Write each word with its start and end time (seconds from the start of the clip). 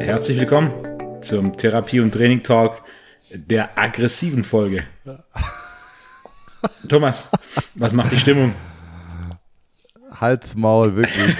Herzlich 0.00 0.38
willkommen 0.38 0.70
zum 1.22 1.56
Therapie- 1.56 2.00
und 2.00 2.12
Training-Talk 2.12 2.82
der 3.34 3.76
aggressiven 3.78 4.44
Folge. 4.44 4.84
Thomas, 6.88 7.28
was 7.74 7.92
macht 7.92 8.12
die 8.12 8.18
Stimmung? 8.18 8.54
Hals, 10.20 10.54
Maul, 10.54 10.94
wirklich. 10.94 11.36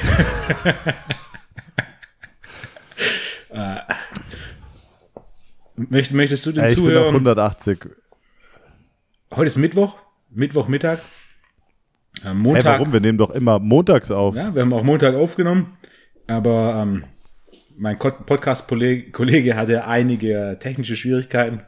Möcht, 5.77 6.13
möchtest 6.13 6.47
du 6.47 6.53
den 6.53 6.65
Ey, 6.65 6.71
ich 6.71 6.77
bin 6.77 6.87
auf 6.87 6.91
Zuhörern... 6.91 7.15
180. 7.15 7.79
Heute 9.33 9.47
ist 9.47 9.59
Mittwoch, 9.59 9.97
Mittwochmittag. 10.31 10.99
Hey, 12.21 12.35
Montag, 12.35 12.65
warum? 12.81 12.93
Wir 12.93 13.01
nehmen 13.01 13.19
doch 13.19 13.31
immer 13.31 13.59
montags 13.59 14.11
auf. 14.11 14.36
ja, 14.36 14.55
wir 14.55 14.63
haben 14.63 14.73
auch 14.73 14.82
Montag 14.85 15.14
aufgenommen, 15.14 15.77
aber 16.27 16.81
ähm, 16.82 17.05
mein 17.77 17.99
Ko- 17.99 18.11
Podcast-Kollege 18.11 19.57
hatte 19.57 19.86
einige 19.86 20.57
technische 20.61 20.95
Schwierigkeiten. 20.95 21.63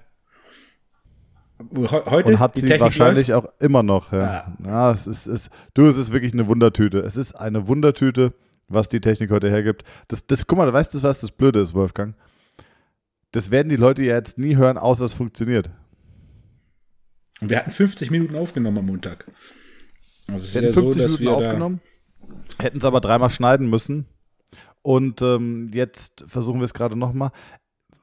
He- 1.72 1.86
Heute 1.88 2.32
Und 2.32 2.40
hat 2.40 2.56
die 2.56 2.60
sie 2.60 2.66
Technik 2.66 2.82
wahrscheinlich 2.82 3.28
läuft. 3.28 3.48
auch 3.48 3.60
immer 3.60 3.82
noch. 3.82 4.12
Ja. 4.12 4.54
ja, 4.64 4.92
es 4.92 5.06
ist, 5.06 5.26
es, 5.26 5.50
du, 5.72 5.86
es 5.86 5.96
ist 5.96 6.12
wirklich 6.12 6.34
eine 6.34 6.46
Wundertüte. 6.46 6.98
Es 7.00 7.16
ist 7.16 7.32
eine 7.34 7.66
Wundertüte, 7.66 8.34
was 8.68 8.88
die 8.88 9.00
Technik 9.00 9.30
heute 9.30 9.48
hergibt. 9.48 9.82
Das, 10.08 10.26
das, 10.26 10.46
guck 10.46 10.58
mal, 10.58 10.70
weißt 10.72 10.92
du, 10.94 11.02
was 11.02 11.20
das 11.20 11.30
Blöde 11.32 11.60
ist, 11.60 11.74
Wolfgang? 11.74 12.14
Das 13.32 13.50
werden 13.50 13.68
die 13.70 13.76
Leute 13.76 14.02
ja 14.02 14.14
jetzt 14.16 14.38
nie 14.38 14.56
hören, 14.56 14.78
außer 14.78 15.04
es 15.06 15.14
funktioniert. 15.14 15.70
Und 17.40 17.50
wir 17.50 17.56
hatten 17.58 17.70
50 17.72 18.10
Minuten 18.10 18.36
aufgenommen 18.36 18.78
am 18.78 18.86
Montag. 18.86 19.26
Also 20.28 20.58
ja 20.58 20.66
hätten 20.66 20.74
so, 20.74 20.82
50 20.82 21.02
dass 21.02 21.18
Minuten 21.18 21.36
aufgenommen, 21.36 21.80
hätten 22.58 22.78
es 22.78 22.84
aber 22.84 23.00
dreimal 23.00 23.30
schneiden 23.30 23.68
müssen. 23.68 24.06
Und 24.82 25.22
ähm, 25.22 25.70
jetzt 25.72 26.24
versuchen 26.28 26.60
wir 26.60 26.66
es 26.66 26.74
gerade 26.74 26.96
nochmal. 26.96 27.30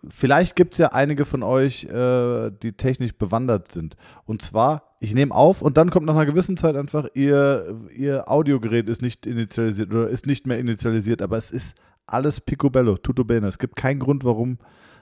Vielleicht 0.09 0.56
gibt 0.56 0.73
es 0.73 0.80
ja 0.80 0.88
einige 0.94 1.26
von 1.26 1.44
euch, 1.44 1.84
äh, 1.84 2.50
die 2.50 2.73
technisch 2.73 3.14
bewandert 3.14 3.72
sind. 3.72 3.95
Und 4.26 4.42
zwar, 4.42 4.95
ich 5.00 5.14
nehme 5.14 5.34
auf 5.34 5.62
und 5.62 5.78
dann 5.78 5.92
kommt 5.92 6.08
nach 6.08 6.16
einer 6.16 6.26
gewissen 6.26 6.58
Zeit 6.58 6.76
einfach, 6.76 7.08
ihr, 7.14 7.80
ihr 7.95 8.32
Audiogerät 8.32 8.90
ist 8.90 9.04
nicht 9.04 9.28
initialisiert 9.28 9.92
oder 9.92 10.10
ist 10.10 10.26
nicht 10.26 10.48
mehr 10.48 10.58
initialisiert, 10.58 11.22
aber 11.22 11.38
es 11.38 11.52
ist 11.52 11.76
alles 12.08 12.42
picobello, 12.42 12.98
tutto 12.98 13.23
bene. 13.23 13.48
Es 13.48 13.60
gibt 13.60 13.76
keinen 13.76 14.00
Grund, 14.00 14.23
warum. 14.23 14.58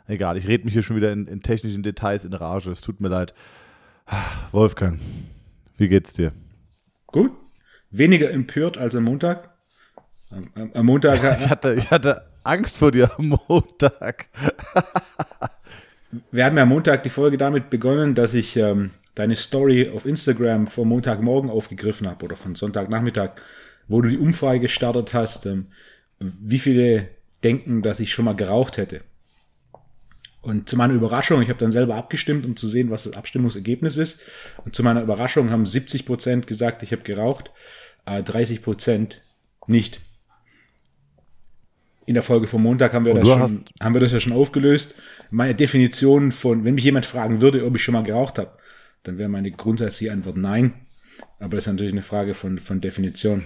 Egal, 0.06 0.36
ich 0.36 0.48
rede 0.48 0.66
mich 0.66 0.74
hier 0.74 0.84
schon 0.84 0.98
wieder 0.98 1.14
in, 1.14 1.28
in 1.28 1.42
technischen 1.42 1.84
Details 1.84 2.26
in 2.26 2.34
Rage. 2.34 2.72
Es 2.72 2.82
tut 2.82 3.00
mir 3.00 3.10
leid. 3.10 3.34
Wolfgang, 4.52 5.00
wie 5.78 5.88
geht's 5.88 6.14
dir? 6.14 6.34
Gut, 7.12 7.32
weniger 7.92 8.30
empört 8.32 8.78
als 8.78 8.96
am 8.96 9.04
Montag. 9.06 9.50
Am, 10.32 10.50
am- 10.56 10.72
am 10.74 10.86
Montag 10.86 11.18
Ich 11.40 11.50
hatte, 11.50 11.74
ich 11.74 11.90
hatte 11.92 12.24
Angst 12.44 12.78
vor 12.78 12.92
dir 12.92 13.12
am 13.18 13.38
Montag. 13.48 14.28
Wir 16.32 16.46
haben 16.46 16.58
ja 16.58 16.64
am 16.64 16.70
Montag 16.70 17.04
die 17.04 17.10
Folge 17.10 17.38
damit 17.38 17.70
begonnen, 17.70 18.16
dass 18.16 18.34
ich 18.34 18.56
ähm, 18.58 18.92
deine 19.14 19.36
Story 19.36 19.90
auf 19.94 20.06
Instagram 20.06 20.66
vom 20.68 20.88
Montagmorgen 20.90 21.52
aufgegriffen 21.52 22.08
habe 22.08 22.26
oder 22.26 22.36
von 22.36 22.56
Sonntagnachmittag, 22.56 23.32
wo 23.88 24.02
du 24.02 24.10
die 24.10 24.18
Umfrage 24.18 24.60
gestartet 24.60 25.14
hast, 25.14 25.46
ähm, 25.46 25.68
wie 26.20 26.58
viele 26.58 27.10
denken, 27.44 27.84
dass 27.84 28.00
ich 28.00 28.12
schon 28.12 28.26
mal 28.26 28.36
geraucht 28.36 28.78
hätte. 28.78 29.02
Und 30.42 30.70
zu 30.70 30.78
meiner 30.78 30.94
Überraschung, 30.94 31.42
ich 31.42 31.50
habe 31.50 31.60
dann 31.60 31.72
selber 31.72 31.96
abgestimmt, 31.96 32.46
um 32.46 32.56
zu 32.56 32.68
sehen, 32.68 32.90
was 32.90 33.04
das 33.04 33.14
Abstimmungsergebnis 33.14 33.98
ist. 33.98 34.22
Und 34.64 34.74
zu 34.74 34.84
meiner 34.84 35.02
Überraschung 35.02 35.50
haben 35.50 35.66
70 35.66 36.06
Prozent 36.06 36.48
gesagt, 36.48 36.82
ich 36.82 36.94
habe 36.94 37.04
geraucht, 37.04 37.52
äh, 38.06 38.24
30 38.24 38.62
Prozent 38.62 39.22
nicht. 39.68 40.02
In 42.06 42.14
der 42.14 42.24
Folge 42.24 42.48
vom 42.48 42.64
Montag 42.64 42.94
haben 42.94 43.06
wir, 43.06 43.14
das 43.14 43.28
schon, 43.28 43.66
haben 43.82 43.94
wir 43.94 44.02
das 44.02 44.12
ja 44.12 44.20
schon 44.20 44.34
aufgelöst. 44.34 44.96
Meine 45.30 45.54
Definition 45.54 46.32
von, 46.32 46.64
wenn 46.64 46.74
mich 46.74 46.86
jemand 46.86 47.06
fragen 47.06 47.42
würde, 47.42 47.66
ob 47.66 47.76
ich 47.76 47.84
schon 47.84 47.94
mal 47.94 48.04
geraucht 48.04 48.40
habe, 48.40 48.58
dann 49.04 49.18
wäre 49.18 49.30
meine 49.30 49.52
grundsätzliche 49.52 50.12
Antwort 50.12 50.38
nein. 50.38 50.74
Aber 51.40 51.56
das 51.56 51.68
ist 51.68 51.74
natürlich 51.74 51.94
eine 51.94 52.02
Frage 52.02 52.34
von, 52.34 52.58
von 52.58 52.82
Definition. 52.82 53.44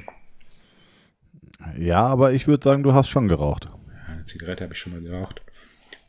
Ja, 1.78 2.06
aber 2.06 2.34
ich 2.34 2.48
würde 2.48 2.64
sagen, 2.64 2.84
du 2.84 2.94
hast 2.94 3.10
schon 3.10 3.28
geraucht. 3.28 3.68
Eine 4.08 4.26
Zigarette 4.26 4.64
habe 4.64 4.74
ich 4.74 4.80
schon 4.80 4.94
mal 4.94 5.02
geraucht. 5.02 5.42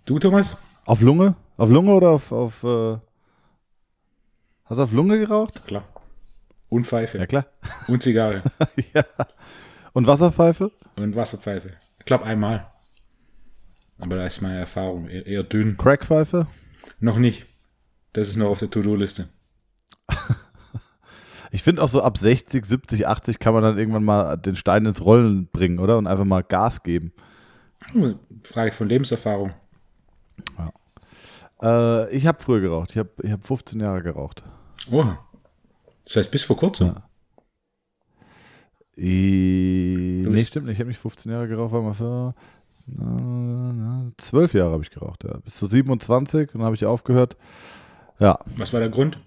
Du, 0.04 0.18
Thomas? 0.18 0.56
Auf 0.86 1.00
Lunge? 1.00 1.34
Auf 1.56 1.70
Lunge 1.70 1.92
oder 1.92 2.10
auf. 2.10 2.30
auf 2.32 2.62
äh 2.62 2.98
hast 4.64 4.78
du 4.78 4.82
auf 4.82 4.92
Lunge 4.92 5.18
geraucht? 5.18 5.66
Klar. 5.66 5.84
Und 6.68 6.86
Pfeife. 6.86 7.18
Ja, 7.18 7.26
klar. 7.26 7.46
Und 7.88 8.02
Zigarre. 8.02 8.42
ja. 8.94 9.04
Und 9.92 10.06
Wasserpfeife? 10.06 10.72
Und 10.96 11.14
Wasserpfeife. 11.14 11.70
Ich 11.98 12.04
glaube 12.04 12.24
einmal. 12.24 12.66
Aber 14.00 14.16
da 14.16 14.26
ist 14.26 14.42
meine 14.42 14.58
Erfahrung 14.58 15.08
eher, 15.08 15.26
eher 15.26 15.42
dünn. 15.42 15.76
Crackpfeife? 15.76 16.46
Noch 17.00 17.16
nicht. 17.16 17.46
Das 18.12 18.28
ist 18.28 18.36
noch 18.36 18.50
auf 18.50 18.58
der 18.58 18.70
To-Do-Liste. 18.70 19.28
Ich 21.50 21.62
finde 21.62 21.82
auch 21.82 21.88
so 21.88 22.02
ab 22.02 22.18
60, 22.18 22.64
70, 22.64 23.06
80 23.06 23.38
kann 23.38 23.54
man 23.54 23.62
dann 23.62 23.78
irgendwann 23.78 24.04
mal 24.04 24.36
den 24.36 24.56
Stein 24.56 24.86
ins 24.86 25.04
Rollen 25.04 25.46
bringen, 25.52 25.78
oder? 25.78 25.98
Und 25.98 26.08
einfach 26.08 26.24
mal 26.24 26.42
Gas 26.42 26.82
geben. 26.82 27.12
Hm, 27.92 28.18
Frage 28.42 28.72
von 28.72 28.88
Lebenserfahrung. 28.88 29.52
Äh, 31.62 32.10
ich 32.14 32.26
habe 32.26 32.42
früher 32.42 32.60
geraucht. 32.60 32.90
Ich 32.90 32.98
habe 32.98 33.10
ich 33.22 33.30
hab 33.30 33.46
15 33.46 33.80
Jahre 33.80 34.02
geraucht. 34.02 34.42
Oh. 34.90 35.04
Das 36.04 36.16
heißt, 36.16 36.30
bis 36.30 36.44
vor 36.44 36.56
kurzem. 36.56 36.88
Ja. 36.88 37.08
I 38.96 40.24
nee, 40.28 40.44
stimmt 40.44 40.66
nicht. 40.66 40.74
Ich 40.74 40.80
habe 40.80 40.88
nicht 40.88 41.00
15 41.00 41.32
Jahre 41.32 41.48
geraucht, 41.48 41.72
war 41.72 41.82
mal 41.82 41.94
für 41.94 42.34
12 44.18 44.54
Jahre 44.54 44.72
habe 44.72 44.82
ich 44.82 44.90
geraucht, 44.90 45.24
ja. 45.24 45.38
Bis 45.38 45.56
zu 45.56 45.66
27 45.66 46.48
und 46.48 46.54
dann 46.54 46.64
habe 46.64 46.74
ich 46.74 46.84
aufgehört. 46.84 47.36
Ja. 48.18 48.38
Was 48.56 48.72
war 48.72 48.80
der 48.80 48.90
Grund? 48.90 49.18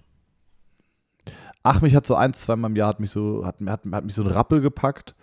Ach, 1.64 1.82
mich 1.82 1.94
hat 1.94 2.06
so 2.06 2.14
eins, 2.14 2.40
zweimal 2.40 2.70
im 2.70 2.76
Jahr 2.76 2.88
hat 2.88 3.00
mich 3.00 3.10
so, 3.10 3.44
hat, 3.44 3.56
hat, 3.66 3.80
hat 3.90 4.04
mich 4.04 4.14
so 4.14 4.22
ein 4.22 4.28
Rappel 4.28 4.60
gepackt, 4.60 5.16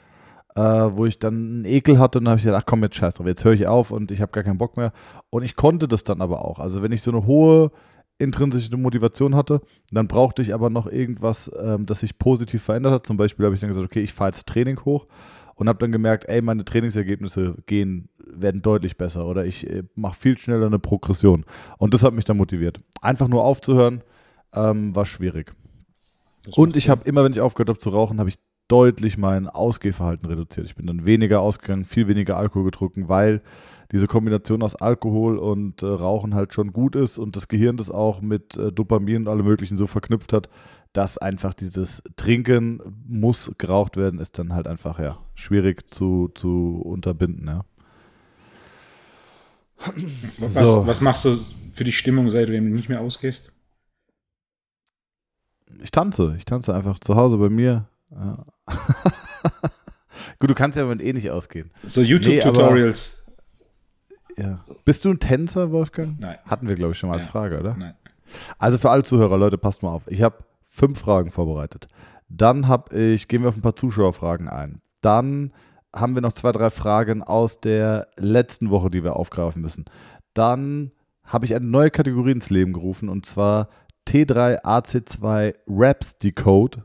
äh, 0.55 0.61
wo 0.61 1.05
ich 1.05 1.19
dann 1.19 1.33
einen 1.33 1.65
Ekel 1.65 1.99
hatte 1.99 2.19
und 2.19 2.25
dann 2.25 2.31
habe 2.31 2.39
ich 2.39 2.45
gedacht, 2.45 2.63
ach 2.63 2.65
komm, 2.65 2.83
jetzt 2.83 2.95
scheiß 2.95 3.15
drauf, 3.15 3.27
jetzt 3.27 3.43
höre 3.43 3.53
ich 3.53 3.67
auf 3.67 3.91
und 3.91 4.11
ich 4.11 4.21
habe 4.21 4.31
gar 4.31 4.43
keinen 4.43 4.57
Bock 4.57 4.77
mehr. 4.77 4.93
Und 5.29 5.43
ich 5.43 5.55
konnte 5.55 5.87
das 5.87 6.03
dann 6.03 6.21
aber 6.21 6.43
auch. 6.43 6.59
Also 6.59 6.81
wenn 6.81 6.91
ich 6.91 7.01
so 7.01 7.11
eine 7.11 7.25
hohe 7.25 7.71
intrinsische 8.17 8.75
Motivation 8.77 9.35
hatte, 9.35 9.61
dann 9.91 10.07
brauchte 10.07 10.41
ich 10.41 10.53
aber 10.53 10.69
noch 10.69 10.87
irgendwas, 10.87 11.51
ähm, 11.61 11.85
das 11.85 11.99
sich 11.99 12.17
positiv 12.17 12.63
verändert 12.63 12.93
hat. 12.93 13.05
Zum 13.05 13.17
Beispiel 13.17 13.45
habe 13.45 13.55
ich 13.55 13.61
dann 13.61 13.69
gesagt, 13.69 13.85
okay, 13.85 14.01
ich 14.01 14.13
fahre 14.13 14.29
jetzt 14.29 14.47
Training 14.47 14.79
hoch 14.85 15.07
und 15.55 15.67
habe 15.67 15.79
dann 15.79 15.91
gemerkt, 15.91 16.25
ey, 16.25 16.41
meine 16.41 16.63
Trainingsergebnisse 16.63 17.55
gehen, 17.65 18.07
werden 18.17 18.61
deutlich 18.61 18.97
besser 18.97 19.25
oder 19.25 19.45
ich 19.45 19.69
äh, 19.69 19.83
mache 19.95 20.17
viel 20.17 20.37
schneller 20.37 20.67
eine 20.67 20.79
Progression. 20.79 21.45
Und 21.77 21.93
das 21.93 22.03
hat 22.03 22.13
mich 22.13 22.25
dann 22.25 22.37
motiviert. 22.37 22.79
Einfach 23.01 23.27
nur 23.27 23.43
aufzuhören, 23.43 24.01
ähm, 24.53 24.95
war 24.95 25.05
schwierig. 25.05 25.53
Und 26.55 26.75
ich 26.75 26.89
habe 26.89 27.03
immer, 27.05 27.23
wenn 27.23 27.31
ich 27.31 27.41
aufgehört 27.41 27.69
habe 27.69 27.79
zu 27.79 27.89
rauchen, 27.89 28.19
habe 28.19 28.29
ich 28.29 28.37
deutlich 28.67 29.17
mein 29.17 29.47
Ausgehverhalten 29.47 30.27
reduziert. 30.27 30.65
Ich 30.65 30.75
bin 30.75 30.87
dann 30.87 31.05
weniger 31.05 31.41
ausgegangen, 31.41 31.85
viel 31.85 32.07
weniger 32.07 32.37
Alkohol 32.37 32.65
getrunken, 32.65 33.09
weil 33.09 33.41
diese 33.91 34.07
Kombination 34.07 34.63
aus 34.63 34.75
Alkohol 34.75 35.37
und 35.37 35.83
äh, 35.83 35.85
Rauchen 35.85 36.33
halt 36.33 36.53
schon 36.53 36.73
gut 36.73 36.95
ist 36.95 37.17
und 37.17 37.35
das 37.35 37.47
Gehirn 37.47 37.77
das 37.77 37.91
auch 37.91 38.21
mit 38.21 38.57
äh, 38.57 38.71
Dopamin 38.71 39.17
und 39.17 39.27
allem 39.27 39.45
möglichen 39.45 39.77
so 39.77 39.85
verknüpft 39.85 40.33
hat, 40.33 40.49
dass 40.93 41.17
einfach 41.17 41.53
dieses 41.53 42.01
Trinken 42.15 42.81
muss 43.07 43.51
geraucht 43.57 43.97
werden, 43.97 44.19
ist 44.19 44.39
dann 44.39 44.53
halt 44.53 44.67
einfach 44.67 44.97
ja 44.97 45.19
schwierig 45.35 45.93
zu, 45.93 46.31
zu 46.33 46.81
unterbinden. 46.83 47.47
Ja. 47.47 47.65
Was, 50.37 50.53
So. 50.53 50.87
was 50.87 51.01
machst 51.01 51.25
du 51.25 51.33
für 51.71 51.83
die 51.83 51.91
Stimmung, 51.91 52.29
seit 52.31 52.47
du 52.47 52.59
nicht 52.61 52.89
mehr 52.89 53.01
ausgehst? 53.01 53.51
Ich 55.83 55.91
tanze, 55.91 56.33
ich 56.37 56.45
tanze 56.45 56.73
einfach 56.73 56.97
zu 56.99 57.15
Hause 57.15 57.37
bei 57.37 57.49
mir. 57.49 57.87
Ja. 58.15 58.45
Gut, 60.39 60.49
du 60.49 60.55
kannst 60.55 60.77
ja 60.77 60.85
mit 60.85 61.01
eh 61.01 61.13
nicht 61.13 61.29
ausgehen. 61.29 61.71
So 61.83 62.01
YouTube-Tutorials. 62.01 63.25
Ja. 64.37 64.65
Bist 64.83 65.05
du 65.05 65.11
ein 65.11 65.19
Tänzer, 65.19 65.71
Wolfgang? 65.71 66.19
Nein. 66.19 66.37
Hatten 66.45 66.67
wir, 66.67 66.75
glaube 66.75 66.91
ich, 66.93 66.99
schon 66.99 67.09
mal 67.09 67.15
als 67.15 67.25
Ja. 67.25 67.31
Frage, 67.31 67.59
oder? 67.59 67.75
Nein. 67.77 67.93
Also 68.57 68.77
für 68.77 68.89
alle 68.89 69.03
Zuhörer, 69.03 69.37
Leute, 69.37 69.57
passt 69.57 69.81
mal 69.83 69.89
auf. 69.91 70.03
Ich 70.07 70.21
habe 70.21 70.43
fünf 70.67 70.99
Fragen 70.99 71.31
vorbereitet. 71.31 71.87
Dann 72.27 72.67
habe 72.67 72.97
ich, 72.97 73.27
gehen 73.27 73.43
wir 73.43 73.49
auf 73.49 73.55
ein 73.55 73.61
paar 73.61 73.75
Zuschauerfragen 73.75 74.49
ein. 74.49 74.81
Dann 75.01 75.53
haben 75.95 76.15
wir 76.15 76.21
noch 76.21 76.33
zwei, 76.33 76.51
drei 76.51 76.69
Fragen 76.69 77.23
aus 77.23 77.61
der 77.61 78.07
letzten 78.17 78.69
Woche, 78.71 78.89
die 78.89 79.03
wir 79.03 79.15
aufgreifen 79.15 79.61
müssen. 79.61 79.85
Dann 80.33 80.91
habe 81.23 81.45
ich 81.45 81.55
eine 81.55 81.65
neue 81.65 81.91
Kategorie 81.91 82.31
ins 82.31 82.49
Leben 82.49 82.73
gerufen 82.73 83.07
und 83.07 83.25
zwar 83.25 83.69
T3AC2 84.07 85.55
Raps 85.67 86.17
Decode 86.19 86.83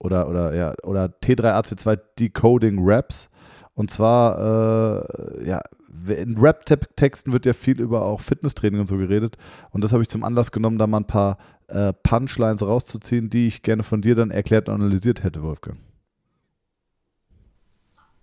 oder, 0.00 0.28
oder, 0.28 0.54
ja, 0.54 0.74
oder 0.82 1.12
T3AC2 1.22 2.00
Decoding 2.18 2.78
Raps. 2.80 3.28
Und 3.74 3.90
zwar, 3.90 5.04
äh, 5.38 5.46
ja, 5.46 5.60
in 6.08 6.38
Rap-Texten 6.38 7.32
wird 7.32 7.46
ja 7.46 7.52
viel 7.52 7.80
über 7.80 8.02
auch 8.02 8.20
Fitnesstraining 8.20 8.80
und 8.80 8.86
so 8.86 8.96
geredet. 8.96 9.36
Und 9.70 9.84
das 9.84 9.92
habe 9.92 10.02
ich 10.02 10.08
zum 10.08 10.24
Anlass 10.24 10.50
genommen, 10.50 10.78
da 10.78 10.86
mal 10.86 11.00
ein 11.00 11.06
paar 11.06 11.38
äh, 11.68 11.92
Punchlines 11.92 12.62
rauszuziehen, 12.62 13.28
die 13.30 13.46
ich 13.46 13.62
gerne 13.62 13.82
von 13.82 14.00
dir 14.00 14.14
dann 14.14 14.30
erklärt 14.30 14.68
und 14.68 14.74
analysiert 14.74 15.22
hätte, 15.22 15.42
Wolfgang. 15.42 15.78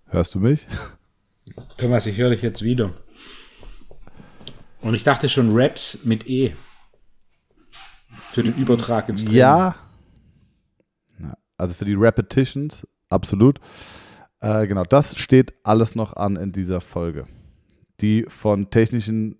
Hörst 0.06 0.34
du 0.34 0.40
mich? 0.40 0.66
Thomas, 1.76 2.06
ich 2.06 2.18
höre 2.18 2.30
dich 2.30 2.42
jetzt 2.42 2.62
wieder. 2.62 2.90
Und 4.80 4.94
ich 4.94 5.04
dachte 5.04 5.28
schon 5.28 5.56
Raps 5.56 6.04
mit 6.04 6.28
E. 6.28 6.54
Für 8.30 8.42
den 8.42 8.54
Übertrag 8.54 9.08
ins 9.08 9.24
Training. 9.24 9.38
Ja. 9.38 9.74
Also 11.58 11.74
für 11.74 11.84
die 11.84 11.94
Repetitions, 11.94 12.86
absolut. 13.10 13.60
Äh, 14.40 14.66
genau, 14.66 14.84
das 14.84 15.18
steht 15.18 15.52
alles 15.64 15.94
noch 15.94 16.14
an 16.14 16.36
in 16.36 16.52
dieser 16.52 16.80
Folge, 16.80 17.26
die 18.00 18.24
von 18.28 18.70
technischen, 18.70 19.36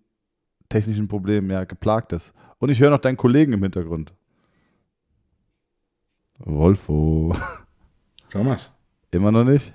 technischen 0.68 1.08
Problemen 1.08 1.50
ja 1.50 1.64
geplagt 1.64 2.12
ist. 2.12 2.32
Und 2.58 2.70
ich 2.70 2.80
höre 2.80 2.90
noch 2.90 2.98
deinen 2.98 3.16
Kollegen 3.16 3.52
im 3.52 3.62
Hintergrund. 3.62 4.12
Wolfo. 6.38 7.34
Thomas, 8.30 8.74
Immer 9.10 9.32
noch 9.32 9.44
nicht? 9.44 9.72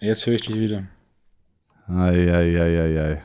jetzt 0.00 0.26
höre 0.26 0.34
ich 0.34 0.42
dich 0.46 0.58
wieder. 0.58 0.84
Eieieiei. 1.86 3.22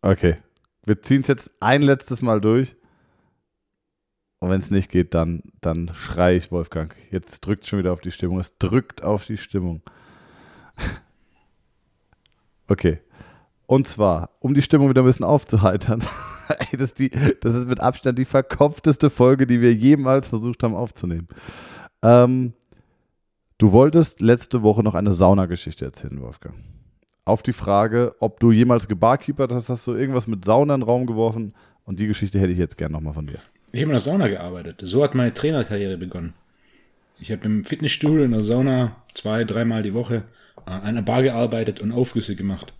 Okay. 0.00 0.36
Wir 0.84 1.00
ziehen 1.00 1.20
es 1.22 1.28
jetzt 1.28 1.50
ein 1.60 1.82
letztes 1.82 2.22
Mal 2.22 2.40
durch. 2.40 2.74
Und 4.42 4.50
wenn 4.50 4.58
es 4.58 4.72
nicht 4.72 4.90
geht, 4.90 5.14
dann, 5.14 5.44
dann 5.60 5.92
schrei 5.94 6.34
ich 6.34 6.50
Wolfgang. 6.50 6.92
Jetzt 7.12 7.46
drückt 7.46 7.64
schon 7.64 7.78
wieder 7.78 7.92
auf 7.92 8.00
die 8.00 8.10
Stimmung. 8.10 8.40
Es 8.40 8.58
drückt 8.58 9.04
auf 9.04 9.24
die 9.24 9.38
Stimmung. 9.38 9.82
Okay. 12.68 13.00
Und 13.66 13.86
zwar, 13.86 14.30
um 14.40 14.54
die 14.54 14.62
Stimmung 14.62 14.88
wieder 14.88 15.02
ein 15.02 15.06
bisschen 15.06 15.26
aufzuheitern. 15.26 16.02
Ey, 16.48 16.78
das, 16.78 16.90
ist 16.90 16.98
die, 16.98 17.10
das 17.40 17.54
ist 17.54 17.68
mit 17.68 17.80
Abstand 17.80 18.18
die 18.18 18.24
verkopfteste 18.24 19.10
Folge, 19.10 19.46
die 19.46 19.60
wir 19.60 19.74
jemals 19.74 20.28
versucht 20.28 20.62
haben 20.62 20.74
aufzunehmen. 20.74 21.28
Ähm, 22.00 22.54
du 23.58 23.72
wolltest 23.72 24.22
letzte 24.22 24.62
Woche 24.62 24.82
noch 24.82 24.94
eine 24.94 25.12
Saunageschichte 25.12 25.84
erzählen, 25.84 26.20
Wolfgang. 26.20 26.54
Auf 27.26 27.42
die 27.42 27.52
Frage, 27.52 28.16
ob 28.20 28.40
du 28.40 28.52
jemals 28.52 28.88
gebarkeepert 28.88 29.52
hast, 29.52 29.68
hast 29.68 29.86
du 29.86 29.94
irgendwas 29.94 30.26
mit 30.26 30.44
Sauna 30.44 30.74
in 30.74 30.80
den 30.80 30.88
Raum 30.88 31.06
geworfen. 31.06 31.52
Und 31.84 31.98
die 31.98 32.06
Geschichte 32.06 32.40
hätte 32.40 32.52
ich 32.52 32.58
jetzt 32.58 32.78
gern 32.78 32.92
nochmal 32.92 33.12
von 33.12 33.26
dir. 33.26 33.40
Ich 33.72 33.80
habe 33.80 33.86
in 33.86 33.90
der 33.92 34.00
Sauna 34.00 34.28
gearbeitet. 34.28 34.80
So 34.82 35.02
hat 35.02 35.14
meine 35.14 35.32
Trainerkarriere 35.34 35.96
begonnen. 35.96 36.34
Ich 37.18 37.30
habe 37.32 37.44
im 37.46 37.64
Fitnessstudio 37.64 38.24
in 38.24 38.32
der 38.32 38.42
Sauna 38.42 38.96
zwei, 39.14 39.44
dreimal 39.44 39.82
die 39.82 39.94
Woche 39.94 40.24
an 40.64 40.82
einer 40.82 41.02
Bar 41.02 41.22
gearbeitet 41.22 41.80
und 41.80 41.92
Aufgüsse 41.92 42.36
gemacht. 42.36 42.72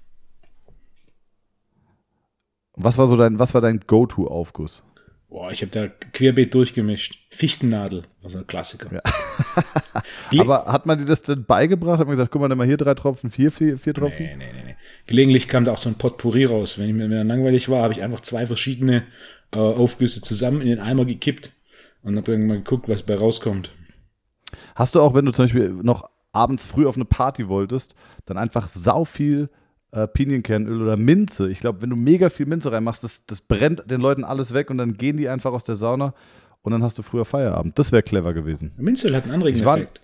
Was 2.75 2.99
war 2.99 3.07
so 3.07 3.17
dein, 3.17 3.39
was 3.39 3.55
war 3.55 3.61
dein 3.61 3.81
Go-To-Aufguss? 3.87 4.83
Boah, 5.29 5.51
ich 5.51 5.63
habe 5.63 5.71
da 5.71 5.89
querbeet 5.89 6.53
durchgemischt. 6.55 7.19
Fichtennadel, 7.31 8.03
war 8.21 8.31
so 8.31 8.39
ein 8.39 8.47
Klassiker. 8.47 8.91
Ge- 10.31 10.41
Aber 10.41 10.67
hat 10.67 10.85
man 10.85 10.99
dir 10.99 11.07
das 11.07 11.23
denn 11.23 11.45
beigebracht? 11.45 12.01
Hat 12.01 12.07
man 12.07 12.17
gesagt, 12.17 12.31
guck 12.33 12.43
mal, 12.43 12.49
nimm 12.49 12.59
mal 12.59 12.67
hier 12.67 12.77
drei 12.77 12.95
Tropfen, 12.95 13.31
vier, 13.31 13.51
vier, 13.51 13.79
vier 13.79 13.95
Tropfen? 13.95 14.27
Nee, 14.27 14.37
nee, 14.37 14.53
nee, 14.53 14.63
nee. 14.67 14.77
Gelegentlich 15.07 15.49
kam 15.49 15.65
da 15.65 15.73
auch 15.73 15.79
so 15.79 15.89
ein 15.89 15.97
Potpourri 15.97 16.45
raus. 16.45 16.79
Wenn 16.79 16.89
ich 16.89 16.95
mir 16.95 17.09
mir 17.09 17.25
langweilig 17.25 17.71
war, 17.71 17.83
habe 17.83 17.95
ich 17.95 18.03
einfach 18.03 18.21
zwei 18.21 18.47
verschiedene 18.47 19.05
äh, 19.53 19.59
Aufgüsse 19.59 20.21
zusammen 20.23 20.61
in 20.63 20.69
den 20.69 20.81
Eimer 20.81 21.05
gekippt 21.05 21.53
und 22.03 22.17
habe 22.17 22.31
irgendwann 22.33 22.49
mal 22.49 22.63
geguckt, 22.63 22.89
was 22.89 23.03
bei 23.03 23.15
rauskommt. 23.15 23.71
Hast 24.75 24.95
du 24.95 25.01
auch, 25.01 25.15
wenn 25.15 25.25
du 25.25 25.33
zum 25.33 25.45
Beispiel 25.45 25.71
noch 25.71 26.09
abends 26.33 26.65
früh 26.67 26.87
auf 26.87 26.97
eine 26.97 27.05
Party 27.05 27.49
wolltest, 27.49 27.95
dann 28.27 28.39
einfach 28.39 28.69
sau 28.69 29.05
viel 29.05 29.51
äh, 29.93 30.07
Pinienkernöl 30.09 30.83
oder 30.83 30.97
Minze. 30.97 31.51
Ich 31.51 31.61
glaube, 31.61 31.83
wenn 31.83 31.91
du 31.91 31.97
mega 31.97 32.31
viel 32.31 32.47
Minze 32.47 32.73
reinmachst, 32.73 33.05
das, 33.05 33.25
das 33.27 33.41
brennt 33.43 33.91
den 33.91 34.01
Leuten 34.01 34.25
alles 34.25 34.55
weg 34.55 34.71
und 34.71 34.79
dann 34.79 34.97
gehen 34.97 35.17
die 35.19 35.29
einfach 35.29 35.53
aus 35.53 35.65
der 35.65 35.77
Sauna 35.77 36.15
und 36.63 36.73
dann 36.73 36.83
hast 36.83 36.97
du 36.99 37.03
früher 37.03 37.25
Feierabend. 37.25 37.79
Das 37.79 37.93
wäre 37.93 38.03
clever 38.03 38.33
gewesen. 38.33 38.73
Minzel 38.79 39.15
hat 39.15 39.29
einen 39.31 39.43
war- 39.65 39.77
Effekt. 39.77 40.01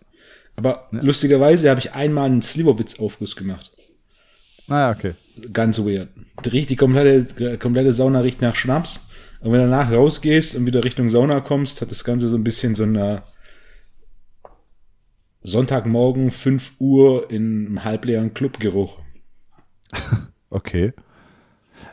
Aber 0.56 0.88
lustigerweise 0.90 1.70
habe 1.70 1.78
ich 1.78 1.92
einmal 1.92 2.26
einen 2.26 2.42
Slivovitz-Aufguss 2.42 3.36
gemacht. 3.36 3.70
Naja, 4.66 4.90
okay. 4.94 5.14
Ganz 5.52 5.78
weird. 5.78 6.08
Die, 6.44 6.48
riecht- 6.48 6.68
die 6.68 6.76
komplette, 6.76 7.56
komplette 7.58 7.92
Sauna 7.92 8.20
riecht 8.20 8.42
nach 8.42 8.56
Schnaps. 8.56 9.07
Und 9.40 9.52
wenn 9.52 9.60
du 9.60 9.70
danach 9.70 9.92
rausgehst 9.92 10.56
und 10.56 10.66
wieder 10.66 10.82
Richtung 10.82 11.08
Sauna 11.08 11.40
kommst, 11.40 11.80
hat 11.80 11.90
das 11.90 12.04
Ganze 12.04 12.28
so 12.28 12.36
ein 12.36 12.44
bisschen 12.44 12.74
so 12.74 12.82
eine 12.82 13.22
Sonntagmorgen 15.42 16.30
5 16.30 16.72
Uhr 16.78 17.30
in 17.30 17.66
einem 17.66 17.84
halbleeren 17.84 18.34
Clubgeruch. 18.34 18.98
Okay. 20.50 20.94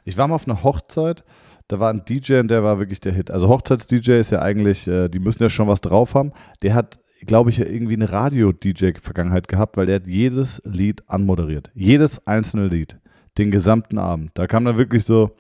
Ich 0.05 0.17
war 0.17 0.29
mal 0.29 0.35
auf 0.35 0.47
einer 0.47 0.63
Hochzeit, 0.63 1.25
da 1.67 1.81
war 1.81 1.91
ein 1.91 2.05
DJ 2.05 2.35
und 2.35 2.47
der 2.47 2.63
war 2.63 2.79
wirklich 2.79 3.01
der 3.01 3.11
Hit. 3.11 3.29
Also 3.29 3.49
Hochzeits-DJ 3.49 4.13
ist 4.13 4.31
ja 4.31 4.41
eigentlich, 4.41 4.87
äh, 4.87 5.09
die 5.09 5.19
müssen 5.19 5.43
ja 5.43 5.49
schon 5.49 5.67
was 5.67 5.81
drauf 5.81 6.13
haben. 6.15 6.31
Der 6.61 6.73
hat, 6.73 6.99
glaube 7.25 7.49
ich, 7.49 7.59
irgendwie 7.59 7.95
eine 7.95 8.09
Radio-DJ-Vergangenheit 8.09 9.49
gehabt, 9.49 9.75
weil 9.75 9.87
der 9.87 9.95
hat 9.95 10.07
jedes 10.07 10.61
Lied 10.63 11.03
anmoderiert. 11.07 11.69
Jedes 11.73 12.25
einzelne 12.25 12.67
Lied. 12.67 12.97
Den 13.37 13.51
gesamten 13.51 13.97
Abend. 13.97 14.31
Da 14.35 14.47
kam 14.47 14.63
dann 14.63 14.77
wirklich 14.77 15.03
so, 15.03 15.35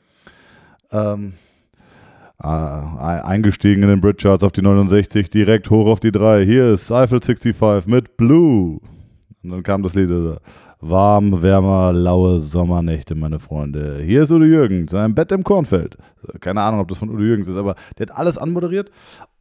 ähm, 0.91 1.35
äh, 2.41 2.47
eingestiegen 2.47 3.83
in 3.83 3.89
den 3.89 4.01
Bridgecharts 4.01 4.43
auf 4.43 4.51
die 4.51 4.61
69, 4.61 5.29
direkt 5.29 5.69
hoch 5.69 5.87
auf 5.87 5.99
die 5.99 6.11
3. 6.11 6.45
Hier 6.45 6.67
ist 6.67 6.91
Eiffel 6.91 7.21
65 7.21 7.87
mit 7.87 8.17
Blue. 8.17 8.79
Und 9.43 9.49
dann 9.49 9.63
kam 9.63 9.83
das 9.83 9.95
Lied 9.95 10.09
oder 10.09 10.41
Warm, 10.81 11.41
wärmer, 11.41 11.93
laue 11.93 12.39
Sommernächte, 12.39 13.15
meine 13.15 13.39
Freunde. 13.39 14.01
Hier 14.03 14.23
ist 14.23 14.31
Udo 14.31 14.45
Jürgens, 14.45 14.91
sein 14.91 15.15
Bett 15.15 15.31
im 15.31 15.43
Kornfeld. 15.43 15.97
Keine 16.41 16.61
Ahnung, 16.61 16.81
ob 16.81 16.89
das 16.89 16.97
von 16.97 17.09
Udo 17.09 17.23
Jürgens 17.23 17.47
ist, 17.47 17.57
aber 17.57 17.75
der 17.97 18.07
hat 18.07 18.17
alles 18.17 18.37
anmoderiert 18.37 18.91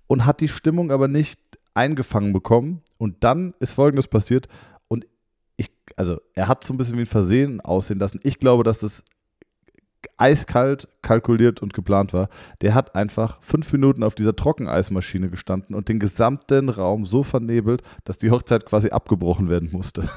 und 0.07 0.25
hat 0.25 0.41
die 0.41 0.49
Stimmung 0.49 0.91
aber 0.91 1.09
nicht 1.09 1.39
eingefangen 1.75 2.33
bekommen. 2.33 2.83
Und 2.99 3.25
dann 3.25 3.55
ist 3.59 3.73
Folgendes 3.73 4.09
passiert. 4.09 4.49
Und 4.89 5.07
ich, 5.57 5.71
also 5.97 6.19
er 6.35 6.49
hat 6.49 6.65
so 6.65 6.73
ein 6.73 6.79
bisschen 6.79 6.97
wie 6.97 7.03
ein 7.03 7.07
Versehen 7.07 7.61
aussehen 7.61 7.99
lassen. 7.99 8.21
Ich 8.23 8.39
glaube, 8.39 8.63
dass 8.63 8.79
das 8.79 9.03
eiskalt 10.17 10.89
kalkuliert 11.03 11.63
und 11.63 11.75
geplant 11.75 12.13
war. 12.13 12.29
Der 12.61 12.75
hat 12.75 12.95
einfach 12.95 13.43
fünf 13.43 13.73
Minuten 13.73 14.03
auf 14.03 14.15
dieser 14.15 14.37
Trockeneismaschine 14.37 15.31
gestanden 15.31 15.75
und 15.75 15.89
den 15.89 15.99
gesamten 15.99 16.69
Raum 16.69 17.07
so 17.07 17.23
vernebelt, 17.23 17.83
dass 18.05 18.19
die 18.19 18.31
Hochzeit 18.31 18.67
quasi 18.67 18.91
abgebrochen 18.91 19.49
werden 19.49 19.71
musste. 19.73 20.09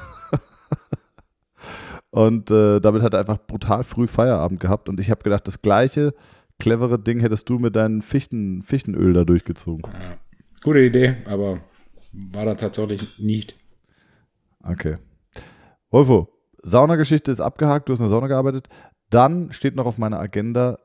und 2.10 2.50
äh, 2.50 2.80
damit 2.80 3.02
hat 3.02 3.14
er 3.14 3.20
einfach 3.20 3.38
brutal 3.38 3.84
früh 3.84 4.06
Feierabend 4.06 4.60
gehabt. 4.60 4.88
Und 4.88 5.00
ich 5.00 5.10
habe 5.10 5.22
gedacht, 5.22 5.46
das 5.46 5.62
gleiche 5.62 6.14
clevere 6.58 6.98
Ding 6.98 7.20
hättest 7.20 7.48
du 7.48 7.58
mit 7.58 7.76
deinem 7.76 8.02
Fichten, 8.02 8.62
Fichtenöl 8.62 9.12
da 9.12 9.24
durchgezogen. 9.24 9.92
Ja. 9.92 10.18
Gute 10.62 10.80
Idee, 10.80 11.16
aber 11.24 11.60
war 12.12 12.44
da 12.44 12.54
tatsächlich 12.54 13.18
nicht. 13.18 13.56
Okay. 14.62 14.96
Wolfo, 15.90 16.28
Saunageschichte 16.62 17.30
ist 17.30 17.40
abgehakt, 17.40 17.88
du 17.88 17.92
hast 17.92 18.00
in 18.00 18.06
der 18.06 18.10
Sauna 18.10 18.26
gearbeitet. 18.26 18.68
Dann 19.10 19.52
steht 19.52 19.74
noch 19.74 19.86
auf 19.86 19.98
meiner 19.98 20.20
Agenda 20.20 20.78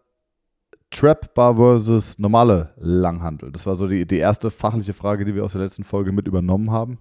Trap 0.92 1.34
Bar 1.34 1.56
versus 1.56 2.20
normale 2.20 2.70
Langhandel. 2.78 3.52
Das 3.52 3.66
war 3.66 3.76
so 3.76 3.88
die, 3.88 4.06
die 4.06 4.20
erste 4.20 4.52
fachliche 4.52 4.94
Frage, 4.94 5.26
die 5.26 5.34
wir 5.34 5.44
aus 5.44 5.54
der 5.54 5.62
letzten 5.62 5.84
Folge 5.84 6.12
mit 6.12 6.28
übernommen 6.28 6.72
haben. 6.72 7.00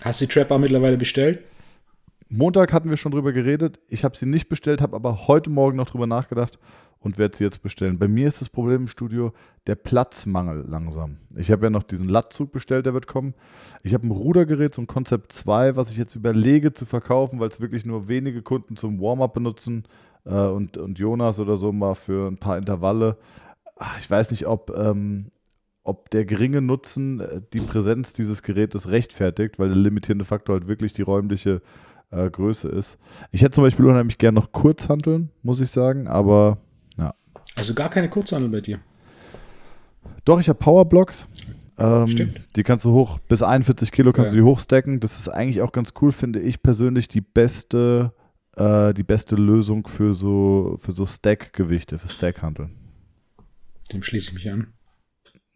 Hast 0.00 0.20
du 0.20 0.26
die 0.26 0.32
Trapper 0.32 0.58
mittlerweile 0.58 0.96
bestellt? 0.96 1.40
Montag 2.28 2.72
hatten 2.72 2.90
wir 2.90 2.96
schon 2.96 3.12
drüber 3.12 3.32
geredet. 3.32 3.78
Ich 3.88 4.02
habe 4.02 4.16
sie 4.16 4.26
nicht 4.26 4.48
bestellt, 4.48 4.80
habe 4.80 4.96
aber 4.96 5.28
heute 5.28 5.50
Morgen 5.50 5.76
noch 5.76 5.90
drüber 5.90 6.06
nachgedacht 6.06 6.58
und 6.98 7.18
werde 7.18 7.36
sie 7.36 7.44
jetzt 7.44 7.62
bestellen. 7.62 7.98
Bei 7.98 8.08
mir 8.08 8.26
ist 8.26 8.40
das 8.40 8.48
Problem 8.48 8.82
im 8.82 8.88
Studio 8.88 9.32
der 9.66 9.74
Platzmangel 9.74 10.64
langsam. 10.66 11.18
Ich 11.36 11.52
habe 11.52 11.66
ja 11.66 11.70
noch 11.70 11.82
diesen 11.82 12.08
Lattzug 12.08 12.50
bestellt, 12.50 12.86
der 12.86 12.94
wird 12.94 13.06
kommen. 13.06 13.34
Ich 13.82 13.92
habe 13.92 14.06
ein 14.06 14.10
Rudergerät, 14.10 14.74
so 14.74 14.82
ein 14.82 14.86
Concept 14.86 15.30
2, 15.30 15.76
was 15.76 15.90
ich 15.90 15.98
jetzt 15.98 16.16
überlege 16.16 16.72
zu 16.72 16.86
verkaufen, 16.86 17.38
weil 17.38 17.50
es 17.50 17.60
wirklich 17.60 17.84
nur 17.84 18.08
wenige 18.08 18.42
Kunden 18.42 18.76
zum 18.76 19.00
Warm-up 19.00 19.34
benutzen 19.34 19.84
und, 20.30 20.76
und 20.76 20.98
Jonas 20.98 21.38
oder 21.38 21.56
so 21.56 21.72
mal 21.72 21.94
für 21.94 22.28
ein 22.28 22.38
paar 22.38 22.56
Intervalle. 22.58 23.16
Ach, 23.76 23.98
Ich 23.98 24.10
weiß 24.10 24.30
nicht, 24.30 24.46
ob, 24.46 24.70
ähm, 24.76 25.30
ob 25.82 26.10
der 26.10 26.24
geringe 26.24 26.60
Nutzen 26.62 27.20
äh, 27.20 27.40
die 27.52 27.60
Präsenz 27.60 28.12
dieses 28.12 28.42
Gerätes 28.42 28.88
rechtfertigt, 28.88 29.58
weil 29.58 29.68
der 29.68 29.76
limitierende 29.76 30.24
Faktor 30.24 30.54
halt 30.56 30.66
wirklich 30.68 30.92
die 30.94 31.02
räumliche 31.02 31.60
äh, 32.10 32.30
Größe 32.30 32.68
ist. 32.68 32.96
Ich 33.32 33.42
hätte 33.42 33.52
zum 33.52 33.64
Beispiel 33.64 33.84
unheimlich 33.86 34.18
gern 34.18 34.34
noch 34.34 34.52
Kurzhanteln, 34.52 35.30
muss 35.42 35.60
ich 35.60 35.70
sagen, 35.70 36.06
aber 36.08 36.58
ja. 36.96 37.14
Also 37.56 37.74
gar 37.74 37.90
keine 37.90 38.08
Kurzhandel 38.08 38.48
bei 38.50 38.60
dir. 38.60 38.78
Doch, 40.24 40.40
ich 40.40 40.48
habe 40.48 40.58
Powerblocks. 40.58 41.28
Ähm, 41.76 42.06
Stimmt. 42.08 42.40
Die 42.56 42.62
kannst 42.62 42.84
du 42.84 42.92
hoch, 42.92 43.18
bis 43.28 43.42
41 43.42 43.90
Kilo 43.92 44.12
kannst 44.12 44.30
Ja. 44.32 44.36
du 44.38 44.42
die 44.42 44.48
hochstacken. 44.48 45.00
Das 45.00 45.18
ist 45.18 45.28
eigentlich 45.28 45.60
auch 45.60 45.72
ganz 45.72 45.92
cool, 46.00 46.12
finde 46.12 46.38
ich 46.40 46.62
persönlich, 46.62 47.08
die 47.08 47.20
beste, 47.20 48.12
äh, 48.56 48.94
die 48.94 49.02
beste 49.02 49.36
Lösung 49.36 49.86
für 49.86 50.14
so, 50.14 50.76
für 50.80 50.92
so 50.92 51.06
Stack-Gewichte, 51.06 51.98
für 51.98 52.08
Stackhanteln. 52.08 52.74
Dem 53.92 54.02
schließe 54.02 54.28
ich 54.30 54.34
mich 54.34 54.50
an. 54.50 54.72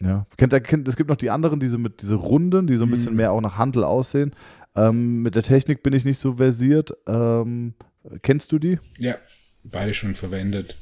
Ja. 0.00 0.26
Kennt, 0.36 0.52
kennt, 0.64 0.86
es 0.86 0.96
gibt 0.96 1.08
noch 1.08 1.16
die 1.16 1.30
anderen, 1.30 1.58
diese 1.60 1.78
mit 1.78 2.02
diese 2.02 2.14
Runden, 2.14 2.66
die 2.66 2.76
so 2.76 2.84
ein 2.84 2.90
bisschen 2.90 3.12
Mhm. 3.12 3.16
mehr 3.16 3.32
auch 3.32 3.40
nach 3.40 3.58
Handel 3.58 3.84
aussehen. 3.84 4.34
Ähm, 4.76 5.22
mit 5.22 5.34
der 5.34 5.42
Technik 5.42 5.82
bin 5.82 5.92
ich 5.92 6.04
nicht 6.04 6.18
so 6.18 6.34
versiert. 6.34 6.92
Ähm, 7.06 7.74
kennst 8.22 8.52
du 8.52 8.58
die? 8.58 8.78
Ja, 8.98 9.16
beide 9.64 9.94
schon 9.94 10.14
verwendet. 10.14 10.78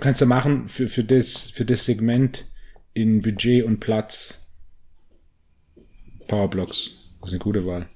Kannst 0.00 0.20
du 0.20 0.26
machen 0.26 0.68
für, 0.68 0.88
für, 0.88 1.04
das, 1.04 1.50
für 1.50 1.64
das 1.64 1.84
Segment 1.84 2.46
in 2.92 3.22
Budget 3.22 3.64
und 3.64 3.80
Platz 3.80 4.52
Powerblocks. 6.28 6.90
Das 7.20 7.30
ist 7.30 7.34
eine 7.34 7.42
gute 7.42 7.66
Wahl. 7.66 7.88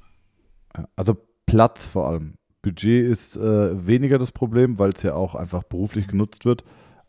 Also 0.96 1.16
Platz 1.46 1.86
vor 1.86 2.08
allem. 2.08 2.34
Budget 2.68 3.10
ist 3.10 3.36
äh, 3.36 3.86
weniger 3.86 4.18
das 4.18 4.30
Problem, 4.30 4.78
weil 4.78 4.90
es 4.90 5.02
ja 5.02 5.14
auch 5.14 5.34
einfach 5.34 5.62
beruflich 5.62 6.06
genutzt 6.06 6.44
wird 6.44 6.64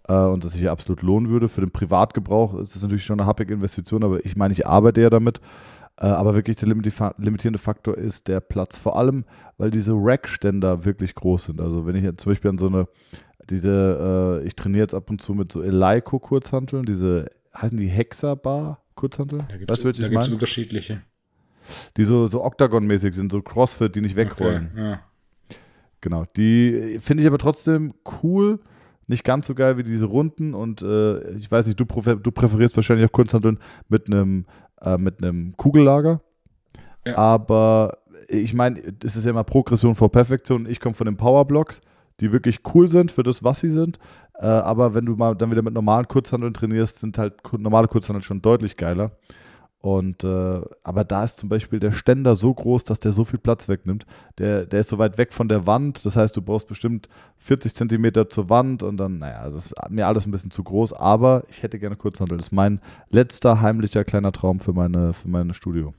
äh, 0.07 0.13
und 0.13 0.43
das 0.43 0.53
sich 0.53 0.61
ja 0.61 0.71
absolut 0.71 1.01
lohnen 1.01 1.29
würde. 1.29 1.49
Für 1.49 1.61
den 1.61 1.71
Privatgebrauch 1.71 2.57
ist 2.59 2.75
es 2.75 2.81
natürlich 2.81 3.03
schon 3.03 3.19
eine 3.19 3.27
happige 3.27 3.53
Investition, 3.53 4.03
aber 4.03 4.25
ich 4.25 4.35
meine, 4.35 4.53
ich 4.53 4.65
arbeite 4.65 5.01
ja 5.01 5.09
damit. 5.09 5.41
Äh, 5.97 6.05
aber 6.05 6.33
wirklich 6.33 6.55
der 6.55 6.69
limitierende 6.69 7.59
Faktor 7.59 7.97
ist 7.97 8.29
der 8.29 8.39
Platz. 8.39 8.77
Vor 8.77 8.97
allem, 8.97 9.25
weil 9.57 9.69
diese 9.69 9.91
Rackständer 9.93 10.85
wirklich 10.85 11.13
groß 11.13 11.45
sind. 11.45 11.59
Also 11.59 11.85
wenn 11.85 11.95
ich 11.95 12.03
jetzt 12.03 12.21
zum 12.21 12.31
Beispiel 12.31 12.51
an 12.51 12.57
so 12.57 12.67
eine, 12.67 12.87
diese, 13.49 14.39
äh, 14.41 14.47
ich 14.47 14.55
trainiere 14.55 14.83
jetzt 14.83 14.93
ab 14.93 15.09
und 15.09 15.21
zu 15.21 15.33
mit 15.33 15.51
so 15.51 15.61
Eleiko-Kurzhanteln, 15.61 16.85
diese, 16.85 17.25
heißen 17.53 17.77
die 17.77 17.89
Hexabar-Kurzhanteln? 17.89 19.43
Da 19.49 19.57
gibt 19.57 19.71
es 19.71 20.29
unterschiedliche. 20.29 21.01
Die 21.97 22.05
so, 22.05 22.27
so 22.27 22.45
Octagon-mäßig 22.45 23.13
sind, 23.13 23.31
so 23.31 23.41
Crossfit, 23.41 23.93
die 23.93 24.01
nicht 24.01 24.15
wegrollen. 24.15 24.69
Okay, 24.71 24.81
ja. 24.81 24.99
Genau, 26.01 26.25
die 26.37 26.97
finde 26.99 27.23
ich 27.23 27.27
aber 27.27 27.37
trotzdem 27.37 27.93
cool. 28.23 28.59
Nicht 29.07 29.23
ganz 29.23 29.47
so 29.47 29.55
geil 29.55 29.77
wie 29.77 29.83
diese 29.83 30.05
Runden 30.05 30.53
und 30.53 30.83
äh, 30.83 31.31
ich 31.31 31.51
weiß 31.51 31.65
nicht, 31.65 31.79
du, 31.79 31.85
du 31.85 32.31
präferierst 32.31 32.75
wahrscheinlich 32.75 33.07
auch 33.07 33.11
Kurzhanteln 33.11 33.57
mit 33.87 34.05
einem 34.05 34.45
äh, 34.81 34.97
mit 34.97 35.23
einem 35.23 35.55
Kugellager. 35.57 36.21
Ja. 37.05 37.17
Aber 37.17 37.97
ich 38.27 38.53
meine, 38.53 38.79
es 39.03 39.15
ist 39.15 39.25
ja 39.25 39.31
immer 39.31 39.43
Progression 39.43 39.95
vor 39.95 40.11
Perfektion. 40.11 40.67
Ich 40.69 40.79
komme 40.79 40.95
von 40.95 41.05
den 41.05 41.17
Powerblocks, 41.17 41.81
die 42.19 42.31
wirklich 42.31 42.59
cool 42.73 42.87
sind 42.87 43.11
für 43.11 43.23
das, 43.23 43.43
was 43.43 43.59
sie 43.59 43.69
sind. 43.69 43.97
Äh, 44.35 44.45
aber 44.45 44.93
wenn 44.93 45.05
du 45.05 45.15
mal 45.15 45.35
dann 45.35 45.51
wieder 45.51 45.63
mit 45.63 45.73
normalen 45.73 46.07
Kurzhandeln 46.07 46.53
trainierst, 46.53 46.99
sind 46.99 47.17
halt 47.17 47.35
normale 47.57 47.87
Kurzhandeln 47.87 48.23
schon 48.23 48.41
deutlich 48.41 48.77
geiler. 48.77 49.11
Und 49.81 50.25
äh, 50.25 50.61
aber 50.83 51.05
da 51.05 51.23
ist 51.23 51.37
zum 51.37 51.47
Beispiel 51.47 51.79
der 51.79 51.93
Ständer 51.93 52.35
so 52.35 52.53
groß, 52.53 52.83
dass 52.83 52.99
der 52.99 53.13
so 53.13 53.23
viel 53.23 53.39
Platz 53.39 53.69
wegnimmt. 53.69 54.05
Der, 54.37 54.65
der 54.65 54.81
ist 54.81 54.89
so 54.89 54.97
weit 54.97 55.17
weg 55.17 55.31
von 55.31 55.47
der 55.47 55.67
Wand, 55.67 56.05
das 56.05 56.17
heißt, 56.17 56.35
du 56.35 56.41
brauchst 56.41 56.67
bestimmt 56.67 57.07
40 57.37 57.73
Zentimeter 57.73 58.29
zur 58.29 58.49
Wand 58.49 58.83
und 58.83 58.97
dann, 58.97 59.19
naja, 59.19 59.39
also 59.39 59.57
ist 59.57 59.73
mir 59.89 60.05
alles 60.05 60.25
ein 60.25 60.31
bisschen 60.31 60.51
zu 60.51 60.63
groß, 60.63 60.91
aber 60.91 61.43
ich 61.49 61.63
hätte 61.63 61.79
gerne 61.79 61.95
Kurzhandel. 61.95 62.37
Das 62.37 62.47
ist 62.47 62.51
mein 62.51 62.81
letzter 63.09 63.61
heimlicher 63.61 64.03
kleiner 64.03 64.33
Traum 64.33 64.59
für 64.59 64.73
meine, 64.73 65.13
für 65.13 65.29
meine 65.29 65.53
Studio. 65.53 65.93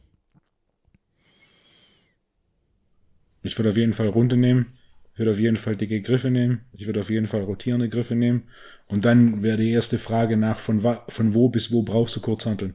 Ich 3.43 3.59
würde 3.59 3.71
auf 3.71 3.77
jeden 3.79 3.95
Fall 3.95 4.09
Runde 4.09 4.37
nehmen. 4.37 4.67
Ich 5.15 5.19
würde 5.19 5.31
auf 5.31 5.39
jeden 5.39 5.57
Fall 5.57 5.77
dicke 5.77 6.03
Griffe 6.03 6.31
nehmen. 6.31 6.61
Ich 6.75 6.87
würde 6.87 7.01
auf 7.01 7.09
jeden 7.09 7.27
Fall 7.27 7.43
rotierende 7.43 7.89
Griffe 7.89 8.15
nehmen. 8.15 8.43
Und 8.89 9.07
dann 9.07 9.43
wäre 9.43 9.57
die 9.57 9.71
erste 9.71 9.97
Frage 9.97 10.37
nach, 10.37 10.59
von, 10.59 10.81
von 11.09 11.35
wo 11.35 11.49
bis 11.49 11.73
wo 11.73 11.83
brauchst 11.83 12.15
du 12.17 12.21
Kurzhanteln? 12.21 12.75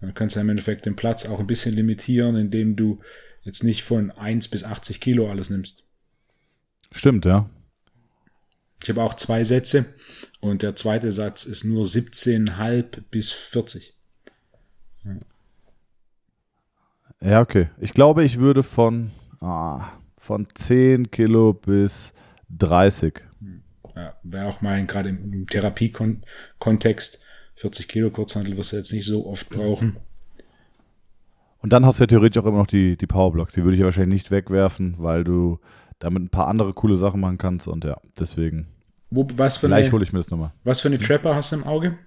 Dann 0.00 0.14
kannst 0.14 0.36
du 0.36 0.40
im 0.40 0.48
Endeffekt 0.48 0.86
den 0.86 0.96
Platz 0.96 1.26
auch 1.26 1.40
ein 1.40 1.46
bisschen 1.46 1.74
limitieren, 1.74 2.36
indem 2.36 2.76
du 2.76 3.00
jetzt 3.42 3.64
nicht 3.64 3.82
von 3.82 4.10
1 4.10 4.48
bis 4.48 4.64
80 4.64 5.00
Kilo 5.00 5.30
alles 5.30 5.50
nimmst. 5.50 5.84
Stimmt, 6.92 7.24
ja. 7.24 7.48
Ich 8.82 8.88
habe 8.88 9.02
auch 9.02 9.14
zwei 9.14 9.44
Sätze 9.44 9.86
und 10.40 10.62
der 10.62 10.76
zweite 10.76 11.10
Satz 11.10 11.44
ist 11.44 11.64
nur 11.64 11.84
17,5 11.84 13.02
bis 13.10 13.30
40. 13.30 13.94
Ja. 17.20 17.40
okay. 17.40 17.70
Ich 17.80 17.92
glaube, 17.92 18.24
ich 18.24 18.38
würde 18.38 18.62
von, 18.62 19.10
ah, 19.40 19.88
von 20.16 20.46
10 20.54 21.10
Kilo 21.10 21.54
bis 21.54 22.12
30. 22.56 23.20
Ja, 23.96 24.16
wäre 24.22 24.46
auch 24.46 24.60
mal 24.60 24.84
gerade 24.86 25.08
im 25.08 25.46
Therapiekontext 25.48 27.24
40 27.58 27.88
Kilo 27.88 28.10
Kurzhantel 28.10 28.56
wirst 28.56 28.72
du 28.72 28.76
jetzt 28.76 28.92
nicht 28.92 29.04
so 29.04 29.26
oft 29.26 29.48
brauchen. 29.50 29.96
Und 31.60 31.72
dann 31.72 31.84
hast 31.84 31.98
du 31.98 32.04
ja 32.04 32.06
theoretisch 32.06 32.40
auch 32.40 32.46
immer 32.46 32.58
noch 32.58 32.68
die, 32.68 32.96
die 32.96 33.06
Powerblocks. 33.08 33.54
Die 33.54 33.64
würde 33.64 33.74
ich 33.74 33.80
ja 33.80 33.84
wahrscheinlich 33.84 34.22
nicht 34.22 34.30
wegwerfen, 34.30 34.94
weil 34.98 35.24
du 35.24 35.58
damit 35.98 36.22
ein 36.22 36.28
paar 36.28 36.46
andere 36.46 36.72
coole 36.72 36.94
Sachen 36.94 37.20
machen 37.20 37.36
kannst. 37.36 37.66
Und 37.66 37.84
ja, 37.84 38.00
deswegen. 38.18 38.68
Wo, 39.10 39.26
was 39.36 39.56
für 39.56 39.66
Vielleicht 39.66 39.90
hole 39.90 40.04
ich 40.04 40.12
mir 40.12 40.20
das 40.20 40.30
nochmal. 40.30 40.52
Was 40.62 40.80
für 40.80 40.88
eine 40.88 40.98
Trapper 40.98 41.34
hast 41.34 41.50
du 41.50 41.56
im 41.56 41.64
Auge? 41.64 41.98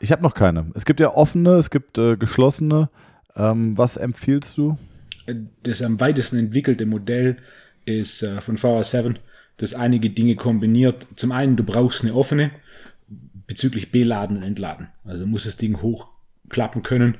Ich 0.00 0.10
habe 0.10 0.22
noch 0.22 0.34
keine. 0.34 0.72
Es 0.74 0.84
gibt 0.84 0.98
ja 0.98 1.14
offene, 1.14 1.54
es 1.54 1.70
gibt 1.70 1.96
äh, 1.98 2.16
geschlossene. 2.16 2.90
Ähm, 3.36 3.78
was 3.78 3.96
empfiehlst 3.96 4.58
du? 4.58 4.76
Das 5.62 5.82
am 5.82 6.00
weitesten 6.00 6.38
entwickelte 6.38 6.84
Modell 6.84 7.36
ist 7.84 8.22
äh, 8.22 8.40
von 8.40 8.56
VR7, 8.56 9.16
das 9.58 9.74
einige 9.74 10.10
Dinge 10.10 10.34
kombiniert. 10.34 11.06
Zum 11.14 11.30
einen, 11.30 11.54
du 11.54 11.62
brauchst 11.62 12.02
eine 12.02 12.14
offene, 12.14 12.50
bezüglich 13.46 13.92
B-Laden 13.92 14.38
und 14.38 14.42
Entladen. 14.42 14.88
Also 15.04 15.26
muss 15.26 15.44
das 15.44 15.56
Ding 15.56 15.80
hochklappen 15.82 16.82
können. 16.82 17.18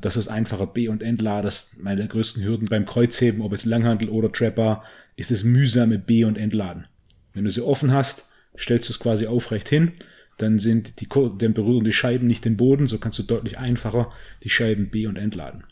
Das 0.00 0.16
ist 0.16 0.28
einfacher 0.28 0.66
B- 0.66 0.88
und 0.88 1.02
Entladers. 1.02 1.76
Meine 1.80 1.98
der 1.98 2.08
größten 2.08 2.42
Hürden 2.42 2.68
beim 2.68 2.84
Kreuzheben, 2.84 3.42
ob 3.42 3.52
es 3.52 3.64
Langhandel 3.64 4.08
oder 4.08 4.32
Trapper, 4.32 4.82
ist 5.16 5.30
das 5.30 5.44
mühsame 5.44 5.98
B- 5.98 6.24
und 6.24 6.36
Entladen. 6.36 6.86
Wenn 7.34 7.44
du 7.44 7.50
sie 7.50 7.62
offen 7.62 7.92
hast, 7.92 8.26
stellst 8.56 8.88
du 8.88 8.92
es 8.92 8.98
quasi 8.98 9.26
aufrecht 9.26 9.68
hin, 9.68 9.92
dann 10.38 10.58
sind 10.58 11.00
die, 11.00 11.08
dann 11.08 11.52
berühren 11.52 11.84
die 11.84 11.92
Scheiben 11.92 12.26
nicht 12.26 12.44
den 12.44 12.56
Boden, 12.56 12.86
so 12.86 12.98
kannst 12.98 13.18
du 13.18 13.24
deutlich 13.24 13.58
einfacher 13.58 14.12
die 14.44 14.50
Scheiben 14.50 14.88
B- 14.88 15.06
und 15.06 15.16
entladen. 15.16 15.64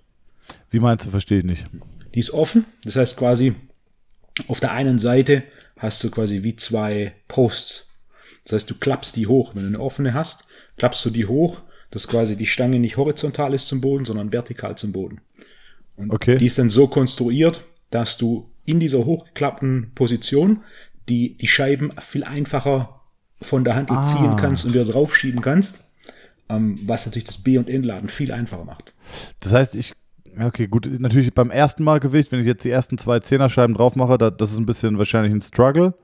Wie 0.70 0.80
meinst 0.80 1.06
du, 1.06 1.10
verstehe 1.10 1.38
ich 1.38 1.44
nicht? 1.44 1.66
Die 2.14 2.20
ist 2.20 2.30
offen, 2.30 2.64
das 2.84 2.96
heißt 2.96 3.16
quasi, 3.16 3.54
auf 4.48 4.60
der 4.60 4.72
einen 4.72 4.98
Seite 4.98 5.44
hast 5.78 6.02
du 6.02 6.10
quasi 6.10 6.42
wie 6.42 6.56
zwei 6.56 7.14
Posts. 7.28 7.95
Das 8.44 8.52
heißt, 8.52 8.70
du 8.70 8.74
klappst 8.74 9.16
die 9.16 9.26
hoch. 9.26 9.54
Wenn 9.54 9.62
du 9.62 9.68
eine 9.68 9.80
offene 9.80 10.14
hast, 10.14 10.44
klappst 10.76 11.04
du 11.04 11.10
die 11.10 11.26
hoch, 11.26 11.60
dass 11.90 12.08
quasi 12.08 12.36
die 12.36 12.46
Stange 12.46 12.78
nicht 12.78 12.96
horizontal 12.96 13.54
ist 13.54 13.68
zum 13.68 13.80
Boden, 13.80 14.04
sondern 14.04 14.32
vertikal 14.32 14.76
zum 14.76 14.92
Boden. 14.92 15.20
Und 15.96 16.10
okay. 16.12 16.36
die 16.38 16.46
ist 16.46 16.58
dann 16.58 16.70
so 16.70 16.86
konstruiert, 16.86 17.62
dass 17.90 18.16
du 18.16 18.50
in 18.64 18.80
dieser 18.80 19.04
hochgeklappten 19.04 19.92
Position 19.94 20.62
die, 21.08 21.36
die 21.36 21.46
Scheiben 21.46 21.92
viel 22.00 22.24
einfacher 22.24 23.00
von 23.40 23.64
der 23.64 23.76
Hand 23.76 23.90
ah. 23.90 24.02
ziehen 24.02 24.36
kannst 24.36 24.64
und 24.64 24.74
wieder 24.74 24.84
draufschieben 24.84 25.40
kannst, 25.40 25.84
ähm, 26.48 26.78
was 26.84 27.06
natürlich 27.06 27.24
das 27.24 27.38
B- 27.38 27.58
und 27.58 27.68
Entladen 27.68 28.08
viel 28.08 28.32
einfacher 28.32 28.64
macht. 28.64 28.92
Das 29.40 29.52
heißt, 29.52 29.74
ich 29.74 29.92
Okay, 30.38 30.66
gut. 30.66 30.86
Natürlich 31.00 31.32
beim 31.32 31.50
ersten 31.50 31.82
Mal 31.82 31.98
Gewicht, 31.98 32.30
wenn 32.30 32.40
ich 32.40 32.46
jetzt 32.46 32.64
die 32.64 32.70
ersten 32.70 32.98
zwei 32.98 33.20
Zehnerscheiben 33.20 33.74
drauf 33.74 33.96
mache, 33.96 34.18
da, 34.18 34.30
das 34.30 34.52
ist 34.52 34.58
ein 34.58 34.66
bisschen 34.66 34.98
wahrscheinlich 34.98 35.32
ein 35.32 35.40
Struggle. 35.40 35.94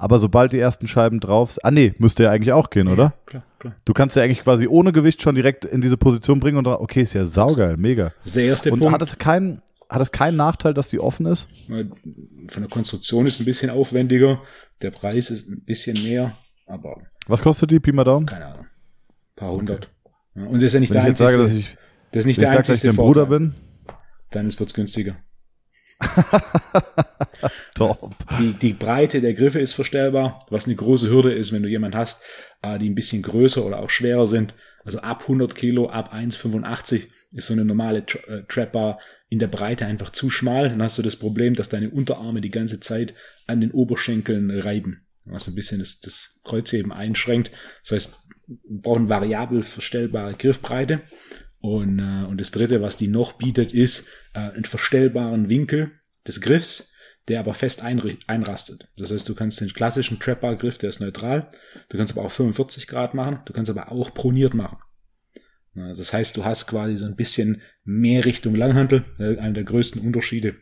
Aber 0.00 0.18
sobald 0.18 0.54
die 0.54 0.58
ersten 0.58 0.88
Scheiben 0.88 1.20
drauf 1.20 1.52
sind, 1.52 1.62
ah 1.62 1.70
nee, 1.70 1.94
müsste 1.98 2.22
ja 2.22 2.30
eigentlich 2.30 2.54
auch 2.54 2.70
gehen, 2.70 2.86
ja, 2.86 2.94
oder? 2.94 3.12
Klar, 3.26 3.42
klar. 3.58 3.76
Du 3.84 3.92
kannst 3.92 4.16
ja 4.16 4.22
eigentlich 4.22 4.40
quasi 4.40 4.66
ohne 4.66 4.92
Gewicht 4.92 5.20
schon 5.20 5.34
direkt 5.34 5.66
in 5.66 5.82
diese 5.82 5.98
Position 5.98 6.40
bringen 6.40 6.56
und 6.56 6.66
dann, 6.66 6.76
okay, 6.76 7.02
ist 7.02 7.12
ja 7.12 7.26
saugeil, 7.26 7.76
mega. 7.76 8.04
Das 8.20 8.28
ist 8.28 8.36
der 8.36 8.44
erste 8.44 8.72
und 8.72 8.78
Punkt. 8.78 8.94
hat 8.94 9.02
es 9.02 9.18
keinen, 9.18 9.60
hat 9.90 10.00
es 10.00 10.10
keinen 10.10 10.38
Nachteil, 10.38 10.72
dass 10.72 10.88
die 10.88 10.98
offen 10.98 11.26
ist? 11.26 11.48
Von 11.68 12.62
der 12.62 12.70
Konstruktion 12.70 13.26
ist 13.26 13.34
es 13.34 13.40
ein 13.40 13.44
bisschen 13.44 13.68
aufwendiger, 13.68 14.40
der 14.80 14.90
Preis 14.90 15.30
ist 15.30 15.50
ein 15.50 15.60
bisschen 15.66 16.02
mehr, 16.02 16.34
aber. 16.66 16.96
Was 17.26 17.42
kostet 17.42 17.70
die 17.70 17.78
Pi 17.78 17.92
mal 17.92 18.04
Daumen? 18.04 18.24
Keine 18.24 18.46
Ahnung. 18.46 18.64
Ein 18.64 19.36
paar 19.36 19.52
hundert. 19.52 19.90
Okay. 20.34 20.46
Und 20.46 20.54
das 20.54 20.62
ist 20.62 20.74
ja 20.74 20.80
nicht 20.80 20.94
wenn 20.94 21.02
der 21.02 21.02
ich 21.02 21.08
einzige. 21.08 21.28
Sage, 21.28 21.42
dass 21.42 21.52
ich, 21.52 21.76
das 22.12 22.20
ist 22.20 22.26
nicht 22.26 22.40
der 22.40 22.48
sage, 22.48 22.58
einzige 22.60 22.72
dass 22.72 22.84
ich 22.84 22.88
dein 22.88 22.96
Bruder 22.96 23.26
bin. 23.26 23.54
Dann 24.30 24.46
wird 24.46 24.58
es 24.58 24.72
günstiger. 24.72 25.16
Top. 27.74 28.14
Die, 28.38 28.52
die 28.54 28.72
Breite 28.72 29.20
der 29.20 29.34
Griffe 29.34 29.58
ist 29.58 29.72
verstellbar, 29.72 30.44
was 30.50 30.66
eine 30.66 30.76
große 30.76 31.10
Hürde 31.10 31.32
ist, 31.32 31.52
wenn 31.52 31.62
du 31.62 31.68
jemanden 31.68 31.96
hast, 31.96 32.22
äh, 32.62 32.78
die 32.78 32.90
ein 32.90 32.94
bisschen 32.94 33.22
größer 33.22 33.64
oder 33.64 33.80
auch 33.80 33.90
schwerer 33.90 34.26
sind. 34.26 34.54
Also 34.84 35.00
ab 35.00 35.22
100 35.22 35.54
Kilo, 35.54 35.88
ab 35.88 36.14
1,85 36.14 37.08
ist 37.32 37.46
so 37.46 37.52
eine 37.52 37.64
normale 37.64 37.98
äh, 37.98 38.42
Trapper 38.48 38.98
in 39.28 39.38
der 39.38 39.48
Breite 39.48 39.86
einfach 39.86 40.10
zu 40.10 40.30
schmal. 40.30 40.68
Dann 40.68 40.82
hast 40.82 40.98
du 40.98 41.02
das 41.02 41.16
Problem, 41.16 41.54
dass 41.54 41.68
deine 41.68 41.90
Unterarme 41.90 42.40
die 42.40 42.50
ganze 42.50 42.80
Zeit 42.80 43.14
an 43.46 43.60
den 43.60 43.70
Oberschenkeln 43.70 44.50
reiben, 44.50 45.06
was 45.24 45.48
ein 45.48 45.54
bisschen 45.54 45.80
das, 45.80 46.00
das 46.00 46.40
Kreuzheben 46.44 46.92
einschränkt. 46.92 47.50
Das 47.82 47.92
heißt, 47.92 48.20
wir 48.46 48.80
brauchen 48.80 49.08
variabel 49.08 49.62
verstellbare 49.62 50.34
Griffbreite. 50.34 51.02
Und, 51.60 51.98
äh, 51.98 52.24
und 52.26 52.40
das 52.40 52.50
dritte, 52.50 52.80
was 52.80 52.96
die 52.96 53.08
noch 53.08 53.34
bietet, 53.34 53.72
ist 53.72 54.06
äh, 54.34 54.40
einen 54.40 54.64
verstellbaren 54.64 55.48
Winkel 55.48 55.92
des 56.26 56.40
Griffs, 56.40 56.92
der 57.28 57.40
aber 57.40 57.54
fest 57.54 57.82
einrastet. 57.82 58.88
Das 58.96 59.12
heißt, 59.12 59.28
du 59.28 59.34
kannst 59.34 59.60
den 59.60 59.72
klassischen 59.72 60.18
Trapper-Griff, 60.18 60.78
der 60.78 60.88
ist 60.88 61.00
neutral. 61.00 61.50
Du 61.88 61.98
kannst 61.98 62.16
aber 62.16 62.26
auch 62.26 62.30
45 62.30 62.86
Grad 62.86 63.14
machen. 63.14 63.40
Du 63.44 63.52
kannst 63.52 63.70
aber 63.70 63.92
auch 63.92 64.12
proniert 64.14 64.54
machen. 64.54 64.78
Das 65.74 66.12
heißt, 66.12 66.36
du 66.36 66.44
hast 66.44 66.66
quasi 66.66 66.96
so 66.96 67.06
ein 67.06 67.14
bisschen 67.14 67.62
mehr 67.84 68.24
Richtung 68.24 68.54
Langhantel. 68.54 69.04
Einer 69.18 69.52
der 69.52 69.64
größten 69.64 70.00
Unterschiede 70.00 70.56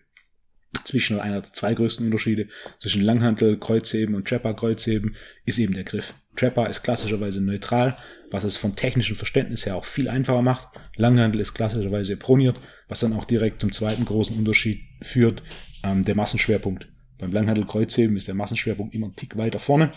zwischen, 0.85 1.17
oder 1.17 1.25
einer 1.25 1.41
der 1.41 1.53
zwei 1.53 1.75
größten 1.75 2.07
Unterschiede 2.07 2.49
zwischen 2.81 3.03
Langhantel, 3.03 3.59
Kreuzheben 3.59 4.15
und 4.15 4.29
Trapper 4.29 4.55
Kreuzheben 4.55 5.17
ist 5.45 5.59
eben 5.59 5.75
der 5.75 5.85
Griff. 5.85 6.15
Trapper 6.39 6.69
ist 6.69 6.83
klassischerweise 6.83 7.43
neutral, 7.43 7.97
was 8.31 8.45
es 8.45 8.57
vom 8.57 8.77
technischen 8.77 9.17
Verständnis 9.17 9.67
her 9.67 9.77
auch 9.77 9.85
viel 9.85 10.09
einfacher 10.09 10.43
macht. 10.43 10.69
Langhandel 10.97 11.41
ist 11.41 11.55
klassischerweise 11.55 12.17
proniert, 12.17 12.57
was 12.89 13.01
dann 13.01 13.13
auch 13.13 13.25
direkt 13.25 13.61
zum 13.61 13.73
zweiten 13.73 14.05
großen 14.05 14.37
Unterschied 14.37 14.81
führt, 15.03 15.43
ähm, 15.83 16.05
der 16.05 16.15
Massenschwerpunkt. 16.15 16.89
Beim 17.19 17.33
Langhandel 17.33 17.67
Kreuzheben 17.67 18.17
ist 18.17 18.29
der 18.29 18.37
Massenschwerpunkt 18.37 18.95
immer 18.95 19.07
einen 19.07 19.17
Tick 19.17 19.37
weiter 19.37 19.59
vorne, 19.59 19.91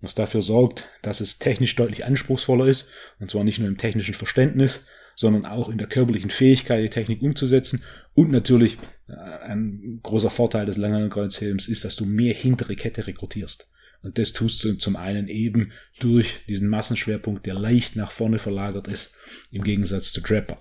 was 0.00 0.14
dafür 0.14 0.40
sorgt, 0.40 0.88
dass 1.02 1.20
es 1.20 1.38
technisch 1.38 1.76
deutlich 1.76 2.06
anspruchsvoller 2.06 2.66
ist, 2.66 2.88
und 3.20 3.30
zwar 3.30 3.44
nicht 3.44 3.58
nur 3.58 3.68
im 3.68 3.76
technischen 3.76 4.14
Verständnis, 4.14 4.86
sondern 5.14 5.44
auch 5.44 5.68
in 5.68 5.76
der 5.76 5.88
körperlichen 5.88 6.30
Fähigkeit, 6.30 6.82
die 6.82 6.88
Technik 6.88 7.20
umzusetzen. 7.20 7.82
Und 8.14 8.30
natürlich 8.30 8.78
äh, 9.08 9.12
ein 9.12 10.00
großer 10.02 10.30
Vorteil 10.30 10.64
des 10.64 10.78
Langhandelkreuzhelms 10.78 11.68
ist, 11.68 11.84
dass 11.84 11.96
du 11.96 12.06
mehr 12.06 12.32
hintere 12.32 12.76
Kette 12.76 13.06
rekrutierst. 13.06 13.68
Und 14.02 14.18
das 14.18 14.32
tust 14.32 14.62
du 14.64 14.74
zum 14.74 14.96
einen 14.96 15.28
eben 15.28 15.70
durch 16.00 16.44
diesen 16.48 16.68
Massenschwerpunkt, 16.68 17.46
der 17.46 17.54
leicht 17.54 17.96
nach 17.96 18.10
vorne 18.10 18.38
verlagert 18.38 18.88
ist, 18.88 19.14
im 19.52 19.62
Gegensatz 19.62 20.12
zu 20.12 20.20
Trapper. 20.20 20.58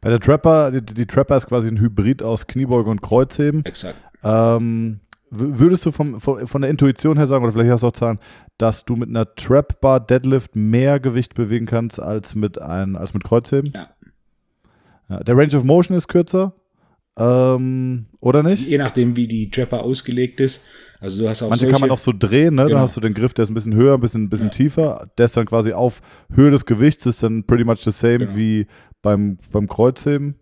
Bei 0.00 0.10
der 0.10 0.20
Trapper, 0.20 0.70
die, 0.70 0.82
die 0.82 1.06
Trapper 1.06 1.36
ist 1.36 1.46
quasi 1.46 1.68
ein 1.68 1.78
Hybrid 1.78 2.22
aus 2.22 2.46
Kniebeuge 2.46 2.90
und 2.90 3.02
Kreuzheben. 3.02 3.64
Exakt. 3.64 3.98
Ähm, 4.24 5.00
würdest 5.30 5.84
du 5.86 5.92
vom, 5.92 6.20
von, 6.20 6.46
von 6.46 6.62
der 6.62 6.70
Intuition 6.70 7.16
her 7.16 7.26
sagen, 7.26 7.44
oder 7.44 7.52
vielleicht 7.52 7.70
hast 7.70 7.82
du 7.82 7.88
auch 7.88 7.92
Zahlen, 7.92 8.18
dass 8.56 8.84
du 8.84 8.96
mit 8.96 9.08
einer 9.08 9.34
Trap 9.34 9.80
Bar 9.80 10.00
Deadlift 10.00 10.56
mehr 10.56 10.98
Gewicht 11.00 11.34
bewegen 11.34 11.66
kannst 11.66 12.00
als 12.00 12.34
mit, 12.34 12.60
ein, 12.60 12.96
als 12.96 13.14
mit 13.14 13.24
Kreuzheben? 13.24 13.70
Ja. 13.74 13.90
ja. 15.08 15.20
Der 15.20 15.36
Range 15.36 15.56
of 15.56 15.64
Motion 15.64 15.96
ist 15.96 16.08
kürzer. 16.08 16.54
Ähm, 17.18 18.06
oder 18.20 18.42
nicht? 18.42 18.66
Je 18.66 18.78
nachdem, 18.78 19.16
wie 19.16 19.26
die 19.26 19.50
Trapper 19.50 19.82
ausgelegt 19.82 20.40
ist. 20.40 20.64
Also 21.00 21.22
du 21.22 21.28
hast 21.28 21.42
auch 21.42 21.50
Manche 21.50 21.60
solche, 21.66 21.72
kann 21.72 21.80
man 21.80 21.90
auch 21.90 21.98
so 21.98 22.12
drehen, 22.16 22.54
ne? 22.56 22.64
Genau. 22.64 22.76
Da 22.76 22.80
hast 22.82 22.96
du 22.96 23.00
den 23.00 23.14
Griff, 23.14 23.32
der 23.34 23.44
ist 23.44 23.50
ein 23.50 23.54
bisschen 23.54 23.74
höher, 23.74 23.94
ein 23.94 24.00
bisschen, 24.00 24.24
ein 24.24 24.28
bisschen 24.30 24.48
Ja. 24.48 24.52
tiefer. 24.54 25.10
Der 25.18 25.26
ist 25.26 25.36
dann 25.36 25.46
quasi 25.46 25.72
auf 25.72 26.00
Höhe 26.32 26.50
des 26.50 26.66
Gewichts, 26.66 27.06
ist 27.06 27.22
dann 27.22 27.44
pretty 27.44 27.64
much 27.64 27.78
the 27.84 27.90
same 27.90 28.18
Genau. 28.18 28.36
wie 28.36 28.66
beim, 29.02 29.38
beim 29.52 29.68
Kreuzheben. 29.68 30.36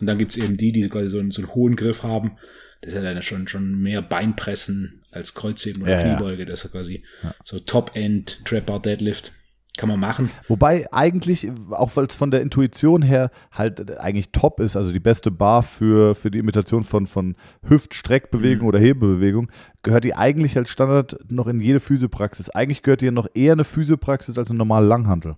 Und 0.00 0.06
dann 0.06 0.18
gibt's 0.18 0.36
eben 0.36 0.56
die, 0.56 0.72
die 0.72 0.88
quasi 0.88 1.10
so 1.10 1.18
einen, 1.20 1.30
so 1.30 1.42
einen 1.42 1.54
hohen 1.54 1.76
Griff 1.76 2.02
haben. 2.02 2.32
Das 2.80 2.94
ist 2.94 2.96
ja 2.96 3.02
dann 3.02 3.22
schon, 3.22 3.46
schon 3.46 3.80
mehr 3.82 4.00
Beinpressen 4.02 5.02
als 5.12 5.34
Kreuzheben 5.34 5.82
oder 5.82 5.92
Ja, 5.92 6.00
ja. 6.06 6.14
Kniebeuge. 6.16 6.46
Das 6.46 6.60
ist 6.60 6.64
ja 6.64 6.70
quasi 6.70 7.02
so 7.44 7.58
Top-End 7.58 8.44
Trapper 8.44 8.78
Deadlift. 8.80 9.32
Kann 9.76 9.88
man 9.88 10.00
machen. 10.00 10.30
Wobei 10.48 10.92
eigentlich, 10.92 11.48
auch 11.70 11.96
weil 11.96 12.06
es 12.06 12.14
von 12.14 12.30
der 12.30 12.42
Intuition 12.42 13.02
her 13.02 13.30
halt 13.52 13.98
eigentlich 13.98 14.30
top 14.32 14.60
ist, 14.60 14.76
also 14.76 14.92
die 14.92 15.00
beste 15.00 15.30
Bar 15.30 15.62
für, 15.62 16.14
für 16.14 16.30
die 16.30 16.38
Imitation 16.38 16.84
von, 16.84 17.06
von 17.06 17.36
Hüftstreckbewegung 17.66 18.66
oder 18.66 18.78
Hebebewegung, 18.78 19.50
gehört 19.82 20.04
die 20.04 20.14
eigentlich 20.14 20.56
als 20.56 20.70
Standard 20.70 21.18
noch 21.30 21.46
in 21.46 21.60
jede 21.60 21.80
Physiopraxis. 21.80 22.50
Eigentlich 22.50 22.82
gehört 22.82 23.00
die 23.00 23.06
ja 23.06 23.10
noch 23.12 23.28
eher 23.32 23.52
eine 23.52 23.64
Physiopraxis 23.64 24.36
als 24.36 24.50
eine 24.50 24.58
normale 24.58 24.86
Langhantel. 24.86 25.36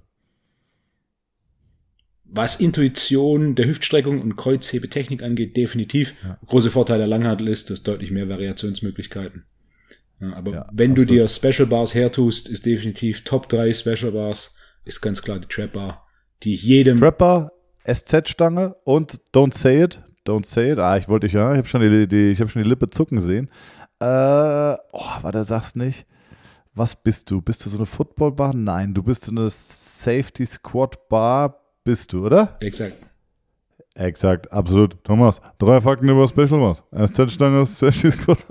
Was 2.25 2.57
Intuition 2.57 3.55
der 3.55 3.67
Hüftstreckung 3.67 4.23
und 4.23 4.37
Kreuzhebetechnik 4.37 5.23
angeht, 5.23 5.55
definitiv. 5.55 6.15
Große 6.47 6.71
Vorteil 6.71 6.97
der 6.97 7.07
Langhantel 7.07 7.49
ist, 7.49 7.69
du 7.69 7.75
hast 7.75 7.83
deutlich 7.83 8.11
mehr 8.11 8.31
Variationsmöglichkeiten. 8.31 9.45
Ja, 10.23 10.35
aber 10.37 10.53
Ja, 10.53 10.69
wenn 10.73 10.95
du 10.95 11.03
absolut. 11.03 11.11
dir 11.11 11.29
Special 11.29 11.67
Bars 11.67 11.95
hertust, 11.95 12.49
ist 12.49 12.65
definitiv 12.65 13.25
Top 13.25 13.49
3 13.49 13.75
Special 13.75 14.13
Bars, 14.13 14.55
ist 14.85 15.01
ganz 15.01 15.21
klar 15.23 15.39
die 15.41 15.49
Trap 15.49 15.73
Bar, 15.73 16.07
die 16.43 16.55
ich 16.55 16.63
jedem 16.63 16.99
Trapper, 16.99 17.51
SZ-Stange 17.85 18.77
und 18.85 19.21
Don't 19.35 19.53
Say 19.57 19.83
It. 19.83 20.01
Don't 20.25 20.47
Say 20.47 20.73
It. 20.73 20.79
Ah, 20.79 20.97
ich 20.97 21.09
wollte 21.09 21.27
dich 21.27 21.35
ja, 21.35 21.51
ich 21.53 21.59
habe 21.59 21.67
schon, 21.69 21.81
die, 21.81 22.07
die, 22.07 22.31
ich 22.31 22.41
hab 22.41 22.49
schon 22.51 22.63
die 22.63 22.69
Lippe 22.69 22.89
zucken 22.89 23.21
sehen. 23.21 23.51
Äh, 23.99 24.05
oh, 24.05 25.11
warte, 25.23 25.43
sag's 25.45 25.75
nicht. 25.75 26.07
Was 26.75 26.95
bist 26.97 27.31
du? 27.31 27.43
Bist 27.43 27.67
du 27.67 27.71
so 27.71 27.77
eine 27.77 27.87
Footballbar? 27.87 28.55
Nein, 28.55 28.95
du 28.95 29.03
bist 29.03 29.25
so 29.25 29.33
eine 29.33 29.51
Safety 29.51 30.47
Squad 30.47 31.09
Bar, 31.09 31.61
bist 31.85 32.13
du, 32.13 32.25
oder? 32.27 32.57
exakt 32.61 32.97
Exakt, 33.95 34.51
absolut. 34.51 35.03
Thomas, 35.05 35.41
drei 35.59 35.81
Fakten 35.81 36.09
über 36.09 36.27
Special 36.27 36.61
Bars. 36.61 36.83
SZ-Stange, 36.95 37.67
Safety 37.67 38.11
Squad. 38.11 38.39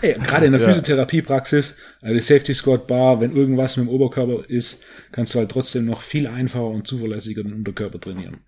Hey, 0.00 0.14
gerade 0.14 0.46
in 0.46 0.52
der. 0.52 0.60
Physiotherapiepraxis, 0.60 1.76
äh, 2.02 2.12
die 2.12 2.20
Safety 2.20 2.52
Squad 2.52 2.88
Bar, 2.88 3.20
wenn 3.20 3.34
irgendwas 3.34 3.76
mit 3.76 3.86
dem 3.86 3.94
Oberkörper 3.94 4.44
ist, 4.48 4.82
kannst 5.12 5.34
du 5.34 5.38
halt 5.38 5.50
trotzdem 5.50 5.84
noch 5.84 6.00
viel 6.00 6.26
einfacher 6.26 6.66
und 6.66 6.86
zuverlässiger 6.86 7.44
den 7.44 7.54
Unterkörper 7.54 8.00
trainieren. 8.00 8.38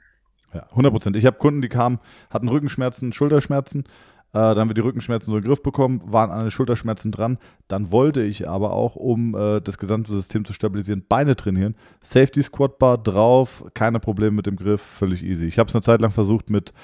Ja, 0.52 0.66
100 0.70 0.92
Prozent. 0.92 1.16
Ich 1.16 1.26
habe 1.26 1.38
Kunden, 1.38 1.62
die 1.62 1.68
kamen, 1.68 2.00
hatten 2.30 2.48
Rückenschmerzen, 2.48 3.12
Schulterschmerzen. 3.12 3.84
Äh, 4.32 4.38
dann 4.38 4.58
haben 4.58 4.68
wir 4.68 4.74
die 4.74 4.82
Rückenschmerzen 4.82 5.30
so 5.30 5.36
in 5.36 5.42
den 5.42 5.48
Griff 5.48 5.62
bekommen, 5.62 6.02
waren 6.04 6.30
an 6.30 6.40
den 6.40 6.50
Schulterschmerzen 6.50 7.12
dran. 7.12 7.38
Dann 7.66 7.90
wollte 7.90 8.22
ich 8.22 8.48
aber 8.48 8.72
auch, 8.72 8.94
um 8.94 9.34
äh, 9.34 9.60
das 9.60 9.78
gesamte 9.78 10.12
System 10.12 10.44
zu 10.44 10.52
stabilisieren, 10.52 11.04
Beine 11.08 11.34
trainieren. 11.34 11.76
Safety 12.02 12.42
Squat 12.42 12.78
Bar 12.78 12.98
drauf, 12.98 13.64
keine 13.74 14.00
Probleme 14.00 14.36
mit 14.36 14.46
dem 14.46 14.56
Griff, 14.56 14.82
völlig 14.82 15.22
easy. 15.22 15.46
Ich 15.46 15.58
habe 15.58 15.68
es 15.68 15.74
eine 15.74 15.82
Zeit 15.82 16.02
lang 16.02 16.10
versucht 16.10 16.50
mit, 16.50 16.74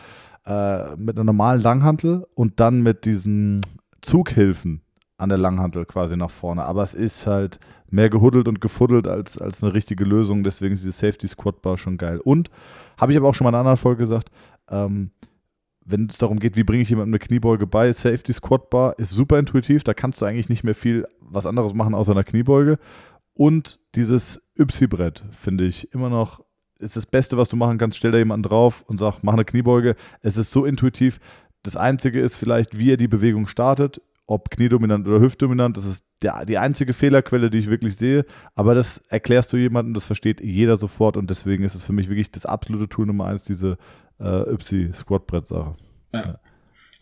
äh, 0.47 0.97
mit 0.97 1.17
einer 1.17 1.25
normalen 1.25 1.61
Langhantel 1.61 2.27
und 2.35 2.61
dann 2.61 2.83
mit 2.83 3.05
diesen 3.05 3.61
Zughilfen 4.01 4.81
an 5.19 5.29
der 5.29 5.39
Langhantel 5.39 5.85
quasi 5.85 6.17
nach 6.17 6.31
vorne. 6.31 6.65
Aber 6.65 6.83
es 6.83 6.95
ist 6.95 7.27
halt 7.27 7.59
mehr 7.91 8.09
gehuddelt 8.09 8.49
und 8.49 8.61
gefuddelt 8.61 9.07
als, 9.07 9.39
als 9.39 9.63
eine 9.63 9.75
richtige 9.75 10.05
Lösung. 10.05 10.45
Deswegen 10.45 10.75
ist 10.75 10.83
diese 10.83 10.93
Safety 10.93 11.29
Squat 11.29 11.61
Bar 11.61 11.77
schon 11.77 11.99
geil. 11.99 12.21
Und 12.21 12.51
habe 12.99 13.13
ich 13.13 13.19
aber 13.19 13.29
auch 13.29 13.35
schon 13.35 13.45
mal 13.45 13.51
in 13.51 13.55
einer 13.55 13.61
anderen 13.61 13.77
Folge 13.77 13.99
gesagt, 13.99 14.31
ähm, 14.71 15.11
wenn 15.85 16.07
es 16.09 16.19
darum 16.19 16.39
geht, 16.39 16.57
wie 16.57 16.65
bringe 16.65 16.83
ich 16.83 16.91
jemandem 16.91 17.15
eine 17.15 17.19
Kniebeuge 17.19 17.67
bei, 17.67 17.93
Safety 17.93 18.33
Squat 18.33 18.71
Bar 18.71 18.99
ist 18.99 19.11
super 19.11 19.39
intuitiv, 19.39 19.85
da 19.85 19.95
kannst 19.95 20.21
du 20.21 20.27
eigentlich 20.27 20.49
nicht 20.49 20.65
mehr 20.65 20.75
viel 20.75 21.07
was 21.21 21.47
anderes 21.47 21.75
machen 21.75 21.95
außer 21.95 22.13
einer 22.13 22.25
Kniebeuge. 22.25 22.79
Und 23.35 23.81
dieses 23.95 24.41
Ypsi-Brett 24.59 25.25
finde 25.33 25.65
ich 25.65 25.93
immer 25.93 26.09
noch 26.09 26.41
ist 26.79 26.97
das 26.97 27.07
Beste, 27.07 27.37
was 27.37 27.49
du 27.49 27.57
machen 27.57 27.79
kannst. 27.79 27.97
Stell 27.97 28.13
da 28.13 28.19
jemanden 28.19 28.49
drauf 28.49 28.85
und 28.87 28.99
sag, 28.99 29.23
mach 29.23 29.33
eine 29.33 29.45
Kniebeuge. 29.45 29.97
Es 30.21 30.37
ist 30.37 30.51
so 30.51 30.65
intuitiv. 30.65 31.19
Das 31.63 31.77
Einzige 31.77 32.21
ist 32.21 32.37
vielleicht, 32.37 32.79
wie 32.79 32.93
er 32.93 32.97
die 32.97 33.09
Bewegung 33.09 33.47
startet, 33.47 34.01
ob 34.27 34.51
kniedominant 34.51 35.07
oder 35.07 35.21
hüftdominant. 35.21 35.77
Das 35.77 35.87
ist 35.87 36.05
der, 36.23 36.45
die 36.45 36.59
einzige 36.59 36.93
Fehlerquelle, 36.93 37.51
die 37.51 37.59
ich 37.59 37.71
wirklich 37.71 37.97
sehe. 37.97 38.27
Aber 38.55 38.75
das 38.75 38.99
erklärst 39.09 39.53
du 39.53 39.57
jemandem, 39.57 39.95
das 39.95 40.05
versteht 40.05 40.41
jeder 40.41 40.77
sofort 40.77 41.17
und 41.17 41.31
deswegen 41.31 41.65
ist 41.65 41.75
es 41.75 41.83
für 41.83 41.93
mich 41.93 42.09
wirklich 42.09 42.31
das 42.31 42.47
absolute 42.47 42.89
Tool 42.89 43.07
Nummer 43.07 43.27
eins, 43.27 43.45
diese 43.45 43.79
äh, 44.21 44.53
Ypsi-Squat-Brett-Sache. 44.53 45.75
Ja. 46.13 46.39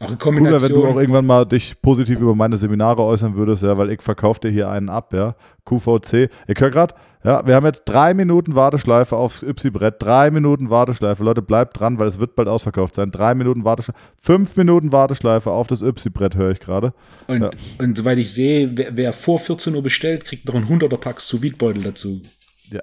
Auch 0.02 0.18
Cooler, 0.18 0.36
wenn 0.36 0.44
in 0.44 0.48
du 0.48 0.50
Kombination. 0.50 0.86
auch 0.86 0.96
irgendwann 1.00 1.26
mal 1.26 1.46
dich 1.46 1.80
positiv 1.80 2.18
über 2.18 2.34
meine 2.34 2.56
Seminare 2.56 3.02
äußern 3.02 3.36
würdest, 3.36 3.62
ja, 3.62 3.78
weil 3.78 3.90
ich 3.90 4.02
verkaufe 4.02 4.40
dir 4.40 4.50
hier 4.50 4.68
einen 4.68 4.88
ab, 4.88 5.12
ja. 5.12 5.36
QVC. 5.64 6.28
Ich 6.48 6.60
höre 6.60 6.70
gerade, 6.70 6.94
ja, 7.24 7.46
wir 7.46 7.54
haben 7.54 7.66
jetzt 7.66 7.84
drei 7.84 8.14
Minuten 8.14 8.56
Warteschleife 8.56 9.16
aufs 9.16 9.44
Ypsi-Brett. 9.44 10.02
Drei 10.02 10.32
Minuten 10.32 10.70
Warteschleife. 10.70 11.22
Leute, 11.22 11.40
bleibt 11.40 11.78
dran, 11.78 12.00
weil 12.00 12.08
es 12.08 12.18
wird 12.18 12.34
bald 12.34 12.48
ausverkauft 12.48 12.96
sein. 12.96 13.12
Drei 13.12 13.34
Minuten 13.36 13.64
Warteschleife. 13.64 13.98
Fünf 14.18 14.56
Minuten 14.56 14.90
Warteschleife 14.90 15.52
auf 15.52 15.68
das 15.68 15.82
Ypsi-Brett, 15.82 16.34
höre 16.34 16.50
ich 16.50 16.58
gerade. 16.58 16.94
und, 17.28 17.42
ja. 17.42 17.50
und 17.78 17.96
soweit 17.96 18.18
ich 18.18 18.32
sehe, 18.32 18.70
wer, 18.74 18.96
wer 18.96 19.12
vor 19.12 19.38
14 19.38 19.72
Uhr 19.74 19.82
bestellt, 19.82 20.24
kriegt 20.24 20.46
noch 20.48 20.56
einen 20.56 20.66
100er 20.66 20.96
Pack 20.96 21.20
sous 21.20 21.40
beutel 21.56 21.84
dazu. 21.84 22.20
Ja. 22.72 22.80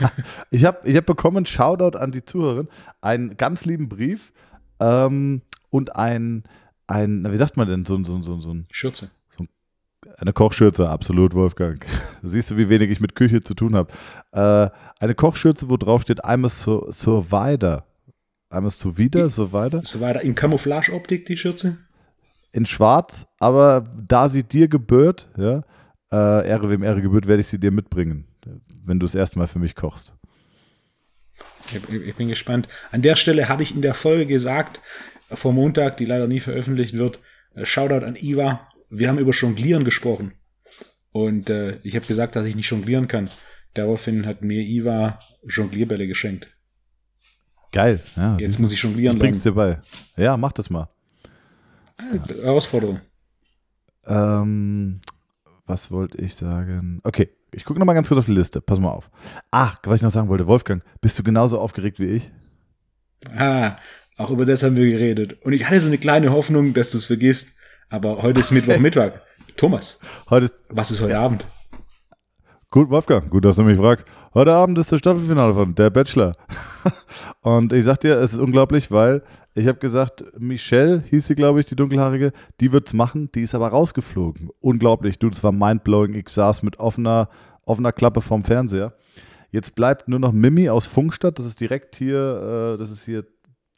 ich 0.50 0.64
habe 0.64 0.88
ich 0.88 0.96
hab 0.96 1.06
bekommen, 1.06 1.44
Shoutout 1.46 1.98
an 1.98 2.12
die 2.12 2.24
Zuhörerin, 2.24 2.68
einen 3.00 3.36
ganz 3.36 3.64
lieben 3.64 3.88
Brief 3.88 4.32
ähm, 4.80 5.42
und 5.70 5.96
ein, 5.96 6.44
ein, 6.86 7.30
wie 7.30 7.36
sagt 7.36 7.56
man 7.56 7.68
denn, 7.68 7.84
so, 7.84 8.02
so, 8.04 8.22
so, 8.22 8.40
so 8.40 8.52
ein 8.52 8.66
Schürze. 8.70 9.10
Eine 10.18 10.32
Kochschürze, 10.32 10.88
absolut, 10.88 11.34
Wolfgang. 11.34 11.84
Siehst 12.22 12.50
du, 12.50 12.56
wie 12.56 12.68
wenig 12.68 12.90
ich 12.90 13.00
mit 13.00 13.16
Küche 13.16 13.40
zu 13.40 13.54
tun 13.54 13.74
habe. 13.74 13.92
Äh, 14.32 14.70
eine 15.00 15.14
Kochschürze, 15.14 15.68
wo 15.68 15.76
drauf 15.76 16.02
steht, 16.02 16.24
I'm 16.24 16.44
a 16.44 16.48
su 16.48 16.86
Survivor. 16.92 17.84
I'm 18.50 18.66
a 18.66 18.70
Survivor, 18.70 19.28
Survivor. 19.28 19.80
So 19.84 20.00
weiter. 20.00 20.20
In 20.20 20.34
Camouflage-Optik, 20.34 21.26
die 21.26 21.36
Schürze. 21.36 21.78
In 22.52 22.66
schwarz, 22.66 23.26
aber 23.40 23.84
da 24.06 24.28
sie 24.28 24.44
dir 24.44 24.68
gebührt, 24.68 25.28
ja, 25.36 25.64
äh, 26.12 26.48
Ehre 26.48 26.70
wem 26.70 26.84
Ehre 26.84 27.02
gebührt, 27.02 27.26
werde 27.26 27.40
ich 27.40 27.48
sie 27.48 27.58
dir 27.58 27.72
mitbringen, 27.72 28.26
wenn 28.84 28.98
du 28.98 29.06
das 29.06 29.14
erste 29.14 29.38
Mal 29.38 29.46
für 29.46 29.58
mich 29.58 29.74
kochst. 29.74 30.14
Ich, 31.72 32.14
bin 32.14 32.28
gespannt. 32.28 32.68
An 32.90 33.02
der 33.02 33.16
Stelle 33.16 33.48
habe 33.48 33.62
ich 33.62 33.74
in 33.74 33.82
der 33.82 33.94
Folge 33.94 34.26
gesagt, 34.26 34.80
vor 35.30 35.52
Montag, 35.52 35.96
die 35.96 36.04
leider 36.04 36.26
nie 36.26 36.40
veröffentlicht 36.40 36.94
wird, 36.94 37.18
äh, 37.54 37.64
Shoutout 37.64 38.04
an 38.04 38.16
Iva. 38.16 38.68
Wir 38.90 39.08
haben 39.08 39.18
über 39.18 39.32
Jonglieren 39.32 39.84
gesprochen. 39.84 40.34
Und 41.12 41.48
äh, 41.48 41.78
ich 41.82 41.96
habe 41.96 42.06
gesagt, 42.06 42.36
dass 42.36 42.46
ich 42.46 42.56
nicht 42.56 42.68
jonglieren 42.68 43.08
kann. 43.08 43.30
Daraufhin 43.72 44.26
hat 44.26 44.42
mir 44.42 44.60
Iva 44.60 45.18
Jonglierbälle 45.44 46.06
geschenkt. 46.06 46.48
Geil. 47.72 48.00
Ja, 48.16 48.36
Jetzt 48.38 48.60
muss 48.60 48.72
ich 48.72 48.82
jonglieren 48.82 49.18
lernen. 49.18 49.40
dir 49.40 49.52
bei. 49.52 49.80
Ja, 50.16 50.36
mach 50.36 50.52
das 50.52 50.70
mal. 50.70 50.88
Herausforderung. 51.98 53.00
Ähm, 54.06 55.00
was 55.66 55.90
wollte 55.90 56.18
ich 56.18 56.34
sagen? 56.34 57.00
Okay, 57.02 57.30
ich 57.54 57.64
gucke 57.64 57.78
nochmal 57.78 57.94
ganz 57.94 58.08
kurz 58.08 58.18
auf 58.18 58.26
die 58.26 58.32
Liste. 58.32 58.60
Pass 58.60 58.78
mal 58.78 58.90
auf. 58.90 59.10
Ach, 59.50 59.78
was 59.84 59.96
ich 59.96 60.02
noch 60.02 60.10
sagen 60.10 60.28
wollte, 60.28 60.46
Wolfgang, 60.46 60.82
bist 61.00 61.18
du 61.18 61.22
genauso 61.22 61.58
aufgeregt 61.58 61.98
wie 61.98 62.06
ich? 62.06 62.30
Ah, 63.36 63.76
auch 64.16 64.30
über 64.30 64.44
das 64.44 64.62
haben 64.62 64.76
wir 64.76 64.90
geredet. 64.90 65.42
Und 65.42 65.52
ich 65.52 65.66
hatte 65.66 65.80
so 65.80 65.88
eine 65.88 65.98
kleine 65.98 66.32
Hoffnung, 66.32 66.74
dass 66.74 66.92
du 66.92 66.98
es 66.98 67.06
vergisst. 67.06 67.58
Aber 67.88 68.22
heute 68.22 68.40
ist 68.40 68.52
Mittwoch, 68.52 68.78
Mittag. 68.80 69.22
Thomas, 69.56 70.00
Heute 70.30 70.46
ist 70.46 70.54
was 70.68 70.90
ist 70.90 71.00
heute 71.00 71.16
Abend? 71.18 71.46
Gut, 72.70 72.90
Wolfgang, 72.90 73.30
gut, 73.30 73.44
dass 73.44 73.54
du 73.54 73.62
mich 73.62 73.78
fragst. 73.78 74.04
Heute 74.34 74.52
Abend 74.52 74.76
ist 74.78 74.90
das 74.90 74.98
Staffelfinale 74.98 75.54
von 75.54 75.76
Der 75.76 75.90
Bachelor. 75.90 76.32
Und 77.40 77.72
ich 77.72 77.84
sag 77.84 78.00
dir, 78.00 78.18
es 78.18 78.32
ist 78.32 78.40
unglaublich, 78.40 78.90
weil 78.90 79.22
ich 79.54 79.68
habe 79.68 79.78
gesagt, 79.78 80.24
Michelle 80.36 81.02
hieß 81.08 81.26
sie, 81.26 81.34
glaube 81.36 81.60
ich, 81.60 81.66
die 81.66 81.76
dunkelhaarige, 81.76 82.32
die 82.60 82.72
wird's 82.72 82.92
machen, 82.92 83.30
die 83.34 83.42
ist 83.42 83.54
aber 83.54 83.68
rausgeflogen. 83.68 84.50
Unglaublich, 84.60 85.18
du, 85.18 85.28
das 85.28 85.44
war 85.44 85.52
mindblowing. 85.52 86.14
Ich 86.14 86.28
saß 86.28 86.64
mit 86.64 86.80
offener, 86.80 87.28
offener 87.64 87.92
Klappe 87.92 88.20
vorm 88.20 88.42
Fernseher. 88.42 88.94
Jetzt 89.52 89.76
bleibt 89.76 90.08
nur 90.08 90.18
noch 90.18 90.32
Mimi 90.32 90.68
aus 90.68 90.86
Funkstadt. 90.86 91.38
Das 91.38 91.46
ist 91.46 91.60
direkt 91.60 91.94
hier, 91.94 92.74
äh, 92.74 92.78
das 92.78 92.90
ist 92.90 93.04
hier 93.04 93.24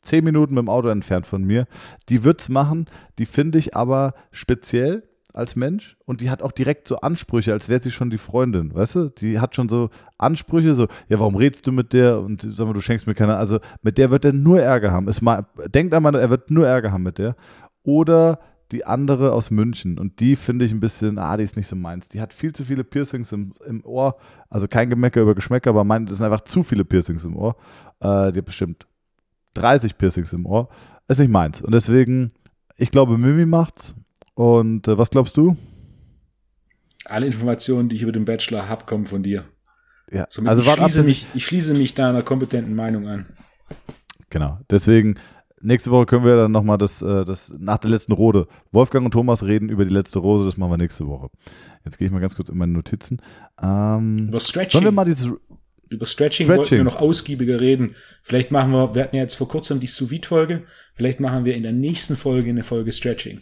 zehn 0.00 0.24
Minuten 0.24 0.54
mit 0.54 0.62
dem 0.62 0.70
Auto 0.70 0.88
entfernt 0.88 1.26
von 1.26 1.44
mir. 1.44 1.66
Die 2.08 2.24
wird's 2.24 2.48
machen. 2.48 2.86
Die 3.18 3.26
finde 3.26 3.58
ich 3.58 3.76
aber 3.76 4.14
speziell 4.30 5.02
als 5.36 5.56
Mensch 5.56 5.96
und 6.04 6.20
die 6.20 6.30
hat 6.30 6.42
auch 6.42 6.52
direkt 6.52 6.88
so 6.88 6.96
Ansprüche, 6.96 7.52
als 7.52 7.68
wäre 7.68 7.80
sie 7.80 7.90
schon 7.90 8.10
die 8.10 8.18
Freundin, 8.18 8.74
weißt 8.74 8.94
du? 8.94 9.08
Die 9.10 9.38
hat 9.38 9.54
schon 9.54 9.68
so 9.68 9.90
Ansprüche, 10.18 10.74
so, 10.74 10.88
ja, 11.08 11.18
warum 11.20 11.36
redest 11.36 11.66
du 11.66 11.72
mit 11.72 11.92
der 11.92 12.20
und 12.20 12.42
sag 12.42 12.66
mal, 12.66 12.72
du 12.72 12.80
schenkst 12.80 13.06
mir 13.06 13.14
keine, 13.14 13.36
also 13.36 13.58
mit 13.82 13.98
der 13.98 14.10
wird 14.10 14.24
er 14.24 14.32
nur 14.32 14.60
Ärger 14.60 14.92
haben. 14.92 15.08
Es 15.08 15.20
mal, 15.20 15.46
denkt 15.68 15.92
einmal, 15.94 16.14
er 16.14 16.30
wird 16.30 16.50
nur 16.50 16.66
Ärger 16.66 16.92
haben 16.92 17.02
mit 17.02 17.18
der. 17.18 17.36
Oder 17.82 18.40
die 18.72 18.84
andere 18.84 19.32
aus 19.32 19.50
München 19.50 19.98
und 19.98 20.18
die 20.20 20.34
finde 20.34 20.64
ich 20.64 20.72
ein 20.72 20.80
bisschen, 20.80 21.18
ah, 21.18 21.36
die 21.36 21.44
ist 21.44 21.56
nicht 21.56 21.68
so 21.68 21.76
meins. 21.76 22.08
Die 22.08 22.20
hat 22.20 22.32
viel 22.32 22.52
zu 22.52 22.64
viele 22.64 22.82
Piercings 22.82 23.30
im, 23.30 23.52
im 23.66 23.84
Ohr, 23.84 24.16
also 24.50 24.66
kein 24.66 24.90
Gemecker 24.90 25.20
über 25.20 25.34
Geschmäcker, 25.34 25.70
aber 25.70 25.84
mein, 25.84 26.06
das 26.06 26.16
sind 26.16 26.26
einfach 26.26 26.42
zu 26.42 26.62
viele 26.62 26.84
Piercings 26.84 27.24
im 27.24 27.36
Ohr. 27.36 27.56
Äh, 28.00 28.32
die 28.32 28.38
hat 28.38 28.44
bestimmt 28.44 28.86
30 29.54 29.98
Piercings 29.98 30.32
im 30.32 30.46
Ohr. 30.46 30.68
Ist 31.08 31.20
nicht 31.20 31.30
meins. 31.30 31.62
Und 31.62 31.74
deswegen, 31.74 32.32
ich 32.76 32.90
glaube, 32.90 33.18
Mimi 33.18 33.46
macht's. 33.46 33.94
Und 34.36 34.86
äh, 34.86 34.98
was 34.98 35.08
glaubst 35.08 35.36
du? 35.38 35.56
Alle 37.06 37.24
Informationen, 37.24 37.88
die 37.88 37.96
ich 37.96 38.02
über 38.02 38.12
den 38.12 38.26
Bachelor 38.26 38.68
habe, 38.68 38.84
kommen 38.84 39.06
von 39.06 39.22
dir. 39.22 39.46
Ja, 40.12 40.26
Somit 40.28 40.50
also 40.50 40.62
ich, 40.62 40.68
ab, 40.68 40.76
schließe 40.76 40.98
bis 40.98 41.06
mich, 41.06 41.26
ich 41.34 41.46
schließe 41.46 41.74
mich 41.74 41.94
deiner 41.94 42.22
kompetenten 42.22 42.74
Meinung 42.74 43.08
an. 43.08 43.26
Genau. 44.28 44.58
Deswegen, 44.68 45.18
nächste 45.62 45.90
Woche 45.90 46.04
können 46.04 46.26
wir 46.26 46.36
dann 46.36 46.52
nochmal 46.52 46.76
das, 46.76 47.00
äh, 47.00 47.24
das 47.24 47.50
nach 47.58 47.78
der 47.78 47.90
letzten 47.90 48.12
Rode. 48.12 48.46
Wolfgang 48.72 49.06
und 49.06 49.12
Thomas 49.12 49.42
reden 49.42 49.70
über 49.70 49.86
die 49.86 49.92
letzte 49.92 50.18
Rose, 50.18 50.44
das 50.44 50.58
machen 50.58 50.72
wir 50.72 50.76
nächste 50.76 51.06
Woche. 51.06 51.30
Jetzt 51.86 51.96
gehe 51.96 52.06
ich 52.06 52.12
mal 52.12 52.20
ganz 52.20 52.36
kurz 52.36 52.50
in 52.50 52.58
meine 52.58 52.72
Notizen. 52.72 53.22
Ähm, 53.62 54.28
Über 54.28 54.40
Stretching. 54.40 54.72
sollen 54.72 54.84
wir 54.84 54.92
mal 54.92 55.06
dieses. 55.06 55.30
Über 55.88 56.04
Stretching, 56.04 56.46
Stretching. 56.46 56.58
wollten 56.58 56.70
wir 56.76 56.84
noch 56.84 57.00
ausgiebiger 57.00 57.58
reden. 57.58 57.94
Vielleicht 58.22 58.50
machen 58.50 58.72
wir, 58.72 58.94
wir 58.94 59.02
hatten 59.02 59.16
ja 59.16 59.22
jetzt 59.22 59.36
vor 59.36 59.48
kurzem 59.48 59.80
die 59.80 59.86
sous 59.86 60.12
folge 60.24 60.64
vielleicht 60.94 61.20
machen 61.20 61.46
wir 61.46 61.54
in 61.54 61.62
der 61.62 61.72
nächsten 61.72 62.16
Folge 62.16 62.50
eine 62.50 62.64
Folge 62.64 62.92
Stretching. 62.92 63.40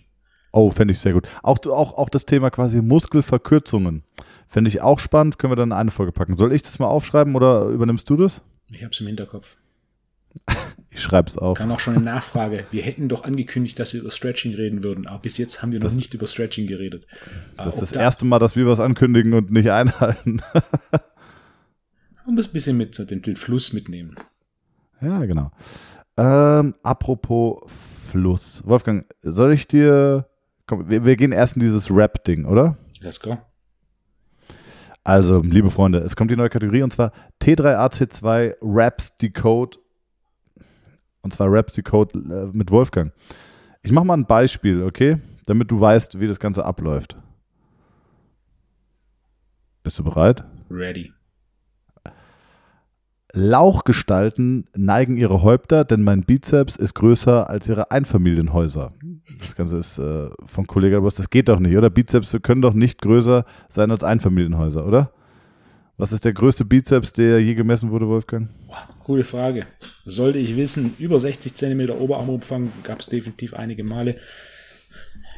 Oh, 0.56 0.70
fände 0.70 0.92
ich 0.92 1.00
sehr 1.00 1.12
gut. 1.12 1.26
Auch, 1.42 1.58
auch, 1.66 1.98
auch 1.98 2.08
das 2.08 2.26
Thema 2.26 2.50
quasi 2.50 2.80
Muskelverkürzungen. 2.80 4.04
Fände 4.46 4.68
ich 4.68 4.80
auch 4.82 5.00
spannend. 5.00 5.38
Können 5.38 5.50
wir 5.50 5.56
dann 5.56 5.70
in 5.70 5.72
eine 5.72 5.90
Folge 5.90 6.12
packen. 6.12 6.36
Soll 6.36 6.52
ich 6.52 6.62
das 6.62 6.78
mal 6.78 6.86
aufschreiben 6.86 7.34
oder 7.34 7.64
übernimmst 7.66 8.08
du 8.08 8.16
das? 8.16 8.40
Ich 8.70 8.82
habe 8.82 8.92
es 8.92 9.00
im 9.00 9.06
Hinterkopf. 9.08 9.56
Ich 10.96 11.02
schreibe 11.02 11.28
es 11.28 11.36
auf. 11.36 11.58
Kam 11.58 11.72
auch 11.72 11.80
schon 11.80 11.96
eine 11.96 12.04
Nachfrage. 12.04 12.66
Wir 12.70 12.82
hätten 12.84 13.08
doch 13.08 13.24
angekündigt, 13.24 13.76
dass 13.80 13.92
wir 13.94 14.00
über 14.02 14.12
Stretching 14.12 14.54
reden 14.54 14.84
würden, 14.84 15.08
aber 15.08 15.18
bis 15.18 15.38
jetzt 15.38 15.60
haben 15.60 15.72
wir 15.72 15.80
noch 15.80 15.90
nicht 15.90 16.14
über 16.14 16.28
Stretching 16.28 16.68
geredet. 16.68 17.04
Das 17.56 17.66
Äh, 17.66 17.68
ist 17.70 17.82
das 17.82 17.90
da- 17.90 18.00
erste 18.00 18.24
Mal, 18.24 18.38
dass 18.38 18.54
wir 18.54 18.64
was 18.68 18.78
ankündigen 18.78 19.34
und 19.34 19.50
nicht 19.50 19.72
einhalten. 19.72 20.40
Man 22.24 22.36
muss 22.36 22.46
ein 22.48 22.52
bisschen 22.52 22.76
mit 22.76 22.96
den, 23.10 23.22
den 23.22 23.34
Fluss 23.34 23.72
mitnehmen. 23.72 24.14
ja, 25.00 25.24
genau. 25.26 25.50
Ähm, 26.16 26.74
apropos 26.84 27.62
Fluss. 28.12 28.62
Wolfgang, 28.64 29.04
soll 29.22 29.52
ich 29.52 29.66
dir. 29.66 30.28
Komm, 30.66 30.88
wir, 30.88 31.04
wir 31.04 31.16
gehen 31.16 31.32
erst 31.32 31.56
in 31.56 31.60
dieses 31.60 31.90
Rap-Ding, 31.90 32.46
oder? 32.46 32.76
Let's 33.00 33.20
go. 33.20 33.38
Also, 35.02 35.42
liebe 35.42 35.70
Freunde, 35.70 35.98
es 35.98 36.16
kommt 36.16 36.30
die 36.30 36.36
neue 36.36 36.48
Kategorie 36.48 36.82
und 36.82 36.92
zwar 36.92 37.12
T3AC2 37.42 38.54
Raps 38.62 39.18
Decode. 39.18 39.78
Und 41.20 41.32
zwar 41.32 41.52
Raps 41.52 41.74
Decode 41.74 42.18
äh, 42.18 42.56
mit 42.56 42.70
Wolfgang. 42.70 43.12
Ich 43.82 43.92
mache 43.92 44.06
mal 44.06 44.16
ein 44.16 44.26
Beispiel, 44.26 44.82
okay? 44.82 45.18
Damit 45.44 45.70
du 45.70 45.78
weißt, 45.78 46.20
wie 46.20 46.26
das 46.26 46.40
Ganze 46.40 46.64
abläuft. 46.64 47.18
Bist 49.82 49.98
du 49.98 50.04
bereit? 50.04 50.44
Ready. 50.70 51.12
Lauchgestalten 53.36 54.68
neigen 54.76 55.16
ihre 55.16 55.42
Häupter, 55.42 55.84
denn 55.84 56.02
mein 56.02 56.22
Bizeps 56.22 56.76
ist 56.76 56.94
größer 56.94 57.50
als 57.50 57.68
ihre 57.68 57.90
Einfamilienhäuser. 57.90 58.92
Das 59.40 59.56
Ganze 59.56 59.76
ist 59.76 59.98
äh, 59.98 60.28
von 60.46 60.68
Kollege 60.68 61.00
Boss, 61.00 61.16
das 61.16 61.30
geht 61.30 61.48
doch 61.48 61.58
nicht, 61.58 61.76
oder? 61.76 61.90
Bizeps 61.90 62.36
können 62.42 62.62
doch 62.62 62.74
nicht 62.74 63.02
größer 63.02 63.44
sein 63.68 63.90
als 63.90 64.04
Einfamilienhäuser, 64.04 64.86
oder? 64.86 65.10
Was 65.96 66.12
ist 66.12 66.24
der 66.24 66.32
größte 66.32 66.64
Bizeps, 66.64 67.12
der 67.12 67.40
je 67.40 67.54
gemessen 67.54 67.90
wurde, 67.90 68.06
Wolfgang? 68.06 68.50
Gute 69.02 69.24
Frage. 69.24 69.66
Sollte 70.04 70.38
ich 70.38 70.56
wissen, 70.56 70.94
über 70.98 71.18
60 71.18 71.54
Zentimeter 71.54 72.00
Oberarmumfang 72.00 72.70
gab 72.84 73.00
es 73.00 73.06
definitiv 73.08 73.54
einige 73.54 73.82
Male. 73.82 74.16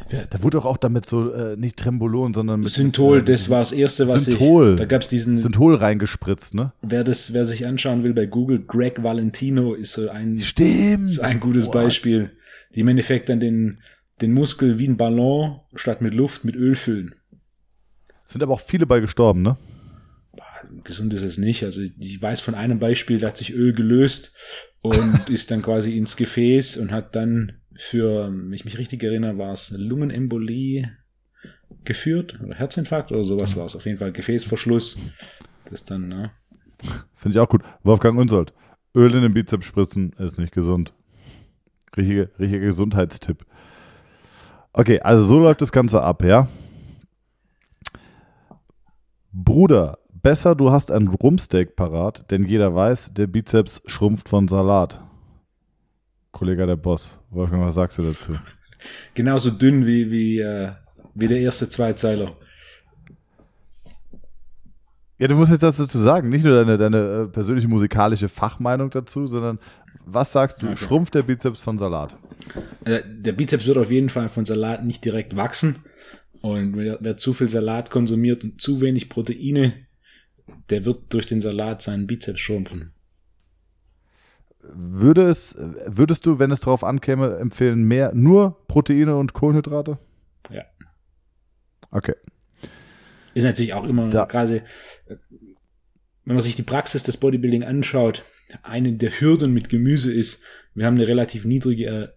Da 0.09 0.43
wurde 0.43 0.59
doch 0.59 0.67
auch 0.67 0.77
damit 0.77 1.07
so, 1.07 1.33
äh, 1.33 1.57
nicht 1.57 1.77
Trembolon, 1.77 2.33
sondern 2.33 2.61
mit 2.61 2.69
Synthol, 2.69 3.23
das 3.23 3.51
war 3.51 3.59
das 3.59 3.73
erste, 3.73 4.07
was 4.07 4.27
Synthol. 4.27 4.73
ich. 4.73 4.77
Da 4.79 4.85
gab 4.85 5.03
es 5.03 5.09
diesen, 5.09 5.37
Synthol 5.37 5.75
reingespritzt, 5.75 6.55
ne? 6.55 6.73
wer 6.83 7.03
das, 7.03 7.33
wer 7.33 7.45
sich 7.45 7.67
anschauen 7.67 8.05
will 8.05 8.15
bei 8.15 8.27
Google, 8.27 8.63
Greg 8.65 9.03
Valentino 9.03 9.75
ist 9.75 9.95
so 9.95 10.09
ein, 10.09 10.41
Stimmt. 10.41 11.11
ist 11.11 11.19
ein 11.19 11.41
gutes 11.41 11.71
Beispiel, 11.71 12.31
die 12.75 12.81
im 12.81 12.89
Endeffekt 12.89 13.29
dann 13.29 13.41
den, 13.41 13.81
den 14.21 14.33
Muskel 14.33 14.79
wie 14.79 14.87
ein 14.87 14.97
Ballon 14.97 15.61
statt 15.75 16.03
mit 16.03 16.15
Luft 16.15 16.45
mit 16.45 16.55
Öl 16.55 16.77
füllen. 16.77 17.15
Sind 18.27 18.43
aber 18.43 18.55
auch 18.55 18.61
viele 18.61 18.87
bei 18.87 19.01
gestorben, 19.01 19.43
ne? 19.43 19.57
gesund 20.85 21.13
ist 21.13 21.23
es 21.23 21.39
nicht. 21.39 21.65
Also 21.65 21.83
ich 21.83 22.21
weiß 22.21 22.41
von 22.41 22.55
einem 22.55 22.79
Beispiel, 22.79 23.19
da 23.19 23.29
hat 23.29 23.37
sich 23.37 23.53
Öl 23.53 23.73
gelöst 23.73 24.35
und 24.81 25.29
ist 25.29 25.51
dann 25.51 25.63
quasi 25.63 25.97
ins 25.97 26.17
Gefäß 26.17 26.77
und 26.77 26.93
hat 26.93 27.15
dann 27.15 27.61
für, 27.77 28.29
wenn 28.29 28.53
ich 28.53 28.65
mich 28.65 28.79
richtig 28.79 29.03
erinnere, 29.03 29.39
war 29.39 29.53
es 29.53 29.71
Lungenembolie 29.77 30.91
geführt 31.85 32.39
oder 32.43 32.55
Herzinfarkt 32.55 33.13
oder 33.13 33.25
sowas 33.25 33.57
war 33.57 33.67
es. 33.67 33.77
Auf 33.77 33.87
jeden 33.87 33.99
Fall 33.99 34.13
Gefäßverschluss. 34.13 34.99
Das 35.71 35.85
dann, 35.85 36.09
ne? 36.09 36.31
Finde 37.15 37.37
ich 37.37 37.41
auch 37.41 37.49
gut. 37.49 37.63
Wolfgang 37.83 38.19
Unsold. 38.19 38.53
Öl 38.95 39.15
in 39.15 39.23
den 39.23 39.35
Bizeps 39.35 39.67
spritzen 39.67 40.13
ist 40.19 40.39
nicht 40.39 40.53
gesund. 40.53 40.93
Richtige, 41.97 42.31
richtiger 42.39 42.67
Gesundheitstipp. 42.67 43.45
Okay, 44.73 45.01
also 45.01 45.25
so 45.25 45.39
läuft 45.39 45.63
das 45.63 45.73
Ganze 45.73 46.03
ab, 46.03 46.23
ja? 46.23 46.49
Bruder, 49.33 49.99
besser 50.13 50.55
du 50.55 50.71
hast 50.71 50.91
ein 50.91 51.09
Rumsteak 51.09 51.77
parat, 51.77 52.31
denn 52.31 52.45
jeder 52.45 52.75
weiß, 52.75 53.13
der 53.15 53.27
Bizeps 53.27 53.83
schrumpft 53.87 54.29
von 54.29 54.49
Salat. 54.49 55.03
Kollege 56.37 56.67
der 56.67 56.77
Boss. 56.77 57.19
Wolfgang, 57.31 57.65
was 57.65 57.77
sagst 57.77 57.97
du 57.97 58.03
dazu? 58.03 58.35
Genauso 59.15 59.51
dünn 59.51 59.87
wie, 59.87 60.11
wie, 60.11 60.39
äh, 60.41 60.73
wie 61.15 61.29
der 61.29 61.41
erste 61.41 61.67
Zweizeiler. 61.67 62.37
Ja, 65.19 65.29
du 65.29 65.35
musst 65.35 65.51
jetzt 65.51 65.63
das 65.63 65.79
dazu 65.79 65.99
sagen. 65.99 66.29
Nicht 66.29 66.45
nur 66.45 66.55
deine, 66.55 66.77
deine 66.77 66.99
äh, 66.99 67.27
persönliche 67.27 67.69
musikalische 67.69 68.29
Fachmeinung 68.29 68.91
dazu, 68.91 69.27
sondern 69.27 69.59
was 70.05 70.33
sagst 70.33 70.63
du? 70.63 70.67
Okay. 70.67 70.77
Schrumpft 70.77 71.15
der 71.15 71.23
Bizeps 71.23 71.59
von 71.59 71.79
Salat? 71.79 72.15
Äh, 72.85 73.01
der 73.07 73.33
Bizeps 73.33 73.67
wird 73.67 73.79
auf 73.79 73.91
jeden 73.91 74.11
Fall 74.11 74.29
von 74.29 74.45
Salat 74.45 74.85
nicht 74.85 75.07
direkt 75.07 75.37
wachsen. 75.37 75.77
Und 76.43 76.77
wer, 76.77 76.99
wer 77.01 77.17
zu 77.17 77.33
viel 77.33 77.49
Salat 77.49 77.91
konsumiert 77.91 78.45
und 78.45 78.61
zu 78.61 78.83
wenig 78.83 79.09
Proteine, 79.09 79.73
der 80.69 80.85
wird 80.85 81.15
durch 81.15 81.25
den 81.25 81.41
Salat 81.41 81.81
seinen 81.81 82.07
Bizeps 82.07 82.41
schrumpfen. 82.41 82.93
Würde 84.75 85.29
es, 85.29 85.57
würdest 85.87 86.27
du, 86.27 86.39
wenn 86.39 86.51
es 86.51 86.61
darauf 86.61 86.85
ankäme, 86.85 87.37
empfehlen, 87.37 87.83
mehr 87.85 88.13
nur 88.15 88.65
Proteine 88.69 89.17
und 89.17 89.33
Kohlenhydrate? 89.33 89.99
Ja. 90.51 90.65
Okay. 91.91 92.15
Ist 93.35 93.45
natürlich 93.45 93.75
auch 93.75 93.85
immer 93.85 94.09
Da- 94.11 94.25
gerade, 94.25 94.57
äh, 95.07 95.17
wenn 96.25 96.35
man 96.35 96.41
sich 96.41 96.57
die 96.57 96.63
Praxis 96.63 97.03
des 97.03 97.17
Bodybuilding 97.19 97.63
anschaut, 97.65 98.25
eine 98.63 98.93
der 98.95 99.21
Hürden 99.21 99.53
mit 99.53 99.69
Gemüse 99.69 100.13
ist, 100.13 100.43
wir 100.75 100.87
haben 100.87 100.97
eine 100.97 101.07
relativ 101.07 101.45
niedrige 101.45 101.87
äh, 101.87 102.09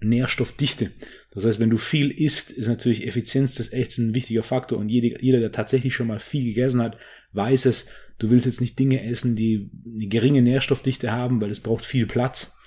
Nährstoffdichte. 0.00 0.92
Das 1.32 1.44
heißt, 1.44 1.58
wenn 1.58 1.70
du 1.70 1.76
viel 1.78 2.10
isst, 2.10 2.50
ist 2.52 2.68
natürlich 2.68 3.06
Effizienz 3.06 3.56
das 3.56 3.72
echt 3.72 3.98
ein 3.98 4.14
wichtiger 4.14 4.42
Faktor 4.44 4.78
und 4.78 4.88
jeder, 4.88 5.20
jeder, 5.20 5.40
der 5.40 5.50
tatsächlich 5.50 5.94
schon 5.94 6.06
mal 6.06 6.20
viel 6.20 6.44
gegessen 6.44 6.80
hat, 6.80 6.96
weiß 7.32 7.66
es, 7.66 7.88
du 8.18 8.30
willst 8.30 8.46
jetzt 8.46 8.60
nicht 8.60 8.78
Dinge 8.78 9.04
essen, 9.04 9.36
die 9.36 9.70
eine 9.86 10.06
geringe 10.06 10.42
Nährstoffdichte 10.42 11.12
haben, 11.12 11.40
weil 11.40 11.50
es 11.50 11.60
braucht 11.60 11.84
viel 11.84 12.06
Platz, 12.06 12.58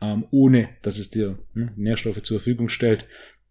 ähm, 0.00 0.26
ohne 0.30 0.68
dass 0.82 0.98
es 0.98 1.10
dir 1.10 1.38
ne, 1.54 1.72
Nährstoffe 1.76 2.22
zur 2.22 2.38
Verfügung 2.38 2.68
stellt. 2.68 3.06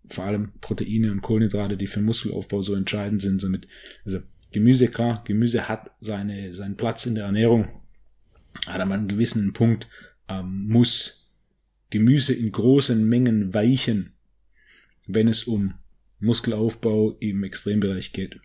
Vor 0.10 0.24
allem 0.24 0.54
Proteine 0.62 1.12
und 1.12 1.22
Kohlenhydrate, 1.22 1.76
die 1.76 1.88
für 1.88 2.02
Muskelaufbau 2.02 2.62
so 2.62 2.76
entscheidend 2.76 3.22
sind. 3.22 3.42
Somit, 3.42 3.68
also 4.06 4.20
Gemüse, 4.52 4.88
klar, 4.88 5.24
Gemüse 5.26 5.68
hat 5.68 5.92
seine, 6.00 6.54
seinen 6.54 6.78
Platz 6.78 7.06
in 7.06 7.16
der 7.16 7.26
Ernährung, 7.26 7.68
aber 8.66 8.84
einen 8.84 9.10
gewissen 9.10 9.52
Punkt, 9.54 9.88
ähm, 10.30 10.68
muss 10.68 11.36
Gemüse 11.90 12.34
in 12.34 12.52
großen 12.52 13.08
Mengen 13.08 13.54
weichen, 13.54 14.14
wenn 15.06 15.28
es 15.28 15.44
um 15.44 15.74
Muskelaufbau 16.20 17.18
im 17.20 17.44
Extrembereich 17.44 18.14
geht. 18.14 18.40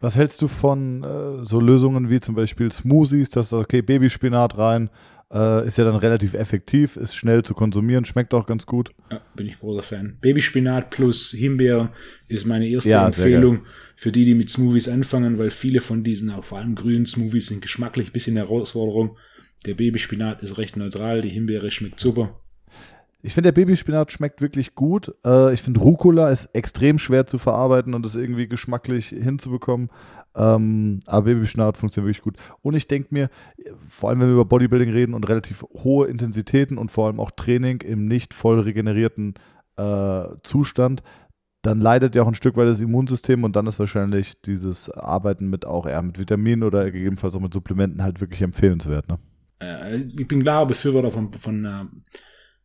Was 0.00 0.16
hältst 0.16 0.42
du 0.42 0.48
von 0.48 1.02
äh, 1.02 1.44
so 1.44 1.60
Lösungen 1.60 2.10
wie 2.10 2.20
zum 2.20 2.34
Beispiel 2.34 2.70
Smoothies, 2.70 3.30
dass 3.30 3.52
okay, 3.52 3.82
Babyspinat 3.82 4.56
rein, 4.58 4.90
Äh, 5.34 5.66
ist 5.66 5.78
ja 5.78 5.84
dann 5.84 5.96
relativ 5.96 6.34
effektiv, 6.34 6.98
ist 6.98 7.14
schnell 7.14 7.42
zu 7.42 7.54
konsumieren, 7.54 8.04
schmeckt 8.04 8.34
auch 8.34 8.44
ganz 8.44 8.66
gut. 8.66 8.90
Ja, 9.10 9.22
bin 9.34 9.46
ich 9.46 9.58
großer 9.58 9.82
Fan. 9.82 10.18
Babyspinat 10.20 10.90
plus 10.90 11.30
Himbeeren 11.30 11.88
ist 12.28 12.44
meine 12.44 12.68
erste 12.68 12.90
ja, 12.90 13.06
Empfehlung 13.06 13.64
für 13.96 14.12
die, 14.12 14.26
die 14.26 14.34
mit 14.34 14.50
Smoothies 14.50 14.90
anfangen, 14.90 15.38
weil 15.38 15.48
viele 15.48 15.80
von 15.80 16.04
diesen, 16.04 16.30
auch 16.30 16.44
vor 16.44 16.58
allem 16.58 16.74
grünen 16.74 17.06
Smoothies, 17.06 17.46
sind 17.46 17.62
geschmacklich 17.62 18.08
ein 18.08 18.12
bisschen 18.12 18.36
Herausforderung. 18.36 19.16
Der 19.64 19.72
Babyspinat 19.72 20.42
ist 20.42 20.58
recht 20.58 20.76
neutral, 20.76 21.22
die 21.22 21.30
Himbeere 21.30 21.70
schmeckt 21.70 21.98
super. 21.98 22.41
Ich 23.24 23.34
finde, 23.34 23.52
der 23.52 23.60
Babyspinat 23.60 24.10
schmeckt 24.10 24.40
wirklich 24.40 24.74
gut. 24.74 25.14
Äh, 25.24 25.54
ich 25.54 25.62
finde, 25.62 25.80
Rucola 25.80 26.28
ist 26.28 26.46
extrem 26.54 26.98
schwer 26.98 27.26
zu 27.26 27.38
verarbeiten 27.38 27.94
und 27.94 28.04
es 28.04 28.16
irgendwie 28.16 28.48
geschmacklich 28.48 29.08
hinzubekommen. 29.08 29.90
Ähm, 30.34 31.00
aber 31.06 31.26
Babyspinat 31.26 31.76
funktioniert 31.76 32.08
wirklich 32.08 32.24
gut. 32.24 32.36
Und 32.62 32.74
ich 32.74 32.88
denke 32.88 33.08
mir, 33.10 33.30
vor 33.86 34.10
allem 34.10 34.20
wenn 34.20 34.26
wir 34.26 34.34
über 34.34 34.44
Bodybuilding 34.44 34.90
reden 34.90 35.14
und 35.14 35.28
relativ 35.28 35.62
hohe 35.84 36.08
Intensitäten 36.08 36.78
und 36.78 36.90
vor 36.90 37.06
allem 37.06 37.20
auch 37.20 37.30
Training 37.30 37.80
im 37.82 38.06
nicht 38.06 38.34
voll 38.34 38.58
regenerierten 38.58 39.34
äh, 39.76 40.24
Zustand, 40.42 41.02
dann 41.62 41.78
leidet 41.78 42.16
ja 42.16 42.22
auch 42.22 42.28
ein 42.28 42.34
Stück 42.34 42.56
weit 42.56 42.66
das 42.66 42.80
Immunsystem 42.80 43.44
und 43.44 43.54
dann 43.54 43.68
ist 43.68 43.78
wahrscheinlich 43.78 44.40
dieses 44.42 44.90
Arbeiten 44.90 45.48
mit 45.48 45.64
auch 45.64 45.86
eher 45.86 46.02
mit 46.02 46.18
Vitaminen 46.18 46.64
oder 46.64 46.90
gegebenenfalls 46.90 47.36
auch 47.36 47.40
mit 47.40 47.54
Supplementen 47.54 48.02
halt 48.02 48.20
wirklich 48.20 48.42
empfehlenswert. 48.42 49.08
Ne? 49.08 49.18
Äh, 49.60 49.98
ich 49.98 50.26
bin 50.26 50.42
klarer 50.42 50.66
Befürworter 50.66 51.12
von, 51.12 51.32
von 51.32 51.64
äh, 51.64 51.84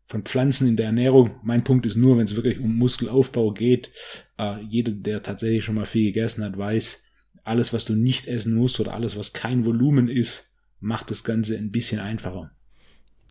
von 0.07 0.23
Pflanzen 0.23 0.67
in 0.67 0.77
der 0.77 0.87
Ernährung. 0.87 1.35
Mein 1.43 1.63
Punkt 1.63 1.85
ist 1.85 1.97
nur, 1.97 2.17
wenn 2.17 2.25
es 2.25 2.35
wirklich 2.35 2.59
um 2.59 2.77
Muskelaufbau 2.77 3.51
geht, 3.51 3.91
äh, 4.37 4.61
jeder, 4.61 4.91
der 4.91 5.21
tatsächlich 5.21 5.63
schon 5.63 5.75
mal 5.75 5.85
viel 5.85 6.11
gegessen 6.11 6.43
hat, 6.43 6.57
weiß, 6.57 7.03
alles, 7.43 7.73
was 7.73 7.85
du 7.85 7.93
nicht 7.93 8.27
essen 8.27 8.55
musst 8.55 8.79
oder 8.79 8.93
alles, 8.93 9.17
was 9.17 9.33
kein 9.33 9.65
Volumen 9.65 10.07
ist, 10.07 10.55
macht 10.79 11.11
das 11.11 11.23
Ganze 11.23 11.57
ein 11.57 11.71
bisschen 11.71 11.99
einfacher. 11.99 12.51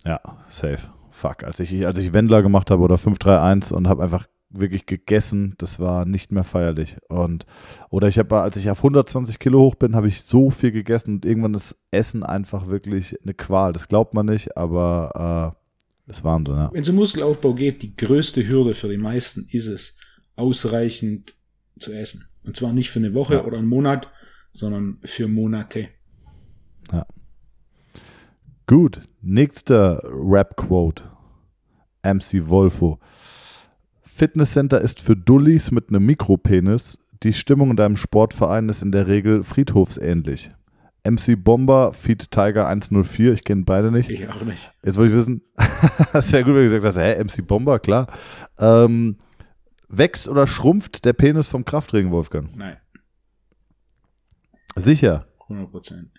Ja, 0.05 0.21
safe. 0.51 0.91
Fuck. 1.11 1.45
Als 1.45 1.61
ich, 1.61 1.87
als 1.87 1.99
ich 1.99 2.12
Wendler 2.12 2.43
gemacht 2.43 2.71
habe 2.71 2.83
oder 2.83 2.99
531 2.99 3.75
und 3.75 3.89
habe 3.89 4.03
einfach 4.03 4.27
wirklich 4.51 4.87
gegessen, 4.87 5.55
das 5.59 5.81
war 5.81 6.05
nicht 6.05 6.31
mehr 6.31 6.45
feierlich. 6.45 6.99
Und 7.09 7.47
oder 7.91 8.09
ich 8.09 8.19
habe, 8.19 8.41
als 8.41 8.57
ich 8.57 8.71
auf 8.71 8.79
120 8.79 9.39
Kilo 9.39 9.61
hoch 9.61 9.75
bin, 9.75 9.97
habe 9.97 10.09
ich 10.09 10.23
so 10.23 10.51
viel 10.51 10.73
gegessen 10.73 11.17
und 11.17 11.27
irgendwann 11.27 11.55
ist 11.55 11.77
Essen 11.91 12.23
einfach 12.23 12.67
wirklich 12.67 13.21
eine 13.23 13.35
Qual. 13.35 13.73
Das 13.73 13.89
glaubt 13.89 14.15
man 14.15 14.27
nicht, 14.27 14.57
aber 14.57 15.55
äh, 15.55 15.65
das 16.07 16.19
ist 16.19 16.25
Wahnsinn, 16.25 16.55
ja. 16.55 16.71
Wenn 16.73 16.83
es 16.83 16.88
um 16.88 16.97
Muskelaufbau 16.97 17.55
geht, 17.55 17.83
die 17.83 17.97
größte 17.97 18.47
Hürde 18.47 18.75
für 18.75 18.88
die 18.88 18.97
meisten 18.97 19.47
ist 19.51 19.66
es, 19.66 19.99
ausreichend 20.37 21.35
zu 21.79 21.92
essen. 21.92 22.25
Und 22.45 22.57
zwar 22.57 22.73
nicht 22.73 22.90
für 22.90 23.01
eine 23.01 23.14
Woche 23.14 23.35
ja. 23.35 23.45
oder 23.45 23.59
einen 23.59 23.69
Monat, 23.69 24.11
sondern 24.53 24.99
für 25.03 25.27
Monate. 25.27 25.88
Ja. 26.92 27.07
Gut, 28.66 29.01
nächster 29.21 30.01
Rap-Quote. 30.05 31.03
MC 32.03 32.49
Wolfo. 32.49 33.01
Fitnesscenter 34.03 34.81
ist 34.81 35.03
für 35.03 35.16
Dullis 35.16 35.73
mit 35.73 35.88
einem 35.88 36.07
Mikropenis. 36.07 36.99
Die 37.23 37.33
Stimmung 37.33 37.71
in 37.71 37.77
deinem 37.77 37.97
Sportverein 37.97 38.69
ist 38.69 38.83
in 38.83 38.92
der 38.92 39.09
Regel 39.09 39.42
friedhofsähnlich. 39.42 40.53
MC 41.11 41.42
Bomber, 41.42 41.92
Feed 41.92 42.31
Tiger 42.31 42.66
104, 42.66 43.33
ich 43.33 43.45
kenne 43.45 43.64
beide 43.64 43.90
nicht. 43.90 44.11
Ich 44.11 44.29
auch 44.29 44.42
nicht. 44.42 44.73
Jetzt 44.83 44.97
wollte 44.97 45.12
ich 45.12 45.19
wissen, 45.19 45.42
das 46.12 46.33
wäre 46.33 46.45
gut, 46.45 46.55
wenn 46.55 46.66
du 46.66 46.81
gesagt 46.81 46.85
hast, 46.85 46.97
hä, 46.97 47.23
MC 47.23 47.47
Bomber, 47.47 47.79
klar. 47.79 48.07
Ähm, 48.59 49.16
wächst 49.88 50.29
oder 50.29 50.47
schrumpft 50.47 51.05
der 51.05 51.12
Penis 51.12 51.49
vom 51.49 51.64
Krafttraining, 51.64 52.11
Wolfgang? 52.11 52.55
Nein. 52.57 52.77
Sicher? 54.77 55.27
100 55.42 55.71
Prozent. 55.71 56.11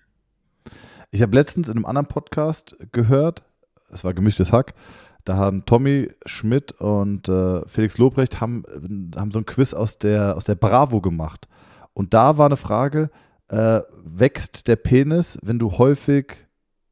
Ich 1.12 1.22
habe 1.22 1.36
letztens 1.36 1.70
in 1.70 1.76
einem 1.76 1.86
anderen 1.86 2.08
Podcast 2.08 2.76
gehört, 2.92 3.44
es 3.90 4.04
war 4.04 4.14
gemischtes 4.14 4.52
Hack, 4.52 4.74
da 5.24 5.36
haben 5.36 5.66
Tommy 5.66 6.10
Schmidt 6.26 6.72
und 6.74 7.28
äh, 7.28 7.68
Felix 7.68 7.98
Lobrecht 7.98 8.40
haben, 8.40 8.64
haben 9.16 9.32
so 9.32 9.40
ein 9.40 9.46
Quiz 9.46 9.74
aus 9.74 10.00
der, 10.00 10.38
aus 10.38 10.46
der 10.46 10.56
Bravo 10.56 11.02
gemacht. 11.02 11.48
Und 11.94 12.14
da 12.14 12.38
war 12.38 12.46
eine 12.46 12.56
Frage, 12.56 13.10
äh, 13.50 13.82
wächst 14.04 14.68
der 14.68 14.76
Penis, 14.76 15.38
wenn 15.42 15.60
du 15.60 15.78
häufig 15.78 16.48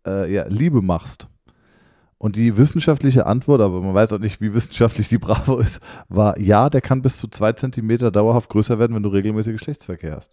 äh, 0.05 0.31
ja, 0.31 0.45
Liebe 0.47 0.81
machst? 0.81 1.27
Und 2.17 2.37
die 2.37 2.57
wissenschaftliche 2.57 3.25
Antwort, 3.25 3.61
aber 3.61 3.81
man 3.81 3.93
weiß 3.93 4.13
auch 4.13 4.19
nicht, 4.19 4.39
wie 4.41 4.53
wissenschaftlich 4.53 5.09
die 5.09 5.17
Bravo 5.17 5.57
ist, 5.57 5.81
war 6.07 6.39
ja, 6.39 6.69
der 6.69 6.81
kann 6.81 7.01
bis 7.01 7.17
zu 7.17 7.27
zwei 7.27 7.53
Zentimeter 7.53 8.09
dauerhaft 8.09 8.49
größer 8.49 8.79
werden, 8.79 8.95
wenn 8.95 9.03
du 9.03 9.09
regelmäßig 9.09 9.53
Geschlechtsverkehr 9.53 10.15
hast. 10.15 10.31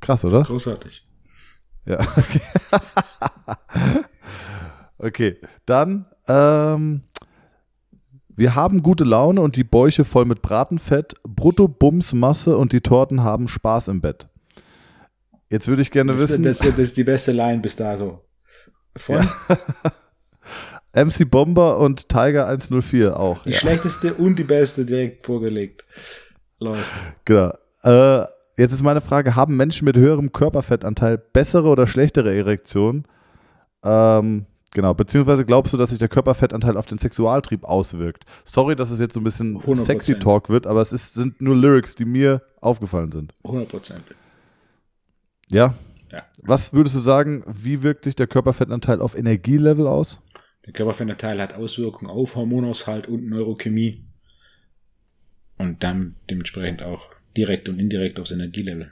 Krass, 0.00 0.24
oder? 0.24 0.42
Großartig. 0.42 1.06
Ja. 1.86 1.98
Okay, 2.00 2.40
okay. 4.98 5.36
dann 5.66 6.06
ähm, 6.28 7.02
wir 8.36 8.54
haben 8.54 8.82
gute 8.82 9.04
Laune 9.04 9.40
und 9.40 9.56
die 9.56 9.64
Bäuche 9.64 10.04
voll 10.04 10.24
mit 10.24 10.42
Bratenfett, 10.42 11.14
Brutto-Bums-Masse 11.22 12.56
und 12.56 12.72
die 12.72 12.80
Torten 12.80 13.22
haben 13.22 13.48
Spaß 13.48 13.88
im 13.88 14.00
Bett. 14.00 14.28
Jetzt 15.50 15.68
würde 15.68 15.82
ich 15.82 15.90
gerne 15.90 16.12
das, 16.12 16.22
wissen. 16.22 16.42
Das, 16.42 16.58
das, 16.58 16.78
ist 16.78 16.96
die 16.96 17.04
beste 17.04 17.32
Line 17.32 17.60
bis 17.60 17.76
dato. 17.76 18.24
Von? 18.96 19.28
Ja. 20.94 21.04
MC 21.04 21.30
Bomber 21.30 21.78
und 21.78 22.08
Tiger 22.08 22.46
104 22.48 23.18
auch. 23.18 23.42
Die 23.42 23.50
ja. 23.50 23.58
schlechteste 23.58 24.14
und 24.14 24.36
die 24.36 24.44
beste 24.44 24.84
direkt 24.84 25.24
vorgelegt. 25.24 25.84
Läuft. 26.58 26.92
Genau. 27.24 27.52
Äh, 27.82 28.26
jetzt 28.56 28.72
ist 28.72 28.82
meine 28.82 29.00
Frage: 29.00 29.36
Haben 29.36 29.56
Menschen 29.56 29.84
mit 29.84 29.96
höherem 29.96 30.32
Körperfettanteil 30.32 31.18
bessere 31.18 31.68
oder 31.68 31.86
schlechtere 31.86 32.34
Erektionen? 32.34 33.06
Ähm, 33.84 34.46
Genau, 34.74 34.92
beziehungsweise 34.92 35.44
glaubst 35.44 35.72
du, 35.72 35.76
dass 35.76 35.90
sich 35.90 36.00
der 36.00 36.08
Körperfettanteil 36.08 36.76
auf 36.76 36.86
den 36.86 36.98
Sexualtrieb 36.98 37.62
auswirkt? 37.62 38.24
Sorry, 38.44 38.74
dass 38.74 38.90
es 38.90 38.98
jetzt 38.98 39.14
so 39.14 39.20
ein 39.20 39.24
bisschen 39.24 39.56
100%. 39.56 39.76
sexy 39.76 40.18
Talk 40.18 40.50
wird, 40.50 40.66
aber 40.66 40.80
es 40.80 40.92
ist, 40.92 41.14
sind 41.14 41.40
nur 41.40 41.54
Lyrics, 41.54 41.94
die 41.94 42.04
mir 42.04 42.42
aufgefallen 42.60 43.12
sind. 43.12 43.30
100 43.44 43.68
Prozent. 43.68 44.02
Ja? 45.48 45.74
Ja. 46.10 46.24
Was 46.38 46.72
würdest 46.72 46.96
du 46.96 47.00
sagen, 47.00 47.44
wie 47.46 47.84
wirkt 47.84 48.02
sich 48.02 48.16
der 48.16 48.26
Körperfettanteil 48.26 49.00
auf 49.00 49.16
Energielevel 49.16 49.86
aus? 49.86 50.20
Der 50.66 50.72
Körperfettanteil 50.72 51.40
hat 51.40 51.54
Auswirkungen 51.54 52.10
auf 52.10 52.34
Hormonaushalt 52.34 53.06
und 53.06 53.28
Neurochemie 53.28 54.04
und 55.56 55.84
dann 55.84 56.16
dementsprechend 56.28 56.82
auch 56.82 57.06
direkt 57.36 57.68
und 57.68 57.78
indirekt 57.78 58.18
aufs 58.18 58.32
Energielevel. 58.32 58.90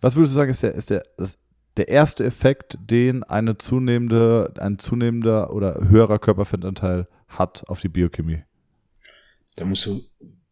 Was 0.00 0.16
würdest 0.16 0.32
du 0.32 0.34
sagen, 0.34 0.50
ist 0.50 0.64
der, 0.64 0.74
ist 0.74 0.90
der, 0.90 1.04
das 1.16 1.38
der 1.76 1.88
erste 1.88 2.24
Effekt, 2.24 2.78
den 2.80 3.22
eine 3.22 3.58
zunehmende, 3.58 4.52
ein 4.58 4.78
zunehmender 4.78 5.52
oder 5.52 5.88
höherer 5.88 6.18
Körperfettanteil 6.18 7.08
hat 7.28 7.68
auf 7.68 7.80
die 7.80 7.88
Biochemie? 7.88 8.42
Da 9.56 9.64
musst 9.64 9.86
du 9.86 10.02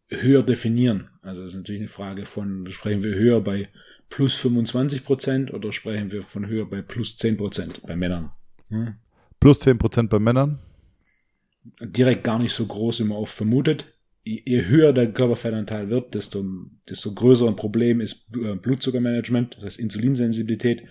höher 0.09 0.43
definieren. 0.43 1.09
Also 1.21 1.41
das 1.41 1.51
ist 1.51 1.57
natürlich 1.57 1.81
eine 1.81 1.87
Frage 1.87 2.25
von, 2.25 2.67
sprechen 2.69 3.03
wir 3.03 3.15
höher 3.15 3.41
bei 3.41 3.69
plus 4.09 4.35
25 4.35 5.05
Prozent 5.05 5.53
oder 5.53 5.71
sprechen 5.71 6.11
wir 6.11 6.21
von 6.21 6.47
höher 6.47 6.69
bei 6.69 6.81
plus 6.81 7.17
10 7.17 7.37
Prozent 7.37 7.81
bei 7.85 7.95
Männern? 7.95 8.31
Hm? 8.69 8.95
Plus 9.39 9.59
10 9.61 9.77
Prozent 9.77 10.09
bei 10.09 10.19
Männern? 10.19 10.59
Direkt 11.81 12.23
gar 12.23 12.39
nicht 12.39 12.53
so 12.53 12.65
groß 12.65 12.99
immer 13.01 13.17
oft 13.17 13.33
vermutet. 13.33 13.87
Je 14.25 14.65
höher 14.65 14.93
der 14.93 15.11
Körperfettanteil 15.11 15.89
wird, 15.89 16.13
desto, 16.13 16.45
desto 16.87 17.13
größer 17.13 17.47
ein 17.47 17.57
Problem 17.57 17.99
ist 17.99 18.31
äh, 18.35 18.55
Blutzuckermanagement, 18.55 19.55
das 19.55 19.63
heißt 19.65 19.79
Insulinsensibilität 19.79 20.83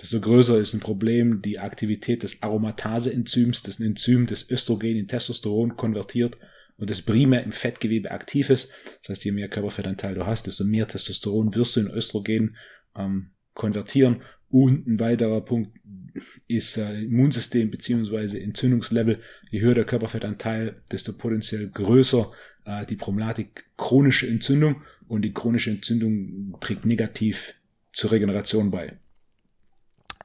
desto 0.00 0.20
größer 0.20 0.58
ist 0.58 0.74
ein 0.74 0.80
Problem 0.80 1.40
die 1.42 1.58
Aktivität 1.58 2.22
des 2.22 2.42
Aromatase-Enzyms, 2.42 3.62
das 3.62 3.78
ein 3.78 3.86
Enzym 3.86 4.26
das 4.26 4.50
Östrogen 4.50 4.96
in 4.96 5.08
Testosteron 5.08 5.76
konvertiert 5.76 6.36
und 6.76 6.90
das 6.90 7.02
primär 7.02 7.44
im 7.44 7.52
Fettgewebe 7.52 8.10
aktiv 8.10 8.50
ist. 8.50 8.70
Das 9.00 9.10
heißt, 9.10 9.24
je 9.24 9.32
mehr 9.32 9.48
Körperfettanteil 9.48 10.14
du 10.14 10.26
hast, 10.26 10.46
desto 10.46 10.64
mehr 10.64 10.88
Testosteron 10.88 11.54
wirst 11.54 11.76
du 11.76 11.80
in 11.80 11.90
Östrogen 11.90 12.56
ähm, 12.96 13.30
konvertieren. 13.54 14.22
Und 14.48 14.86
ein 14.86 15.00
weiterer 15.00 15.40
Punkt 15.40 15.76
ist 16.48 16.76
äh, 16.76 17.02
Immunsystem 17.02 17.70
beziehungsweise 17.70 18.40
Entzündungslevel. 18.40 19.20
Je 19.50 19.60
höher 19.60 19.74
der 19.74 19.84
Körperfettanteil, 19.84 20.82
desto 20.90 21.12
potenziell 21.12 21.68
größer 21.70 22.30
äh, 22.64 22.86
die 22.86 22.96
Problematik 22.96 23.64
chronische 23.76 24.26
Entzündung. 24.26 24.82
Und 25.06 25.22
die 25.22 25.32
chronische 25.32 25.70
Entzündung 25.70 26.56
trägt 26.60 26.86
negativ 26.86 27.54
zur 27.92 28.12
Regeneration 28.12 28.70
bei. 28.70 28.98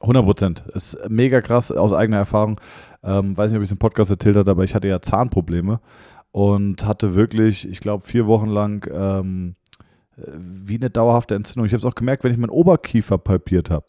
100 0.00 0.24
Prozent. 0.24 0.64
Ist 0.74 0.98
mega 1.08 1.40
krass 1.40 1.70
aus 1.70 1.92
eigener 1.92 2.18
Erfahrung. 2.18 2.60
Ähm, 3.02 3.36
weiß 3.36 3.50
nicht, 3.50 3.58
ob 3.58 3.62
ich 3.62 3.68
es 3.68 3.72
im 3.72 3.78
Podcast 3.78 4.10
erzählt 4.10 4.36
habe, 4.36 4.50
aber 4.50 4.64
ich 4.64 4.74
hatte 4.74 4.88
ja 4.88 5.00
Zahnprobleme 5.00 5.80
und 6.32 6.86
hatte 6.86 7.14
wirklich, 7.14 7.68
ich 7.68 7.80
glaube, 7.80 8.06
vier 8.06 8.26
Wochen 8.26 8.48
lang 8.48 8.86
ähm, 8.92 9.56
wie 10.16 10.76
eine 10.76 10.90
dauerhafte 10.90 11.34
Entzündung. 11.34 11.66
Ich 11.66 11.72
habe 11.72 11.80
es 11.80 11.84
auch 11.84 11.94
gemerkt, 11.94 12.24
wenn 12.24 12.32
ich 12.32 12.38
meinen 12.38 12.50
Oberkiefer 12.50 13.18
palpiert 13.18 13.70
habe, 13.70 13.86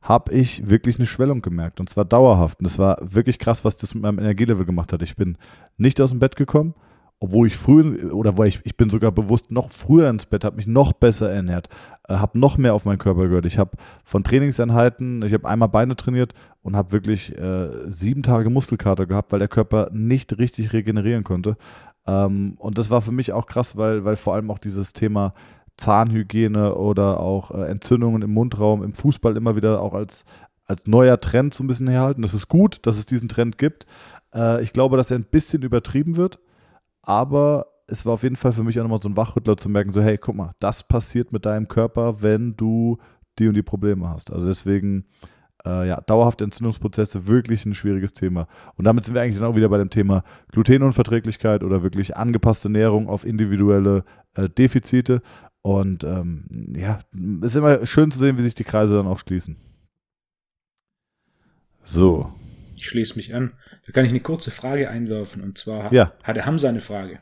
habe 0.00 0.32
ich 0.32 0.68
wirklich 0.68 0.98
eine 0.98 1.06
Schwellung 1.06 1.42
gemerkt 1.42 1.80
und 1.80 1.88
zwar 1.88 2.04
dauerhaft. 2.04 2.60
Und 2.60 2.64
das 2.64 2.78
war 2.78 2.98
wirklich 3.02 3.38
krass, 3.38 3.64
was 3.64 3.76
das 3.76 3.94
mit 3.94 4.02
meinem 4.02 4.18
Energielevel 4.18 4.66
gemacht 4.66 4.92
hat. 4.92 5.02
Ich 5.02 5.16
bin 5.16 5.36
nicht 5.76 6.00
aus 6.00 6.10
dem 6.10 6.18
Bett 6.18 6.36
gekommen 6.36 6.74
obwohl 7.22 7.46
ich 7.46 7.56
früh 7.56 8.10
oder 8.10 8.36
weil 8.36 8.48
ich, 8.48 8.60
ich 8.64 8.76
bin 8.76 8.90
sogar 8.90 9.12
bewusst 9.12 9.52
noch 9.52 9.70
früher 9.70 10.10
ins 10.10 10.26
Bett, 10.26 10.44
habe 10.44 10.56
mich 10.56 10.66
noch 10.66 10.92
besser 10.92 11.30
ernährt, 11.30 11.68
äh, 12.08 12.16
habe 12.16 12.36
noch 12.36 12.58
mehr 12.58 12.74
auf 12.74 12.84
meinen 12.84 12.98
Körper 12.98 13.28
gehört. 13.28 13.46
Ich 13.46 13.58
habe 13.58 13.70
von 14.04 14.24
Trainingseinheiten, 14.24 15.22
ich 15.22 15.32
habe 15.32 15.48
einmal 15.48 15.68
Beine 15.68 15.94
trainiert 15.94 16.34
und 16.62 16.74
habe 16.74 16.90
wirklich 16.90 17.38
äh, 17.38 17.68
sieben 17.86 18.24
Tage 18.24 18.50
Muskelkater 18.50 19.06
gehabt, 19.06 19.30
weil 19.30 19.38
der 19.38 19.46
Körper 19.46 19.88
nicht 19.92 20.36
richtig 20.36 20.72
regenerieren 20.72 21.22
konnte. 21.22 21.56
Ähm, 22.08 22.54
und 22.58 22.76
das 22.76 22.90
war 22.90 23.00
für 23.02 23.12
mich 23.12 23.32
auch 23.32 23.46
krass, 23.46 23.76
weil, 23.76 24.04
weil 24.04 24.16
vor 24.16 24.34
allem 24.34 24.50
auch 24.50 24.58
dieses 24.58 24.92
Thema 24.92 25.32
Zahnhygiene 25.76 26.74
oder 26.74 27.20
auch 27.20 27.52
äh, 27.52 27.66
Entzündungen 27.66 28.22
im 28.22 28.32
Mundraum 28.32 28.82
im 28.82 28.94
Fußball 28.94 29.36
immer 29.36 29.54
wieder 29.54 29.80
auch 29.80 29.94
als, 29.94 30.24
als 30.66 30.88
neuer 30.88 31.20
Trend 31.20 31.54
so 31.54 31.62
ein 31.62 31.68
bisschen 31.68 31.88
herhalten. 31.88 32.22
Das 32.22 32.34
ist 32.34 32.48
gut, 32.48 32.80
dass 32.82 32.98
es 32.98 33.06
diesen 33.06 33.28
Trend 33.28 33.58
gibt. 33.58 33.86
Äh, 34.34 34.60
ich 34.64 34.72
glaube, 34.72 34.96
dass 34.96 35.12
er 35.12 35.18
ein 35.18 35.26
bisschen 35.30 35.62
übertrieben 35.62 36.16
wird 36.16 36.40
aber 37.02 37.66
es 37.86 38.06
war 38.06 38.14
auf 38.14 38.22
jeden 38.22 38.36
Fall 38.36 38.52
für 38.52 38.62
mich 38.62 38.78
auch 38.78 38.84
nochmal 38.84 39.02
so 39.02 39.08
ein 39.08 39.16
Wachrüttler 39.16 39.56
zu 39.56 39.68
merken, 39.68 39.90
so 39.90 40.00
hey, 40.00 40.16
guck 40.16 40.34
mal, 40.34 40.54
das 40.60 40.86
passiert 40.86 41.32
mit 41.32 41.44
deinem 41.44 41.68
Körper, 41.68 42.22
wenn 42.22 42.56
du 42.56 42.98
die 43.38 43.48
und 43.48 43.54
die 43.54 43.62
Probleme 43.62 44.08
hast. 44.08 44.32
Also 44.32 44.46
deswegen, 44.46 45.04
äh, 45.64 45.88
ja, 45.88 46.00
dauerhafte 46.00 46.44
Entzündungsprozesse, 46.44 47.26
wirklich 47.26 47.66
ein 47.66 47.74
schwieriges 47.74 48.12
Thema. 48.12 48.46
Und 48.76 48.84
damit 48.84 49.04
sind 49.04 49.14
wir 49.14 49.22
eigentlich 49.22 49.38
dann 49.38 49.48
auch 49.50 49.56
wieder 49.56 49.68
bei 49.68 49.78
dem 49.78 49.90
Thema 49.90 50.24
Glutenunverträglichkeit 50.52 51.64
oder 51.64 51.82
wirklich 51.82 52.16
angepasste 52.16 52.68
Ernährung 52.68 53.08
auf 53.08 53.24
individuelle 53.24 54.04
äh, 54.34 54.48
Defizite. 54.48 55.22
Und 55.62 56.04
ähm, 56.04 56.46
ja, 56.76 56.98
ist 57.42 57.56
immer 57.56 57.84
schön 57.86 58.10
zu 58.10 58.18
sehen, 58.18 58.38
wie 58.38 58.42
sich 58.42 58.54
die 58.54 58.64
Kreise 58.64 58.96
dann 58.96 59.06
auch 59.06 59.18
schließen. 59.18 59.56
So, 61.84 62.32
ich 62.82 62.88
schließe 62.88 63.16
mich 63.16 63.32
an. 63.32 63.52
Da 63.86 63.92
kann 63.92 64.04
ich 64.04 64.10
eine 64.10 64.20
kurze 64.20 64.50
Frage 64.50 64.90
einwerfen. 64.90 65.40
Und 65.40 65.56
zwar 65.56 65.92
ja. 65.92 66.12
hatte 66.24 66.44
Hamza 66.44 66.68
eine 66.68 66.80
Frage. 66.80 67.20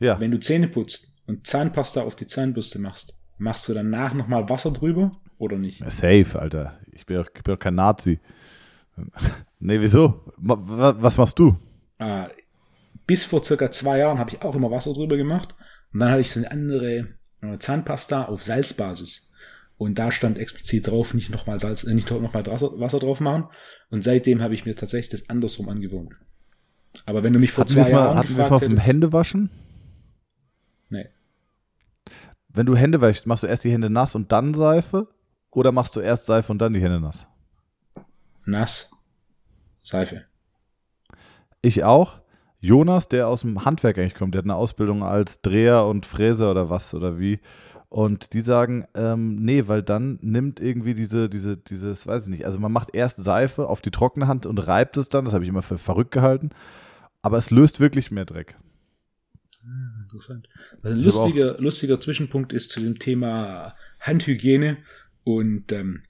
Ja. 0.00 0.20
Wenn 0.20 0.32
du 0.32 0.40
Zähne 0.40 0.66
putzt 0.66 1.16
und 1.26 1.46
Zahnpasta 1.46 2.02
auf 2.02 2.16
die 2.16 2.26
Zahnbürste 2.26 2.80
machst, 2.80 3.16
machst 3.38 3.68
du 3.68 3.74
danach 3.74 4.14
nochmal 4.14 4.48
Wasser 4.48 4.72
drüber 4.72 5.12
oder 5.38 5.58
nicht? 5.58 5.80
Safe, 5.90 6.26
Alter. 6.34 6.80
Ich 6.90 7.06
bin 7.06 7.18
auch 7.18 7.58
kein 7.58 7.76
Nazi. 7.76 8.18
nee, 9.60 9.80
wieso? 9.80 10.32
Was 10.38 11.16
machst 11.16 11.38
du? 11.38 11.56
Ah, 11.98 12.28
bis 13.06 13.22
vor 13.22 13.44
circa 13.44 13.70
zwei 13.70 13.98
Jahren 13.98 14.18
habe 14.18 14.30
ich 14.30 14.42
auch 14.42 14.56
immer 14.56 14.72
Wasser 14.72 14.92
drüber 14.92 15.16
gemacht. 15.16 15.54
Und 15.92 16.00
dann 16.00 16.10
hatte 16.10 16.22
ich 16.22 16.32
so 16.32 16.40
eine 16.40 16.50
andere 16.50 17.14
äh, 17.42 17.58
Zahnpasta 17.58 18.24
auf 18.24 18.42
Salzbasis. 18.42 19.25
Und 19.78 19.98
da 19.98 20.10
stand 20.10 20.38
explizit 20.38 20.86
drauf, 20.86 21.12
nicht 21.12 21.30
nochmal 21.30 21.60
Salz, 21.60 21.84
äh, 21.84 21.94
nicht 21.94 22.10
nochmal 22.10 22.46
Wasser, 22.46 22.98
drauf 22.98 23.20
machen. 23.20 23.44
Und 23.90 24.02
seitdem 24.02 24.40
habe 24.40 24.54
ich 24.54 24.64
mir 24.64 24.74
tatsächlich 24.74 25.10
das 25.10 25.28
andersrum 25.28 25.68
angewohnt. 25.68 26.14
Aber 27.04 27.22
wenn 27.22 27.32
du 27.32 27.38
mich 27.38 27.52
vor 27.52 27.62
hatten 27.62 27.74
zwei 27.74 27.90
Jahren 27.90 28.14
mal, 28.14 28.16
Hatten 28.16 28.36
wir 28.36 28.44
es 28.44 28.50
mal 28.50 28.56
auf 28.56 28.62
dem 28.62 28.78
Händewaschen? 28.78 29.50
Nee. 30.88 31.08
Wenn 32.48 32.64
du 32.64 32.74
Hände 32.74 33.02
wäschst, 33.02 33.26
machst 33.26 33.42
du 33.42 33.48
erst 33.48 33.64
die 33.64 33.70
Hände 33.70 33.90
nass 33.90 34.14
und 34.14 34.32
dann 34.32 34.54
Seife? 34.54 35.08
Oder 35.50 35.72
machst 35.72 35.94
du 35.96 36.00
erst 36.00 36.24
Seife 36.26 36.52
und 36.52 36.58
dann 36.58 36.72
die 36.72 36.80
Hände 36.80 37.00
nass? 37.00 37.26
Nass. 38.46 38.90
Seife. 39.82 40.24
Ich 41.60 41.84
auch. 41.84 42.20
Jonas, 42.60 43.08
der 43.08 43.28
aus 43.28 43.42
dem 43.42 43.64
Handwerk 43.64 43.98
eigentlich 43.98 44.14
kommt, 44.14 44.34
der 44.34 44.40
hat 44.40 44.46
eine 44.46 44.54
Ausbildung 44.54 45.02
als 45.02 45.42
Dreher 45.42 45.84
und 45.84 46.06
Fräser 46.06 46.50
oder 46.50 46.70
was 46.70 46.94
oder 46.94 47.18
wie. 47.18 47.40
Und 47.96 48.34
die 48.34 48.42
sagen, 48.42 48.86
ähm, 48.94 49.36
nee, 49.36 49.68
weil 49.68 49.82
dann 49.82 50.18
nimmt 50.20 50.60
irgendwie 50.60 50.92
diese, 50.92 51.30
diese, 51.30 51.56
dieses, 51.56 52.06
weiß 52.06 52.24
ich 52.24 52.28
nicht, 52.28 52.44
also 52.44 52.58
man 52.58 52.70
macht 52.70 52.94
erst 52.94 53.16
Seife 53.16 53.70
auf 53.70 53.80
die 53.80 53.90
trockene 53.90 54.28
Hand 54.28 54.44
und 54.44 54.58
reibt 54.58 54.98
es 54.98 55.08
dann, 55.08 55.24
das 55.24 55.32
habe 55.32 55.44
ich 55.44 55.48
immer 55.48 55.62
für 55.62 55.78
verrückt 55.78 56.10
gehalten, 56.10 56.50
aber 57.22 57.38
es 57.38 57.50
löst 57.50 57.80
wirklich 57.80 58.10
mehr 58.10 58.26
Dreck. 58.26 58.58
Ah, 59.64 60.02
interessant. 60.02 60.46
Also 60.82 60.94
ein 60.94 61.02
lustiger, 61.02 61.58
lustiger 61.58 61.98
Zwischenpunkt 61.98 62.52
ist 62.52 62.70
zu 62.70 62.80
dem 62.80 62.98
Thema 62.98 63.74
Handhygiene 64.00 64.76
und 65.24 65.72
ähm, 65.72 66.02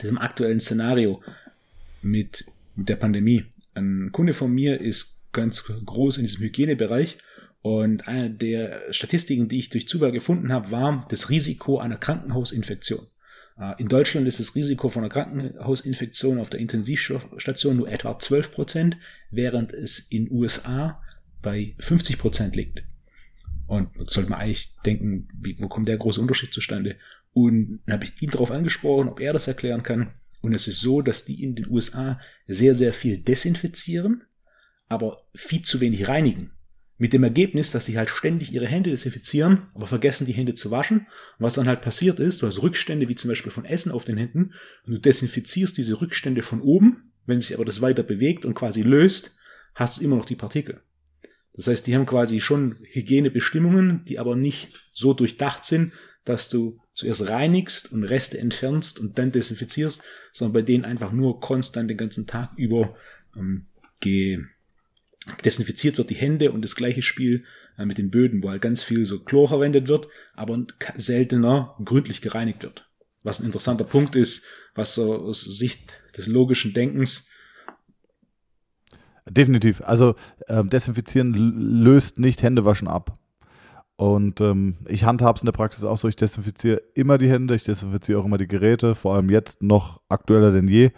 diesem 0.00 0.16
aktuellen 0.16 0.58
Szenario 0.58 1.22
mit 2.00 2.46
der 2.76 2.96
Pandemie. 2.96 3.44
Ein 3.74 4.08
Kunde 4.12 4.32
von 4.32 4.50
mir 4.50 4.80
ist 4.80 5.28
ganz 5.32 5.64
groß 5.64 6.16
in 6.16 6.22
diesem 6.22 6.44
Hygienebereich 6.44 7.18
und 7.62 8.08
eine 8.08 8.30
der 8.30 8.92
Statistiken, 8.92 9.48
die 9.48 9.58
ich 9.58 9.70
durch 9.70 9.86
Zufall 9.86 10.12
gefunden 10.12 10.52
habe, 10.52 10.70
war 10.70 11.06
das 11.08 11.28
Risiko 11.28 11.78
einer 11.78 11.98
Krankenhausinfektion. 11.98 13.06
Äh, 13.58 13.74
in 13.78 13.88
Deutschland 13.88 14.26
ist 14.26 14.40
das 14.40 14.54
Risiko 14.54 14.88
von 14.88 15.02
einer 15.02 15.12
Krankenhausinfektion 15.12 16.38
auf 16.38 16.50
der 16.50 16.60
Intensivstation 16.60 17.76
nur 17.76 17.88
etwa 17.88 18.18
12 18.18 18.52
Prozent, 18.52 18.96
während 19.30 19.72
es 19.72 19.98
in 19.98 20.30
USA 20.30 21.02
bei 21.42 21.74
50 21.78 22.18
Prozent 22.18 22.56
liegt. 22.56 22.82
Und 23.66 23.90
sollte 24.10 24.30
man 24.30 24.40
eigentlich 24.40 24.74
denken, 24.84 25.28
wie, 25.38 25.56
wo 25.60 25.68
kommt 25.68 25.88
der 25.88 25.98
große 25.98 26.20
Unterschied 26.20 26.52
zustande? 26.52 26.96
Und 27.32 27.80
dann 27.86 27.94
habe 27.94 28.04
ich 28.04 28.20
ihn 28.20 28.30
darauf 28.30 28.50
angesprochen, 28.50 29.08
ob 29.08 29.20
er 29.20 29.32
das 29.32 29.46
erklären 29.46 29.82
kann. 29.82 30.10
Und 30.40 30.54
es 30.54 30.66
ist 30.66 30.80
so, 30.80 31.02
dass 31.02 31.24
die 31.24 31.42
in 31.42 31.54
den 31.54 31.68
USA 31.70 32.18
sehr, 32.46 32.74
sehr 32.74 32.92
viel 32.92 33.18
desinfizieren, 33.18 34.24
aber 34.88 35.22
viel 35.34 35.62
zu 35.62 35.80
wenig 35.80 36.08
reinigen. 36.08 36.52
Mit 37.00 37.14
dem 37.14 37.22
Ergebnis, 37.24 37.70
dass 37.70 37.86
sie 37.86 37.96
halt 37.96 38.10
ständig 38.10 38.52
ihre 38.52 38.66
Hände 38.66 38.90
desinfizieren, 38.90 39.62
aber 39.72 39.86
vergessen 39.86 40.26
die 40.26 40.34
Hände 40.34 40.52
zu 40.52 40.70
waschen. 40.70 40.98
Und 40.98 41.06
was 41.38 41.54
dann 41.54 41.66
halt 41.66 41.80
passiert 41.80 42.20
ist, 42.20 42.42
du 42.42 42.46
hast 42.46 42.60
Rückstände 42.60 43.08
wie 43.08 43.14
zum 43.14 43.30
Beispiel 43.30 43.50
von 43.50 43.64
Essen 43.64 43.90
auf 43.90 44.04
den 44.04 44.18
Händen 44.18 44.52
und 44.84 44.92
du 44.92 44.98
desinfizierst 44.98 45.78
diese 45.78 45.98
Rückstände 46.02 46.42
von 46.42 46.60
oben. 46.60 47.10
Wenn 47.24 47.40
sich 47.40 47.54
aber 47.56 47.64
das 47.64 47.80
weiter 47.80 48.02
bewegt 48.02 48.44
und 48.44 48.52
quasi 48.52 48.82
löst, 48.82 49.38
hast 49.74 49.96
du 49.96 50.04
immer 50.04 50.16
noch 50.16 50.26
die 50.26 50.36
Partikel. 50.36 50.82
Das 51.54 51.68
heißt, 51.68 51.86
die 51.86 51.94
haben 51.94 52.04
quasi 52.04 52.38
schon 52.38 52.76
Hygienebestimmungen, 52.82 54.04
die 54.04 54.18
aber 54.18 54.36
nicht 54.36 54.68
so 54.92 55.14
durchdacht 55.14 55.64
sind, 55.64 55.94
dass 56.26 56.50
du 56.50 56.82
zuerst 56.92 57.30
reinigst 57.30 57.92
und 57.92 58.04
Reste 58.04 58.36
entfernst 58.36 59.00
und 59.00 59.18
dann 59.18 59.32
desinfizierst, 59.32 60.02
sondern 60.34 60.52
bei 60.52 60.62
denen 60.62 60.84
einfach 60.84 61.12
nur 61.12 61.40
konstant 61.40 61.88
den 61.88 61.96
ganzen 61.96 62.26
Tag 62.26 62.52
über 62.58 62.94
ähm, 63.34 63.68
ge 64.02 64.44
desinfiziert 65.44 65.98
wird 65.98 66.10
die 66.10 66.14
Hände 66.14 66.52
und 66.52 66.62
das 66.62 66.76
gleiche 66.76 67.02
Spiel 67.02 67.44
äh, 67.78 67.84
mit 67.84 67.98
den 67.98 68.10
Böden, 68.10 68.42
wo 68.42 68.50
halt 68.50 68.62
ganz 68.62 68.82
viel 68.82 69.04
so 69.04 69.20
Chlor 69.20 69.48
verwendet 69.48 69.88
wird, 69.88 70.08
aber 70.34 70.66
seltener 70.96 71.76
gründlich 71.84 72.20
gereinigt 72.20 72.62
wird. 72.62 72.88
Was 73.22 73.40
ein 73.40 73.46
interessanter 73.46 73.84
Punkt 73.84 74.16
ist, 74.16 74.44
was 74.74 74.94
so 74.94 75.14
aus 75.14 75.42
Sicht 75.42 76.00
des 76.16 76.26
logischen 76.26 76.72
Denkens 76.72 77.28
Definitiv. 79.28 79.80
Also 79.82 80.16
äh, 80.48 80.64
Desinfizieren 80.64 81.34
löst 81.34 82.18
nicht 82.18 82.42
Händewaschen 82.42 82.88
ab. 82.88 83.16
Und 83.96 84.40
ähm, 84.40 84.76
ich 84.88 85.04
handhabe 85.04 85.36
es 85.36 85.42
in 85.42 85.46
der 85.46 85.52
Praxis 85.52 85.84
auch 85.84 85.98
so, 85.98 86.08
ich 86.08 86.16
desinfiziere 86.16 86.80
immer 86.94 87.18
die 87.18 87.28
Hände, 87.28 87.54
ich 87.54 87.64
desinfiziere 87.64 88.18
auch 88.18 88.24
immer 88.24 88.38
die 88.38 88.48
Geräte, 88.48 88.94
vor 88.94 89.14
allem 89.14 89.28
jetzt 89.28 89.62
noch 89.62 90.00
aktueller 90.08 90.52
denn 90.52 90.68
je. 90.68 90.90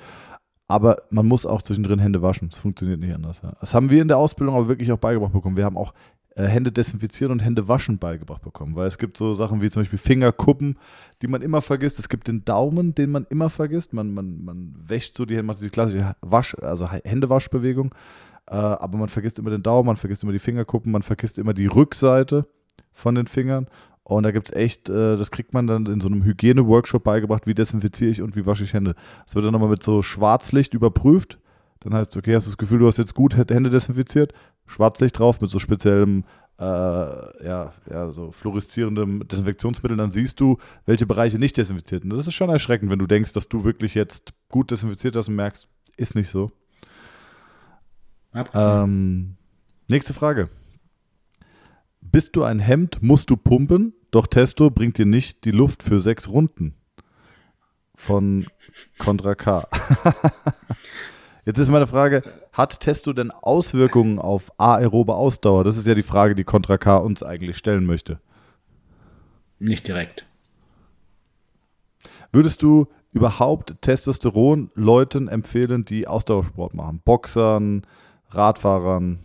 Aber 0.68 0.96
man 1.10 1.26
muss 1.26 1.44
auch 1.44 1.62
zwischendrin 1.62 1.98
Hände 1.98 2.22
waschen. 2.22 2.48
Das 2.48 2.58
funktioniert 2.58 3.00
nicht 3.00 3.14
anders. 3.14 3.40
Ja. 3.42 3.54
Das 3.60 3.74
haben 3.74 3.90
wir 3.90 4.00
in 4.00 4.08
der 4.08 4.18
Ausbildung 4.18 4.56
aber 4.56 4.68
wirklich 4.68 4.90
auch 4.92 4.98
beigebracht 4.98 5.32
bekommen. 5.32 5.56
Wir 5.56 5.64
haben 5.64 5.76
auch 5.76 5.92
äh, 6.34 6.46
Hände 6.46 6.72
desinfizieren 6.72 7.32
und 7.32 7.44
Hände 7.44 7.68
waschen 7.68 7.98
beigebracht 7.98 8.42
bekommen. 8.42 8.74
Weil 8.74 8.86
es 8.86 8.98
gibt 8.98 9.16
so 9.16 9.32
Sachen 9.34 9.60
wie 9.60 9.68
zum 9.70 9.82
Beispiel 9.82 9.98
Fingerkuppen, 9.98 10.78
die 11.20 11.26
man 11.26 11.42
immer 11.42 11.60
vergisst. 11.60 11.98
Es 11.98 12.08
gibt 12.08 12.28
den 12.28 12.44
Daumen, 12.44 12.94
den 12.94 13.10
man 13.10 13.26
immer 13.28 13.50
vergisst. 13.50 13.92
Man, 13.92 14.14
man, 14.14 14.44
man 14.44 14.74
wäscht 14.78 15.14
so 15.14 15.26
die 15.26 15.34
Hände, 15.34 15.46
macht 15.46 15.60
die 15.60 15.70
klassische 15.70 16.14
Wasch, 16.22 16.54
also 16.54 16.88
Händewaschbewegung. 16.88 17.94
Äh, 18.46 18.54
aber 18.54 18.98
man 18.98 19.08
vergisst 19.08 19.38
immer 19.38 19.50
den 19.50 19.62
Daumen, 19.62 19.86
man 19.86 19.96
vergisst 19.96 20.22
immer 20.22 20.32
die 20.32 20.38
Fingerkuppen, 20.38 20.90
man 20.90 21.02
vergisst 21.02 21.38
immer 21.38 21.54
die 21.54 21.66
Rückseite 21.66 22.46
von 22.92 23.14
den 23.14 23.26
Fingern. 23.26 23.66
Und 24.04 24.24
da 24.24 24.32
gibt 24.32 24.48
es 24.50 24.56
echt, 24.56 24.88
äh, 24.88 25.16
das 25.16 25.30
kriegt 25.30 25.54
man 25.54 25.66
dann 25.66 25.86
in 25.86 26.00
so 26.00 26.08
einem 26.08 26.24
Hygiene-Workshop 26.24 27.04
beigebracht, 27.04 27.46
wie 27.46 27.54
desinfiziere 27.54 28.10
ich 28.10 28.22
und 28.22 28.34
wie 28.34 28.46
wasche 28.46 28.64
ich 28.64 28.72
Hände. 28.72 28.94
Das 29.24 29.34
wird 29.34 29.44
dann 29.44 29.52
nochmal 29.52 29.70
mit 29.70 29.82
so 29.82 30.02
Schwarzlicht 30.02 30.74
überprüft. 30.74 31.38
Dann 31.80 31.94
heißt 31.94 32.10
es, 32.10 32.16
okay, 32.16 32.34
hast 32.34 32.46
du 32.46 32.50
das 32.50 32.58
Gefühl, 32.58 32.80
du 32.80 32.86
hast 32.86 32.98
jetzt 32.98 33.14
gut 33.14 33.36
Hände 33.36 33.70
desinfiziert? 33.70 34.32
Schwarzlicht 34.66 35.18
drauf 35.18 35.40
mit 35.40 35.50
so 35.50 35.58
speziellem, 35.58 36.24
äh, 36.58 36.64
ja, 36.64 37.72
ja, 37.90 38.10
so 38.10 38.30
fluoreszierendem 38.30 39.26
Desinfektionsmittel. 39.26 39.96
Dann 39.96 40.10
siehst 40.10 40.40
du, 40.40 40.58
welche 40.84 41.06
Bereiche 41.06 41.38
nicht 41.38 41.56
desinfiziert 41.56 42.02
sind. 42.02 42.12
Das 42.12 42.26
ist 42.26 42.34
schon 42.34 42.50
erschreckend, 42.50 42.90
wenn 42.90 42.98
du 42.98 43.06
denkst, 43.06 43.32
dass 43.32 43.48
du 43.48 43.64
wirklich 43.64 43.94
jetzt 43.94 44.32
gut 44.48 44.70
desinfiziert 44.70 45.16
hast 45.16 45.28
und 45.28 45.36
merkst, 45.36 45.68
ist 45.96 46.14
nicht 46.14 46.28
so. 46.28 46.50
Ähm, 48.54 49.36
nächste 49.88 50.14
Frage. 50.14 50.48
Bist 52.12 52.36
du 52.36 52.44
ein 52.44 52.58
Hemd, 52.58 53.02
musst 53.02 53.30
du 53.30 53.38
pumpen, 53.38 53.94
doch 54.10 54.26
Testo 54.26 54.68
bringt 54.68 54.98
dir 54.98 55.06
nicht 55.06 55.46
die 55.46 55.50
Luft 55.50 55.82
für 55.82 55.98
sechs 55.98 56.28
Runden. 56.28 56.74
Von 57.94 58.46
Contra 58.98 59.34
K. 59.34 59.66
Jetzt 61.46 61.58
ist 61.58 61.70
meine 61.70 61.86
Frage, 61.86 62.22
hat 62.52 62.80
Testo 62.80 63.14
denn 63.14 63.30
Auswirkungen 63.30 64.18
auf 64.18 64.52
aerobe 64.58 65.14
Ausdauer? 65.14 65.64
Das 65.64 65.78
ist 65.78 65.86
ja 65.86 65.94
die 65.94 66.02
Frage, 66.02 66.34
die 66.34 66.44
Contra 66.44 66.76
K 66.76 66.98
uns 66.98 67.22
eigentlich 67.22 67.56
stellen 67.56 67.86
möchte. 67.86 68.20
Nicht 69.58 69.88
direkt. 69.88 70.26
Würdest 72.30 72.62
du 72.62 72.88
überhaupt 73.12 73.80
Testosteron 73.80 74.70
Leuten 74.74 75.28
empfehlen, 75.28 75.86
die 75.86 76.06
Ausdauersport 76.06 76.74
machen? 76.74 77.00
Boxern, 77.02 77.86
Radfahrern? 78.28 79.20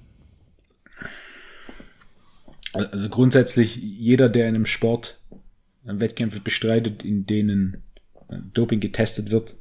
Also 2.78 3.09
grundsätzlich 3.09 3.75
jeder, 3.75 4.30
der 4.30 4.47
in 4.47 4.55
einem 4.55 4.65
Sport 4.65 5.19
Wettkämpfe 5.84 6.39
bestreitet, 6.39 7.03
in 7.03 7.25
denen 7.25 7.84
Doping 8.53 8.80
getestet 8.80 9.32
wird, 9.32 9.55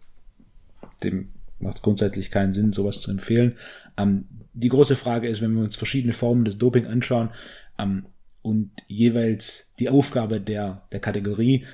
dem 1.02 1.28
macht 1.58 1.76
es 1.76 1.82
grundsätzlich 1.82 2.30
keinen 2.30 2.52
Sinn, 2.52 2.72
sowas 2.72 3.00
zu 3.00 3.10
empfehlen. 3.10 3.56
Ähm, 3.96 4.26
die 4.52 4.68
große 4.68 4.96
Frage 4.96 5.28
ist, 5.28 5.40
wenn 5.40 5.54
wir 5.54 5.62
uns 5.62 5.76
verschiedene 5.76 6.12
Formen 6.12 6.44
des 6.44 6.58
Doping 6.58 6.86
anschauen 6.86 7.30
ähm, 7.78 8.06
und 8.42 8.70
jeweils 8.86 9.74
die 9.78 9.88
Aufgabe 9.88 10.40
der, 10.40 10.82
der 10.92 11.00
Kategorie, 11.00 11.64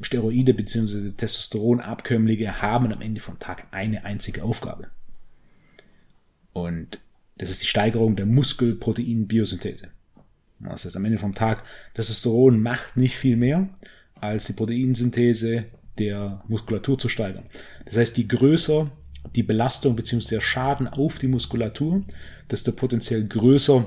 Steroide 0.00 0.54
bzw. 0.54 1.10
Testosteronabkömmlinge 1.10 2.62
haben 2.62 2.92
am 2.92 3.02
Ende 3.02 3.20
vom 3.20 3.38
Tag 3.38 3.66
eine 3.70 4.04
einzige 4.04 4.44
Aufgabe. 4.44 4.88
Und 6.52 7.00
das 7.36 7.50
ist 7.50 7.62
die 7.62 7.66
Steigerung 7.66 8.16
der 8.16 8.24
Muskelproteinbiosynthese. 8.26 9.88
Das 10.60 10.84
heißt, 10.84 10.96
am 10.96 11.04
Ende 11.04 11.18
vom 11.18 11.34
Tag, 11.34 11.64
Testosteron 11.94 12.60
macht 12.60 12.96
nicht 12.96 13.16
viel 13.16 13.36
mehr, 13.36 13.68
als 14.20 14.46
die 14.46 14.54
Proteinsynthese 14.54 15.64
der 15.98 16.42
Muskulatur 16.48 16.98
zu 16.98 17.08
steigern. 17.08 17.44
Das 17.84 17.96
heißt, 17.96 18.16
je 18.16 18.24
größer 18.24 18.90
die 19.34 19.42
Belastung 19.42 19.96
bzw. 19.96 20.28
der 20.28 20.40
Schaden 20.40 20.88
auf 20.88 21.18
die 21.18 21.28
Muskulatur, 21.28 22.02
desto 22.50 22.72
potenziell 22.72 23.26
größer 23.26 23.86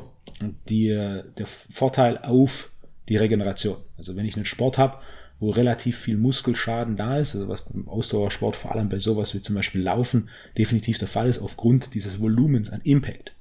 die, 0.69 0.89
der 0.89 1.45
Vorteil 1.69 2.17
auf 2.19 2.71
die 3.07 3.17
Regeneration. 3.17 3.77
Also 3.97 4.15
wenn 4.15 4.25
ich 4.25 4.35
einen 4.35 4.45
Sport 4.45 4.77
habe, 4.77 4.97
wo 5.39 5.51
relativ 5.51 5.97
viel 5.97 6.17
Muskelschaden 6.17 6.97
da 6.97 7.17
ist, 7.17 7.33
also 7.33 7.47
was 7.47 7.63
beim 7.63 7.87
Ausdauersport 7.87 8.55
vor 8.55 8.75
allem 8.75 8.89
bei 8.89 8.99
sowas 8.99 9.33
wie 9.33 9.41
zum 9.41 9.55
Beispiel 9.55 9.81
Laufen 9.81 10.29
definitiv 10.57 10.97
der 10.97 11.07
Fall 11.07 11.27
ist, 11.27 11.39
aufgrund 11.39 11.93
dieses 11.93 12.19
Volumens 12.19 12.69
an 12.69 12.81
Impact, 12.81 13.33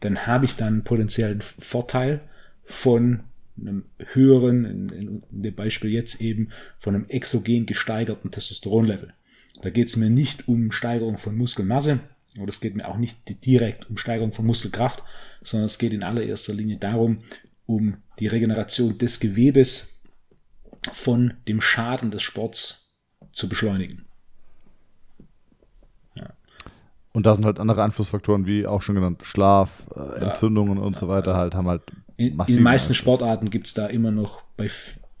dann 0.00 0.26
habe 0.26 0.44
ich 0.44 0.56
dann 0.56 0.82
potenziellen 0.82 1.40
Vorteil 1.40 2.20
von 2.72 3.24
einem 3.60 3.84
höheren, 4.14 4.64
in, 4.64 4.88
in 4.88 5.42
dem 5.42 5.54
Beispiel 5.54 5.90
jetzt 5.90 6.22
eben 6.22 6.48
von 6.78 6.94
einem 6.94 7.04
exogen 7.04 7.66
gesteigerten 7.66 8.30
Testosteronlevel. 8.30 9.12
Da 9.60 9.68
geht 9.68 9.88
es 9.88 9.96
mir 9.96 10.08
nicht 10.08 10.48
um 10.48 10.72
Steigerung 10.72 11.18
von 11.18 11.36
Muskelmasse 11.36 12.00
oder 12.38 12.48
es 12.48 12.60
geht 12.60 12.74
mir 12.74 12.88
auch 12.88 12.96
nicht 12.96 13.44
direkt 13.44 13.90
um 13.90 13.98
Steigerung 13.98 14.32
von 14.32 14.46
Muskelkraft, 14.46 15.04
sondern 15.42 15.66
es 15.66 15.78
geht 15.78 15.92
in 15.92 16.02
allererster 16.02 16.54
Linie 16.54 16.78
darum, 16.78 17.18
um 17.66 17.98
die 18.18 18.26
Regeneration 18.26 18.96
des 18.96 19.20
Gewebes 19.20 20.02
von 20.90 21.34
dem 21.46 21.60
Schaden 21.60 22.10
des 22.10 22.22
Sports 22.22 22.96
zu 23.32 23.50
beschleunigen. 23.50 24.06
Und 27.12 27.26
da 27.26 27.34
sind 27.34 27.44
halt 27.44 27.60
andere 27.60 27.84
Einflussfaktoren, 27.84 28.46
wie 28.46 28.66
auch 28.66 28.80
schon 28.80 28.94
genannt, 28.94 29.20
Schlaf, 29.22 29.86
äh, 29.94 30.24
Entzündungen 30.24 30.78
ja, 30.78 30.84
und 30.84 30.96
so 30.96 31.08
weiter, 31.08 31.32
also 31.32 31.40
halt 31.40 31.54
haben 31.54 31.68
halt 31.68 31.82
in, 32.28 32.38
in 32.38 32.54
den 32.54 32.62
meisten. 32.62 32.94
Sportarten 32.94 33.50
gibt 33.50 33.66
es 33.66 33.74
da 33.74 33.86
immer 33.86 34.10
noch 34.10 34.42
bei 34.56 34.68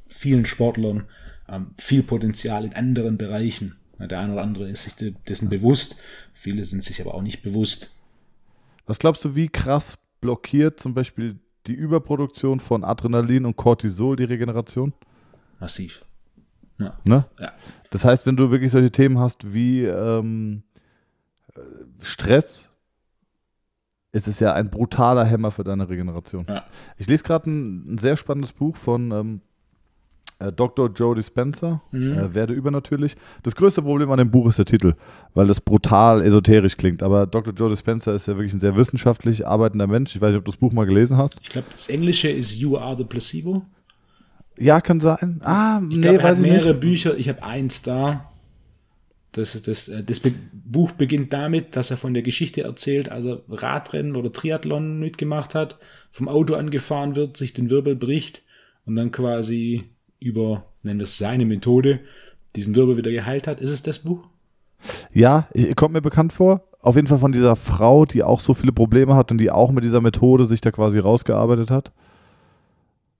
vielen 0.08 0.44
Sportlern 0.44 1.04
ähm, 1.48 1.68
viel 1.78 2.02
Potenzial 2.02 2.64
in 2.64 2.72
anderen 2.74 3.18
Bereichen. 3.18 3.76
Der 3.98 4.18
eine 4.18 4.32
oder 4.32 4.42
andere 4.42 4.68
ist 4.68 4.82
sich 4.82 5.14
dessen 5.28 5.48
bewusst, 5.48 5.94
viele 6.32 6.64
sind 6.64 6.82
sich 6.82 7.00
aber 7.00 7.14
auch 7.14 7.22
nicht 7.22 7.42
bewusst. 7.42 8.00
Was 8.86 8.98
glaubst 8.98 9.24
du, 9.24 9.36
wie 9.36 9.48
krass 9.48 9.96
blockiert 10.20 10.80
zum 10.80 10.92
Beispiel 10.92 11.38
die 11.68 11.74
Überproduktion 11.74 12.58
von 12.58 12.82
Adrenalin 12.82 13.46
und 13.46 13.56
Cortisol 13.56 14.16
die 14.16 14.24
Regeneration? 14.24 14.92
Massiv. 15.60 16.04
Ja. 16.80 16.98
Ne? 17.04 17.24
ja. 17.38 17.52
Das 17.90 18.04
heißt, 18.04 18.26
wenn 18.26 18.36
du 18.36 18.50
wirklich 18.50 18.72
solche 18.72 18.90
Themen 18.90 19.20
hast 19.20 19.54
wie 19.54 19.84
ähm, 19.84 20.64
Stress, 22.00 22.71
ist 24.12 24.28
es 24.28 24.40
ja 24.40 24.52
ein 24.52 24.70
brutaler 24.70 25.24
Hämmer 25.24 25.50
für 25.50 25.64
deine 25.64 25.88
Regeneration. 25.88 26.46
Ja. 26.48 26.64
Ich 26.98 27.08
lese 27.08 27.24
gerade 27.24 27.50
ein, 27.50 27.94
ein, 27.94 27.98
sehr 27.98 28.16
spannendes 28.16 28.52
Buch 28.52 28.76
von 28.76 29.10
ähm, 29.10 29.40
äh, 30.38 30.52
Dr. 30.52 30.90
Joe 30.90 31.14
Dispenza, 31.14 31.80
mhm. 31.90 32.18
äh, 32.18 32.34
Werde 32.34 32.52
übernatürlich. 32.52 33.16
Das 33.42 33.56
größte 33.56 33.80
Problem 33.80 34.10
an 34.10 34.18
dem 34.18 34.30
Buch 34.30 34.46
ist 34.46 34.58
der 34.58 34.66
Titel, 34.66 34.94
weil 35.32 35.46
das 35.46 35.62
brutal 35.62 36.20
esoterisch 36.22 36.76
klingt. 36.76 37.02
Aber 37.02 37.26
Dr. 37.26 37.54
Joe 37.54 37.70
Dispenza 37.70 38.12
ist 38.12 38.28
ja 38.28 38.36
wirklich 38.36 38.52
ein 38.52 38.60
sehr 38.60 38.76
wissenschaftlich 38.76 39.46
arbeitender 39.46 39.86
Mensch. 39.86 40.14
Ich 40.14 40.20
weiß 40.20 40.30
nicht, 40.30 40.38
ob 40.38 40.44
du 40.44 40.50
das 40.50 40.58
Buch 40.58 40.72
mal 40.72 40.84
gelesen 40.84 41.16
hast. 41.16 41.36
Ich 41.40 41.48
glaube, 41.48 41.68
das 41.72 41.88
Englische 41.88 42.28
ist 42.28 42.56
You 42.56 42.76
Are 42.76 42.96
the 42.96 43.04
Placebo. 43.04 43.62
Ja, 44.58 44.82
kann 44.82 45.00
sein. 45.00 45.40
Ah, 45.42 45.80
ich 45.88 45.96
nee, 45.96 46.02
glaub, 46.02 46.22
weiß 46.22 46.40
ich 46.40 46.46
mehrere 46.46 46.68
nicht. 46.68 46.80
Bücher. 46.80 47.16
Ich 47.16 47.30
habe 47.30 47.42
eins 47.42 47.80
da. 47.80 48.31
Das, 49.32 49.60
das, 49.62 49.88
äh, 49.88 50.04
das 50.04 50.20
Buch 50.52 50.92
beginnt 50.92 51.32
damit, 51.32 51.76
dass 51.76 51.90
er 51.90 51.96
von 51.96 52.14
der 52.14 52.22
Geschichte 52.22 52.62
erzählt, 52.62 53.10
als 53.10 53.24
er 53.24 53.42
Radrennen 53.48 54.16
oder 54.16 54.32
Triathlon 54.32 55.00
mitgemacht 55.00 55.54
hat, 55.54 55.78
vom 56.12 56.28
Auto 56.28 56.54
angefahren 56.54 57.16
wird, 57.16 57.36
sich 57.36 57.54
den 57.54 57.70
Wirbel 57.70 57.96
bricht 57.96 58.42
und 58.84 58.94
dann 58.96 59.10
quasi 59.10 59.84
über, 60.20 60.66
nennen 60.82 61.00
wir 61.00 61.04
es 61.04 61.18
seine 61.18 61.46
Methode, 61.46 62.00
diesen 62.54 62.74
Wirbel 62.74 62.98
wieder 62.98 63.10
geheilt 63.10 63.46
hat. 63.46 63.60
Ist 63.60 63.70
es 63.70 63.82
das 63.82 64.00
Buch? 64.00 64.28
Ja, 65.12 65.48
ich, 65.54 65.74
kommt 65.76 65.94
mir 65.94 66.02
bekannt 66.02 66.32
vor. 66.32 66.68
Auf 66.80 66.96
jeden 66.96 67.06
Fall 67.06 67.18
von 67.18 67.32
dieser 67.32 67.56
Frau, 67.56 68.04
die 68.04 68.22
auch 68.22 68.40
so 68.40 68.54
viele 68.54 68.72
Probleme 68.72 69.14
hat 69.14 69.30
und 69.30 69.38
die 69.38 69.50
auch 69.50 69.70
mit 69.70 69.84
dieser 69.84 70.00
Methode 70.00 70.46
sich 70.46 70.60
da 70.60 70.70
quasi 70.70 70.98
rausgearbeitet 70.98 71.70
hat. 71.70 71.92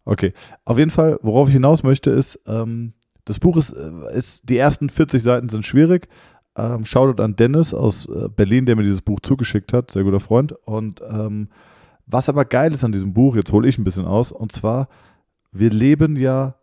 Okay, 0.05 0.33
auf 0.65 0.79
jeden 0.79 0.91
Fall, 0.91 1.19
worauf 1.23 1.49
ich 1.49 1.55
hinaus 1.55 1.85
möchte, 1.85 2.11
ist, 2.11 2.41
ähm, 2.47 2.93
das 3.25 3.39
Buch 3.39 3.57
ist, 3.57 3.73
äh, 3.73 4.17
ist, 4.17 4.49
die 4.49 4.57
ersten 4.57 4.89
40 4.89 5.23
Seiten 5.23 5.49
sind 5.49 5.65
schwierig. 5.65 6.09
Ähm, 6.57 6.85
Shoutout 6.85 7.23
an 7.23 7.37
Dennis 7.37 7.73
aus 7.73 8.07
äh, 8.07 8.29
Berlin, 8.29 8.67
der 8.67 8.77
mir 8.77 8.83
dieses 8.83 9.03
Buch 9.03 9.21
zugeschickt 9.21 9.73
hat, 9.73 9.91
sehr 9.91 10.05
guter 10.05 10.21
Freund. 10.21 10.53
Und 10.65 11.01
ähm, 11.09 11.49
was 12.07 12.29
aber 12.29 12.45
geil 12.45 12.73
ist 12.73 12.85
an 12.85 12.93
diesem 12.93 13.15
Buch, 13.15 13.37
jetzt 13.37 13.53
hole 13.53 13.69
ich 13.69 13.79
ein 13.79 13.85
bisschen 13.85 14.05
aus, 14.05 14.33
und 14.33 14.53
zwar, 14.53 14.89
wir 15.51 15.71
leben 15.71 16.17
ja, 16.17 16.57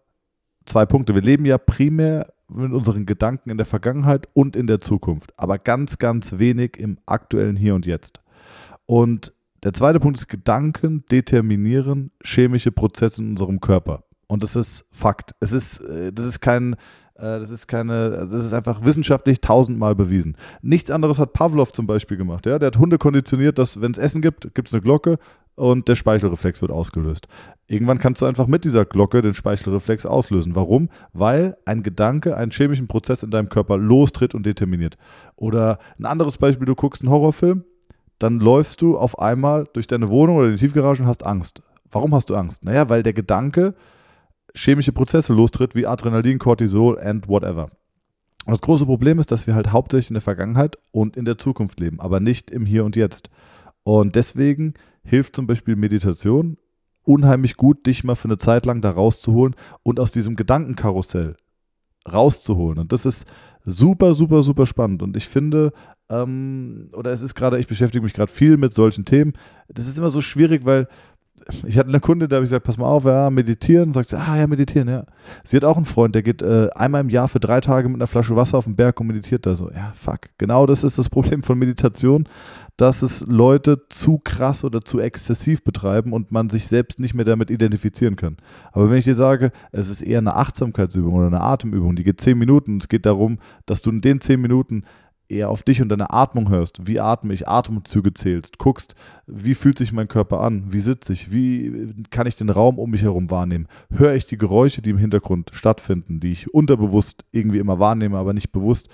zwei 0.66 0.86
Punkte, 0.86 1.16
wir 1.16 1.22
leben 1.22 1.46
ja 1.46 1.58
primär 1.58 2.32
mit 2.50 2.72
unseren 2.72 3.06
Gedanken 3.06 3.50
in 3.50 3.58
der 3.58 3.66
Vergangenheit 3.66 4.28
und 4.34 4.56
in 4.56 4.68
der 4.68 4.80
Zukunft, 4.80 5.34
aber 5.38 5.58
ganz, 5.58 5.98
ganz 5.98 6.38
wenig 6.38 6.78
im 6.78 7.00
aktuellen 7.06 7.56
Hier 7.56 7.74
und 7.76 7.86
Jetzt. 7.86 8.20
Und 8.86 9.34
der 9.64 9.74
zweite 9.74 10.00
Punkt 10.00 10.18
ist, 10.18 10.28
Gedanken 10.28 11.04
determinieren 11.12 12.12
chemische 12.24 12.72
Prozesse 12.72 13.22
in 13.22 13.32
unserem 13.32 13.60
Körper. 13.60 14.04
Und 14.30 14.44
das 14.44 14.56
ist 14.56 14.86
Fakt. 14.92 15.34
Es 15.40 15.52
ist, 15.52 15.80
äh, 15.80 16.14
das 16.14 16.26
ist 16.26 16.40
kein, 16.40 16.74
äh, 17.16 17.40
das 17.40 17.50
ist 17.50 17.68
keine, 17.68 18.12
das 18.12 18.46
ist 18.46 18.54
einfach 18.54 18.86
wissenschaftlich 18.86 19.42
tausendmal 19.42 19.96
bewiesen. 19.96 20.38
Nichts 20.62 20.92
anderes 20.92 21.18
hat 21.18 21.34
Pavlov 21.34 21.74
zum 21.74 21.88
Beispiel 21.88 22.16
gemacht. 22.16 22.46
Ja? 22.46 22.60
Der 22.60 22.68
hat 22.68 22.78
Hunde 22.78 23.00
konditioniert, 23.00 23.58
dass 23.58 23.82
wenn 23.82 23.92
es 23.92 23.98
Essen 23.98 24.22
gibt, 24.22 24.54
gibt 24.54 24.68
es 24.68 24.74
eine 24.74 24.84
Glocke 24.84 25.18
und 25.56 25.88
der 25.88 25.96
Speichelreflex 25.96 26.62
wird 26.62 26.72
ausgelöst. 26.72 27.28
Irgendwann 27.68 27.98
kannst 27.98 28.22
du 28.22 28.28
einfach 28.28 28.46
mit 28.46 28.66
dieser 28.66 28.86
Glocke 28.86 29.24
den 29.24 29.34
Speichelreflex 29.34 30.06
auslösen. 30.06 30.56
Warum? 30.56 30.90
Weil 31.12 31.58
ein 31.66 31.82
Gedanke 31.82 32.38
einen 32.38 32.52
chemischen 32.52 32.88
Prozess 32.88 33.24
in 33.24 33.32
deinem 33.32 33.50
Körper 33.50 33.78
lostritt 33.78 34.36
und 34.36 34.46
determiniert. 34.46 34.98
Oder 35.38 35.80
ein 35.98 36.06
anderes 36.06 36.38
Beispiel, 36.38 36.68
du 36.68 36.76
guckst 36.76 37.02
einen 37.02 37.12
Horrorfilm, 37.12 37.64
dann 38.20 38.40
läufst 38.40 38.82
du 38.84 38.96
auf 38.96 39.18
einmal 39.18 39.66
durch 39.74 39.88
deine 39.88 40.10
Wohnung 40.10 40.38
oder 40.38 40.52
die 40.52 40.58
Tiefgarage 40.58 41.02
und 41.02 41.08
hast 41.08 41.26
Angst. 41.26 41.64
Warum 41.92 42.14
hast 42.14 42.30
du 42.30 42.36
Angst? 42.36 42.64
Naja, 42.64 42.90
weil 42.90 43.02
der 43.02 43.14
Gedanke 43.14 43.74
chemische 44.56 44.92
Prozesse 44.92 45.34
lostritt, 45.34 45.76
wie 45.76 45.88
Adrenalin, 45.88 46.40
Cortisol 46.40 47.00
and 47.00 47.28
whatever. 47.28 47.70
Und 48.46 48.52
das 48.52 48.62
große 48.62 48.86
Problem 48.86 49.20
ist, 49.20 49.32
dass 49.32 49.48
wir 49.48 49.56
halt 49.56 49.72
hauptsächlich 49.72 50.10
in 50.10 50.16
der 50.16 50.22
Vergangenheit 50.22 50.78
und 50.92 51.18
in 51.18 51.26
der 51.26 51.38
Zukunft 51.38 51.80
leben, 51.80 52.00
aber 52.00 52.20
nicht 52.20 52.50
im 52.50 52.66
Hier 52.66 52.86
und 52.86 52.96
Jetzt. 52.96 53.30
Und 53.84 54.16
deswegen 54.16 54.74
hilft 55.04 55.36
zum 55.36 55.48
Beispiel 55.48 55.76
Meditation 55.76 56.58
unheimlich 57.04 57.58
gut, 57.58 57.86
dich 57.86 58.04
mal 58.04 58.16
für 58.16 58.28
eine 58.28 58.38
Zeit 58.38 58.66
lang 58.66 58.82
da 58.82 58.92
rauszuholen 58.92 59.56
und 59.84 60.00
aus 60.00 60.12
diesem 60.12 60.36
Gedankenkarussell 60.36 61.36
rauszuholen. 62.12 62.80
Und 62.80 62.92
das 62.92 63.06
ist 63.06 63.26
super, 63.66 64.14
super, 64.14 64.44
super 64.44 64.66
spannend. 64.66 65.02
Und 65.02 65.18
ich 65.18 65.28
finde, 65.28 65.74
ähm, 66.10 66.90
oder 66.94 67.12
es 67.12 67.22
ist 67.22 67.36
gerade, 67.36 67.60
ich 67.60 67.68
beschäftige 67.68 68.04
mich 68.04 68.14
gerade 68.14 68.32
viel 68.32 68.58
mit 68.58 68.74
solchen 68.74 69.06
Themen. 69.06 69.34
Das 69.68 69.88
ist 69.88 69.98
immer 69.98 70.10
so 70.10 70.22
schwierig, 70.22 70.66
weil 70.66 70.88
ich 71.66 71.78
hatte 71.78 71.90
eine 71.90 72.00
Kunde, 72.00 72.28
da 72.28 72.38
habe 72.38 72.46
ich 72.46 72.50
gesagt, 72.50 72.66
pass 72.66 72.78
mal 72.78 72.88
auf, 72.88 73.06
ja, 73.06 73.30
meditieren. 73.30 73.94
Sagt 73.94 74.10
sie, 74.10 74.18
ah 74.18 74.38
ja, 74.38 74.48
meditieren, 74.48 74.88
ja. 74.88 75.06
Sie 75.44 75.58
hat 75.58 75.66
auch 75.66 75.78
einen 75.78 75.86
Freund, 75.86 76.16
der 76.16 76.24
geht 76.24 76.42
äh, 76.42 76.70
einmal 76.76 77.02
im 77.02 77.10
Jahr 77.10 77.28
für 77.28 77.40
drei 77.40 77.62
Tage 77.62 77.88
mit 77.90 77.98
einer 77.98 78.08
Flasche 78.08 78.36
Wasser 78.36 78.58
auf 78.58 78.66
den 78.66 78.76
Berg 78.76 79.00
und 79.00 79.08
meditiert 79.08 79.46
da 79.46 79.56
so. 79.56 79.70
Ja, 79.72 79.94
fuck. 79.96 80.30
Genau 80.38 80.66
das 80.66 80.84
ist 80.84 80.98
das 80.98 81.10
Problem 81.10 81.44
von 81.44 81.58
Meditation, 81.58 82.28
dass 82.78 83.02
es 83.02 83.26
Leute 83.28 83.82
zu 83.90 84.20
krass 84.20 84.64
oder 84.64 84.82
zu 84.82 85.00
exzessiv 85.00 85.64
betreiben 85.64 86.14
und 86.14 86.32
man 86.32 86.50
sich 86.50 86.68
selbst 86.68 87.00
nicht 87.00 87.14
mehr 87.14 87.26
damit 87.26 87.52
identifizieren 87.52 88.16
kann. 88.16 88.38
Aber 88.72 88.90
wenn 88.90 88.98
ich 88.98 89.06
dir 89.06 89.16
sage, 89.16 89.52
es 89.72 89.90
ist 89.90 90.02
eher 90.02 90.20
eine 90.20 90.36
Achtsamkeitsübung 90.36 91.14
oder 91.14 91.28
eine 91.28 91.42
Atemübung, 91.42 91.98
die 91.98 92.04
geht 92.04 92.22
zehn 92.22 92.38
Minuten 92.38 92.78
es 92.78 92.88
geht 92.88 93.06
darum, 93.06 93.40
dass 93.66 93.82
du 93.82 93.90
in 93.90 94.02
den 94.02 94.22
zehn 94.22 94.40
Minuten 94.40 94.84
eher 95.30 95.50
auf 95.50 95.64
dich 95.64 95.82
und 95.82 95.90
deine 95.90 96.12
Atmung 96.12 96.50
hörst, 96.50 96.88
wie 96.88 97.00
atme 97.00 97.34
ich, 97.34 97.48
Atemzüge 97.48 98.14
zählst, 98.14 98.58
guckst, 98.58 98.96
wie 99.28 99.54
fühlt 99.54 99.78
sich 99.78 99.92
mein 99.92 100.08
Körper 100.08 100.42
an, 100.42 100.66
wie 100.74 100.82
sitze 100.82 101.14
ich, 101.14 101.32
wie 101.32 101.94
kann 102.10 102.28
ich 102.28 102.36
den 102.36 102.50
Raum 102.50 102.80
um 102.80 102.90
mich 102.90 103.04
herum 103.04 103.30
wahrnehmen, 103.30 103.68
höre 103.92 104.16
ich 104.16 104.26
die 104.26 104.38
Geräusche, 104.38 104.82
die 104.82 104.90
im 104.90 104.98
Hintergrund 104.98 105.52
stattfinden, 105.54 106.20
die 106.20 106.32
ich 106.32 106.54
unterbewusst 106.54 107.24
irgendwie 107.32 107.60
immer 107.60 107.80
wahrnehme, 107.80 108.18
aber 108.18 108.34
nicht 108.34 108.52
bewusst, 108.52 108.90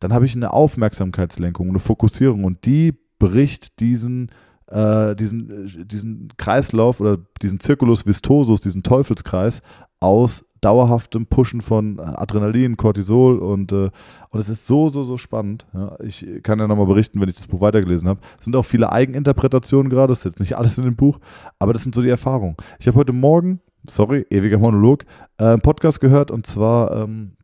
dann 0.00 0.12
habe 0.12 0.26
ich 0.26 0.34
eine 0.34 0.52
Aufmerksamkeitslenkung, 0.52 1.68
eine 1.68 1.78
Fokussierung 1.78 2.44
und 2.44 2.66
die 2.66 2.94
bricht 3.18 3.80
diesen 3.80 4.30
äh, 4.68 5.16
diesen, 5.16 5.88
diesen 5.88 6.28
Kreislauf 6.36 7.00
oder 7.00 7.18
diesen 7.40 7.58
Circulus 7.58 8.06
vistosus, 8.06 8.60
diesen 8.60 8.82
Teufelskreis 8.82 9.62
aus 10.00 10.44
dauerhaftem 10.60 11.26
Pushen 11.26 11.60
von 11.60 12.00
Adrenalin, 12.00 12.76
Cortisol 12.76 13.38
und, 13.38 13.72
äh, 13.72 13.90
und 14.30 14.40
es 14.40 14.48
ist 14.48 14.66
so, 14.66 14.90
so, 14.90 15.04
so 15.04 15.16
spannend. 15.16 15.66
Ja, 15.72 15.96
ich 16.00 16.26
kann 16.42 16.58
ja 16.58 16.66
nochmal 16.66 16.86
berichten, 16.86 17.20
wenn 17.20 17.28
ich 17.28 17.36
das 17.36 17.46
Buch 17.46 17.60
weitergelesen 17.60 18.08
habe. 18.08 18.20
Es 18.38 18.44
sind 18.44 18.56
auch 18.56 18.64
viele 18.64 18.90
Eigeninterpretationen 18.90 19.90
gerade, 19.90 20.10
das 20.10 20.18
ist 20.18 20.24
jetzt 20.24 20.40
nicht 20.40 20.56
alles 20.56 20.76
in 20.78 20.84
dem 20.84 20.96
Buch, 20.96 21.20
aber 21.58 21.72
das 21.72 21.82
sind 21.82 21.94
so 21.94 22.02
die 22.02 22.08
Erfahrungen. 22.08 22.56
Ich 22.80 22.88
habe 22.88 22.98
heute 22.98 23.12
Morgen, 23.12 23.60
sorry, 23.88 24.26
ewiger 24.30 24.58
Monolog, 24.58 25.04
äh, 25.38 25.44
einen 25.44 25.60
Podcast 25.60 26.00
gehört 26.00 26.30
und 26.30 26.46
zwar 26.46 26.96
ähm, 26.96 27.36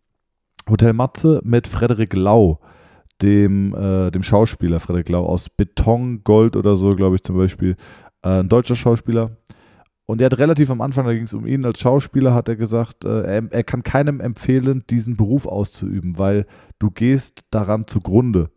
Hotel 0.69 0.93
Matze 0.93 1.41
mit 1.45 1.69
Frederik 1.69 2.15
Lau 2.15 2.59
dem, 3.23 3.75
äh, 3.75 4.11
dem 4.11 4.23
Schauspieler 4.23 4.81
Frederik 4.81 5.09
Lau 5.09 5.25
aus 5.25 5.49
Beton, 5.49 6.25
Gold 6.25 6.57
oder 6.57 6.77
so, 6.77 6.95
glaube 6.97 7.17
ich 7.17 7.23
zum 7.23 7.37
Beispiel. 7.37 7.77
Äh, 8.23 8.41
ein 8.41 8.49
deutscher 8.49 8.75
Schauspieler. 8.75 9.37
Und 10.07 10.21
er 10.21 10.27
hat 10.27 10.39
relativ 10.39 10.71
am 10.71 10.81
Anfang, 10.81 11.07
da 11.07 11.15
ging 11.15 11.25
es 11.25 11.35
um 11.35 11.47
ihn 11.47 11.65
als 11.65 11.81
Schauspieler, 11.81 12.35
hat 12.35 12.49
er 12.49 12.57
gesagt, 12.57 13.05
äh, 13.05 13.23
er, 13.23 13.53
er, 13.53 13.65
kann 13.65 13.83
keinem 13.83 14.21
empfehlen, 14.21 14.85
diesen 14.91 15.17
Beruf 15.17 15.47
auszuüben, 15.47 16.19
weil 16.19 16.47
du 16.79 16.91
gehst 16.91 17.41
daran 17.51 17.87
zugrunde. 17.87 18.51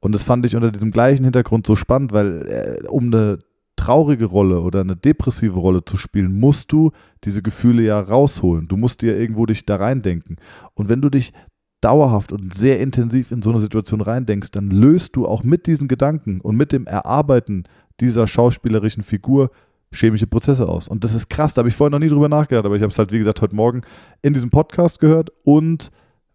Und 0.00 0.12
das 0.12 0.24
fand 0.24 0.44
ich 0.44 0.54
unter 0.54 0.70
diesem 0.70 0.90
gleichen 0.90 1.24
Hintergrund 1.24 1.66
so 1.66 1.76
spannend, 1.76 2.12
weil 2.12 2.82
äh, 2.82 2.88
um 2.88 3.04
eine 3.04 3.38
traurige 3.76 4.26
Rolle 4.26 4.60
oder 4.60 4.82
eine 4.82 4.96
depressive 4.96 5.58
Rolle 5.58 5.84
zu 5.84 5.96
spielen, 5.96 6.38
musst 6.38 6.70
du 6.72 6.92
diese 7.24 7.42
Gefühle 7.42 7.82
ja 7.82 7.98
rausholen. 8.00 8.68
Du 8.68 8.76
musst 8.76 9.02
dir 9.02 9.18
irgendwo 9.18 9.46
dich 9.46 9.64
da 9.64 9.76
reindenken. 9.76 10.36
Und 10.74 10.90
wenn 10.90 11.00
du 11.00 11.08
dich 11.08 11.32
dauerhaft 11.80 12.32
und 12.32 12.54
sehr 12.54 12.80
intensiv 12.80 13.30
in 13.30 13.42
so 13.42 13.50
eine 13.50 13.60
Situation 13.60 14.00
reindenkst, 14.00 14.50
dann 14.52 14.70
löst 14.70 15.16
du 15.16 15.26
auch 15.26 15.42
mit 15.42 15.66
diesen 15.66 15.88
Gedanken 15.88 16.40
und 16.40 16.56
mit 16.56 16.72
dem 16.72 16.86
Erarbeiten 16.86 17.64
dieser 18.00 18.26
schauspielerischen 18.26 19.02
Figur 19.02 19.50
chemische 19.94 20.26
Prozesse 20.26 20.68
aus. 20.68 20.88
Und 20.88 21.04
das 21.04 21.14
ist 21.14 21.28
krass, 21.28 21.54
da 21.54 21.60
habe 21.60 21.68
ich 21.68 21.74
vorhin 21.74 21.92
noch 21.92 21.98
nie 21.98 22.08
drüber 22.08 22.28
nachgedacht, 22.28 22.64
aber 22.64 22.76
ich 22.76 22.82
habe 22.82 22.92
es 22.92 22.98
halt, 22.98 23.12
wie 23.12 23.18
gesagt, 23.18 23.40
heute 23.40 23.56
Morgen 23.56 23.82
in 24.22 24.34
diesem 24.34 24.50
Podcast 24.50 25.00
gehört 25.00 25.30
und 25.42 25.90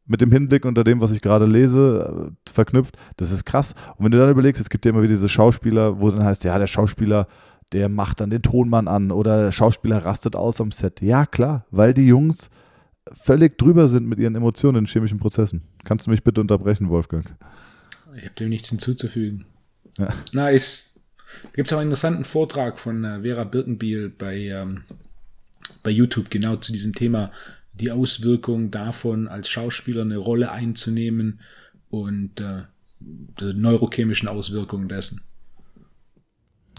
mit 0.09 0.21
dem 0.21 0.31
Hinblick 0.31 0.65
unter 0.65 0.83
dem, 0.83 1.01
was 1.01 1.11
ich 1.11 1.21
gerade 1.21 1.45
lese, 1.45 2.31
äh, 2.45 2.51
verknüpft. 2.51 2.97
Das 3.17 3.31
ist 3.31 3.45
krass. 3.45 3.75
Und 3.95 4.05
wenn 4.05 4.11
du 4.11 4.17
dann 4.17 4.31
überlegst, 4.31 4.59
es 4.59 4.69
gibt 4.69 4.85
ja 4.85 4.89
immer 4.89 5.03
wieder 5.03 5.13
diese 5.13 5.29
Schauspieler, 5.29 5.99
wo 5.99 6.07
es 6.07 6.15
dann 6.15 6.25
heißt, 6.25 6.43
ja, 6.43 6.57
der 6.57 6.67
Schauspieler, 6.67 7.27
der 7.71 7.89
macht 7.89 8.19
dann 8.19 8.31
den 8.31 8.41
Tonmann 8.41 8.87
an 8.87 9.11
oder 9.11 9.43
der 9.43 9.51
Schauspieler 9.51 10.03
rastet 10.03 10.35
aus 10.35 10.59
am 10.59 10.71
Set. 10.71 11.01
Ja, 11.01 11.27
klar, 11.27 11.65
weil 11.69 11.93
die 11.93 12.07
Jungs 12.07 12.49
völlig 13.13 13.57
drüber 13.57 13.87
sind 13.87 14.07
mit 14.07 14.19
ihren 14.19 14.35
Emotionen 14.35 14.79
in 14.79 14.85
chemischen 14.87 15.19
Prozessen. 15.19 15.61
Kannst 15.83 16.07
du 16.07 16.11
mich 16.11 16.23
bitte 16.23 16.41
unterbrechen, 16.41 16.89
Wolfgang? 16.89 17.25
Ich 18.15 18.23
habe 18.23 18.33
dem 18.35 18.49
nichts 18.49 18.69
hinzuzufügen. 18.69 19.45
Ja. 19.97 20.07
Na, 20.33 20.49
ist, 20.49 20.88
gibt 21.53 21.67
es 21.67 21.73
auch 21.73 21.77
einen 21.77 21.89
interessanten 21.89 22.25
Vortrag 22.25 22.79
von 22.79 23.03
äh, 23.03 23.21
Vera 23.21 23.43
Birkenbiel 23.43 24.09
bei, 24.09 24.37
ähm, 24.37 24.83
bei 25.83 25.91
YouTube 25.91 26.29
genau 26.29 26.55
zu 26.55 26.71
diesem 26.71 26.93
Thema, 26.93 27.31
die 27.73 27.91
Auswirkung 27.91 28.71
davon, 28.71 29.27
als 29.27 29.49
Schauspieler 29.49 30.01
eine 30.01 30.17
Rolle 30.17 30.51
einzunehmen 30.51 31.39
und 31.89 32.39
äh, 32.39 32.63
die 32.99 33.53
neurochemischen 33.53 34.27
Auswirkungen 34.27 34.89
dessen. 34.89 35.21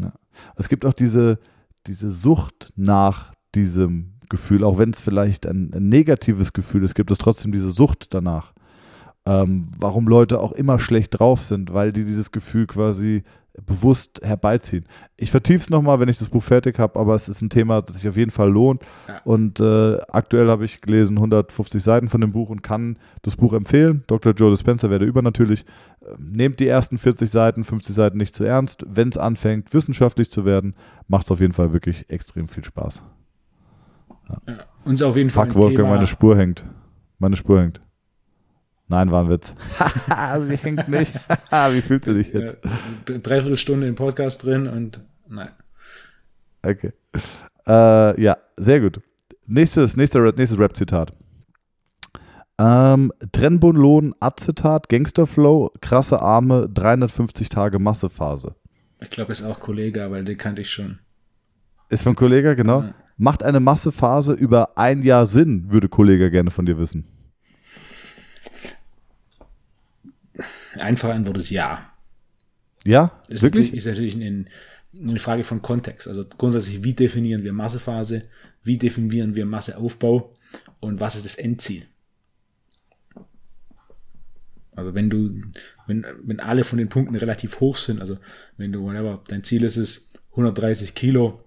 Ja. 0.01 0.13
Es 0.57 0.69
gibt 0.69 0.85
auch 0.85 0.93
diese, 0.93 1.39
diese 1.87 2.11
Sucht 2.11 2.73
nach 2.77 3.33
diesem 3.55 4.15
Gefühl, 4.29 4.63
auch 4.65 4.79
wenn 4.79 4.91
es 4.91 5.01
vielleicht 5.01 5.47
ein, 5.47 5.73
ein, 5.75 5.89
negatives 5.89 6.53
Gefühl 6.53 6.85
ist, 6.85 6.95
gibt 6.95 7.11
es 7.11 7.19
trotzdem 7.19 7.51
diese 7.53 7.73
Sucht 7.73 8.15
danach. 8.15 8.53
Ähm, 9.27 9.71
warum 9.79 10.07
Leute 10.07 10.41
auch 10.41 10.53
immer 10.53 10.79
schlecht 10.79 11.19
drauf 11.19 11.43
sind, 11.43 11.75
weil 11.75 11.93
die 11.93 12.05
dieses 12.05 12.31
Gefühl 12.31 12.67
quasi 12.67 13.25
bewusst 13.67 14.21
herbeiziehen. 14.23 14.85
Ich 15.17 15.31
vertiefe 15.31 15.61
es 15.61 15.71
nochmal, 15.71 16.01
wenn 16.01 16.09
ich 16.09 16.19
das 16.19 16.29
Buch 16.29 16.43
fertig 16.43 16.79
habe, 16.79 16.99
aber 16.99 17.15
es 17.15 17.29
ist 17.29 17.43
ein 17.43 17.51
Thema, 17.51 17.83
das 17.83 17.97
sich 17.97 18.09
auf 18.09 18.17
jeden 18.17 18.31
Fall 18.31 18.51
lohnt. 18.51 18.83
Ja. 19.09 19.21
Und 19.25 19.61
äh, 19.61 19.99
aktuell 20.09 20.49
habe 20.49 20.65
ich 20.65 20.81
gelesen 20.81 21.17
150 21.17 21.83
Seiten 21.83 22.09
von 22.09 22.21
dem 22.21 22.33
Buch 22.33 22.51
und 22.51 22.63
kann 22.63 22.99
das 23.23 23.37
Buch 23.37 23.53
empfehlen. 23.53 24.05
Dr. 24.07 24.33
Joe 24.33 24.51
Dispenza 24.51 24.91
werde 24.91 25.05
übernatürlich. 25.05 25.65
Ähm, 26.03 26.33
nehmt 26.33 26.61
die 26.61 26.69
ersten 26.69 26.99
40 26.99 27.31
Seiten, 27.31 27.65
50 27.65 27.95
Seiten 27.95 28.19
nicht 28.19 28.35
zu 28.35 28.45
ernst. 28.45 28.85
Wenn 28.89 29.09
es 29.09 29.19
anfängt, 29.19 29.75
wissenschaftlich 29.75 30.31
zu 30.31 30.45
werden, 30.45 30.75
macht 31.09 31.27
es 31.27 31.31
auf 31.31 31.41
jeden 31.41 31.53
Fall 31.53 31.73
wirklich 31.73 32.09
extrem 32.09 32.49
viel 32.49 32.65
Spaß. 32.65 33.03
Ja. 34.47 34.55
Uns 34.85 35.03
auf 35.03 35.17
jeden 35.17 35.31
Fall. 35.31 35.47
Fuck, 35.47 35.57
Wolfgang, 35.57 35.89
meine 35.89 36.07
Spur 36.07 36.37
hängt. 36.37 36.65
Meine 37.19 37.37
Spur 37.37 37.61
hängt. 37.61 37.81
Nein, 38.91 39.13
war 39.13 39.23
ein 39.23 39.31
Witz. 39.31 39.55
Sie 40.41 40.57
hängt 40.57 40.89
nicht. 40.89 41.15
Wie 41.51 41.81
fühlst 41.81 42.09
du 42.09 42.15
dich 42.15 42.33
jetzt? 42.33 42.59
Dreiviertel 43.07 43.57
Stunde 43.57 43.87
im 43.87 43.95
Podcast 43.95 44.45
drin 44.45 44.67
und 44.67 45.01
nein. 45.29 45.51
Okay. 46.63 46.93
Äh, 47.69 48.21
ja, 48.21 48.37
sehr 48.57 48.81
gut. 48.81 49.01
Nächstes, 49.47 49.97
nächstes, 49.97 50.37
nächstes 50.37 50.59
Rap-Zitat. 50.59 51.13
Ähm, 52.59 53.13
Trenbolon, 53.31 54.13
Acetat, 54.19 54.89
Gangsterflow, 54.89 55.71
krasse 55.81 56.21
Arme, 56.21 56.69
350 56.69 57.49
Tage 57.49 57.79
Massephase. 57.79 58.57
Ich 59.01 59.11
glaube, 59.11 59.31
ist 59.31 59.45
auch 59.45 59.61
Kollege, 59.61 60.11
weil 60.11 60.25
den 60.25 60.37
kannte 60.37 60.63
ich 60.63 60.71
schon. 60.71 60.99
Ist 61.91 62.03
von 62.03 62.17
Kollege, 62.17 62.57
genau. 62.57 62.83
Ja. 62.83 62.95
Macht 63.17 63.45
eine 63.45 63.61
Massephase 63.61 64.33
über 64.33 64.77
ein 64.77 65.05
Jahr 65.05 65.27
Sinn, 65.27 65.71
würde 65.71 65.89
Kollege 65.89 66.29
gerne 66.33 66.51
von 66.51 66.67
dir 66.67 66.77
wissen. 66.77 67.07
Einfache 70.75 71.13
Antwort 71.13 71.39
ist 71.39 71.51
ja. 71.51 71.91
Ja? 72.85 73.21
Ist 73.29 73.43
wirklich? 73.43 73.75
Ist 73.75 73.87
natürlich 73.87 74.15
eine, 74.15 74.47
eine 74.99 75.19
Frage 75.19 75.45
von 75.45 75.63
Kontext. 75.63 76.09
Also 76.09 76.25
grundsätzlich, 76.25 76.85
wie 76.85 76.95
definieren 76.95 77.43
wir 77.43 77.53
Massephase? 77.53 78.23
Wie 78.63 78.79
definieren 78.79 79.35
wir 79.35 79.47
Masseaufbau? 79.47 80.33
Und 80.81 81.01
was 81.01 81.17
ist 81.17 81.25
das 81.25 81.35
Endziel? 81.37 81.83
Also 84.77 84.95
wenn 84.95 85.11
du, 85.11 85.43
wenn, 85.87 86.07
wenn 86.25 86.41
alle 86.41 86.65
von 86.65 86.79
den 86.79 86.89
Punkten 86.89 87.17
relativ 87.17 87.61
hoch 87.61 87.77
sind, 87.77 88.01
also 88.01 88.19
wenn 88.57 88.73
du, 88.73 88.83
whatever, 88.83 89.23
dein 89.29 89.45
Ziel 89.45 89.65
ist 89.65 89.77
es 89.77 90.13
130 90.31 90.95
Kilo, 90.95 91.45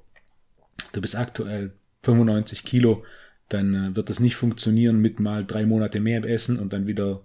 du 0.91 1.01
bist 1.01 1.15
aktuell 1.15 1.73
95 2.03 2.63
Kilo, 2.63 3.03
dann 3.49 3.73
äh, 3.73 3.95
wird 3.95 4.09
das 4.09 4.19
nicht 4.19 4.35
funktionieren 4.35 4.99
mit 4.99 5.19
mal 5.19 5.45
drei 5.45 5.65
Monate 5.65 5.99
mehr 5.99 6.23
essen 6.25 6.59
und 6.59 6.73
dann 6.73 6.85
wieder 6.85 7.21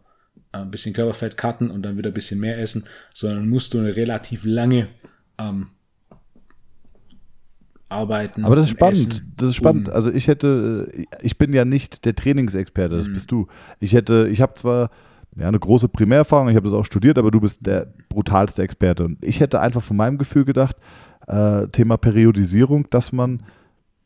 ein 0.53 0.71
bisschen 0.71 0.95
Körperfett 0.95 1.37
cutten 1.37 1.71
und 1.71 1.83
dann 1.83 1.97
wieder 1.97 2.11
ein 2.11 2.15
bisschen 2.15 2.41
mehr 2.41 2.59
essen, 2.59 2.85
sondern 3.13 3.49
musst 3.49 3.75
du 3.75 3.79
eine 3.79 3.97
relativ 3.97 4.45
lange 4.45 4.89
ähm, 5.39 5.69
arbeiten. 7.89 8.45
Aber 8.45 8.57
das 8.57 8.65
ist 8.65 8.71
spannend. 8.71 8.97
Essen, 8.97 9.35
das 9.37 9.49
ist 9.51 9.57
spannend. 9.57 9.89
Um 9.89 9.95
also 9.95 10.11
ich 10.13 10.29
hätte, 10.29 10.93
äh, 10.93 11.05
ich 11.23 11.39
bin 11.39 11.53
ja 11.53 11.65
nicht 11.65 12.05
der 12.05 12.15
Trainingsexperte, 12.15 12.97
das 12.97 13.09
mhm. 13.09 13.15
bist 13.15 13.31
du. 13.31 13.47
Ich 13.81 13.93
hätte, 13.93 14.29
ich 14.31 14.41
habe 14.41 14.55
zwar 14.55 14.91
ja, 15.37 15.49
eine 15.49 15.59
große 15.59 15.89
Primärerfahrung, 15.89 16.49
ich 16.49 16.57
habe 16.57 16.65
das 16.65 16.75
auch 16.75 16.85
studiert, 16.85 17.19
aber 17.19 17.31
du 17.31 17.41
bist 17.41 17.67
der 17.67 17.93
brutalste 18.09 18.63
Experte. 18.63 19.05
Und 19.05 19.25
ich 19.25 19.41
hätte 19.41 19.61
einfach 19.61 19.83
von 19.83 19.97
meinem 19.97 20.19
Gefühl 20.19 20.45
gedacht, 20.45 20.77
äh, 21.27 21.69
Thema 21.69 21.97
Periodisierung, 21.97 22.89
dass 22.91 23.13
man 23.13 23.43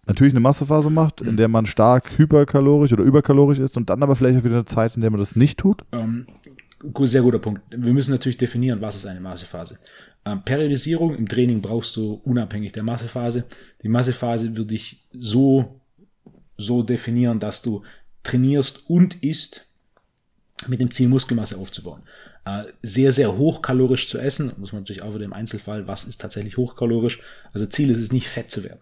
natürlich 0.06 0.32
eine 0.32 0.40
Massephase 0.40 0.90
macht, 0.90 1.20
in 1.20 1.36
der 1.36 1.48
man 1.48 1.66
stark 1.66 2.18
hyperkalorisch 2.18 2.92
oder 2.92 3.04
überkalorisch 3.04 3.58
ist 3.58 3.76
und 3.76 3.88
dann 3.88 4.02
aber 4.02 4.16
vielleicht 4.16 4.38
auch 4.38 4.44
wieder 4.44 4.56
eine 4.56 4.64
Zeit, 4.64 4.96
in 4.96 5.02
der 5.02 5.10
man 5.10 5.20
das 5.20 5.36
nicht 5.36 5.58
tut? 5.58 5.84
Ähm, 5.92 6.26
sehr 7.02 7.22
guter 7.22 7.38
Punkt. 7.38 7.62
Wir 7.70 7.92
müssen 7.92 8.10
natürlich 8.10 8.36
definieren, 8.36 8.80
was 8.80 8.96
ist 8.96 9.06
eine 9.06 9.20
Massephase. 9.20 9.78
Ähm, 10.24 10.42
Periodisierung 10.44 11.14
im 11.14 11.28
Training 11.28 11.60
brauchst 11.60 11.96
du 11.96 12.20
unabhängig 12.24 12.72
der 12.72 12.82
Massephase. 12.82 13.44
Die 13.82 13.88
Massephase 13.88 14.56
würde 14.56 14.74
ich 14.74 15.08
so, 15.12 15.80
so 16.56 16.82
definieren, 16.82 17.38
dass 17.38 17.62
du 17.62 17.82
trainierst 18.24 18.88
und 18.90 19.22
isst 19.22 19.68
mit 20.68 20.80
dem 20.80 20.90
Ziel, 20.90 21.08
Muskelmasse 21.08 21.56
aufzubauen. 21.56 22.02
Äh, 22.44 22.64
sehr, 22.82 23.12
sehr 23.12 23.36
hochkalorisch 23.36 24.08
zu 24.08 24.18
essen, 24.18 24.52
muss 24.58 24.72
man 24.72 24.82
natürlich 24.82 25.02
auch 25.02 25.14
wieder 25.14 25.24
im 25.24 25.32
Einzelfall, 25.32 25.86
was 25.86 26.04
ist 26.04 26.20
tatsächlich 26.20 26.56
hochkalorisch. 26.56 27.20
Also 27.52 27.66
Ziel 27.66 27.90
ist 27.90 27.98
es 27.98 28.12
nicht, 28.12 28.28
fett 28.28 28.50
zu 28.50 28.64
werden. 28.64 28.80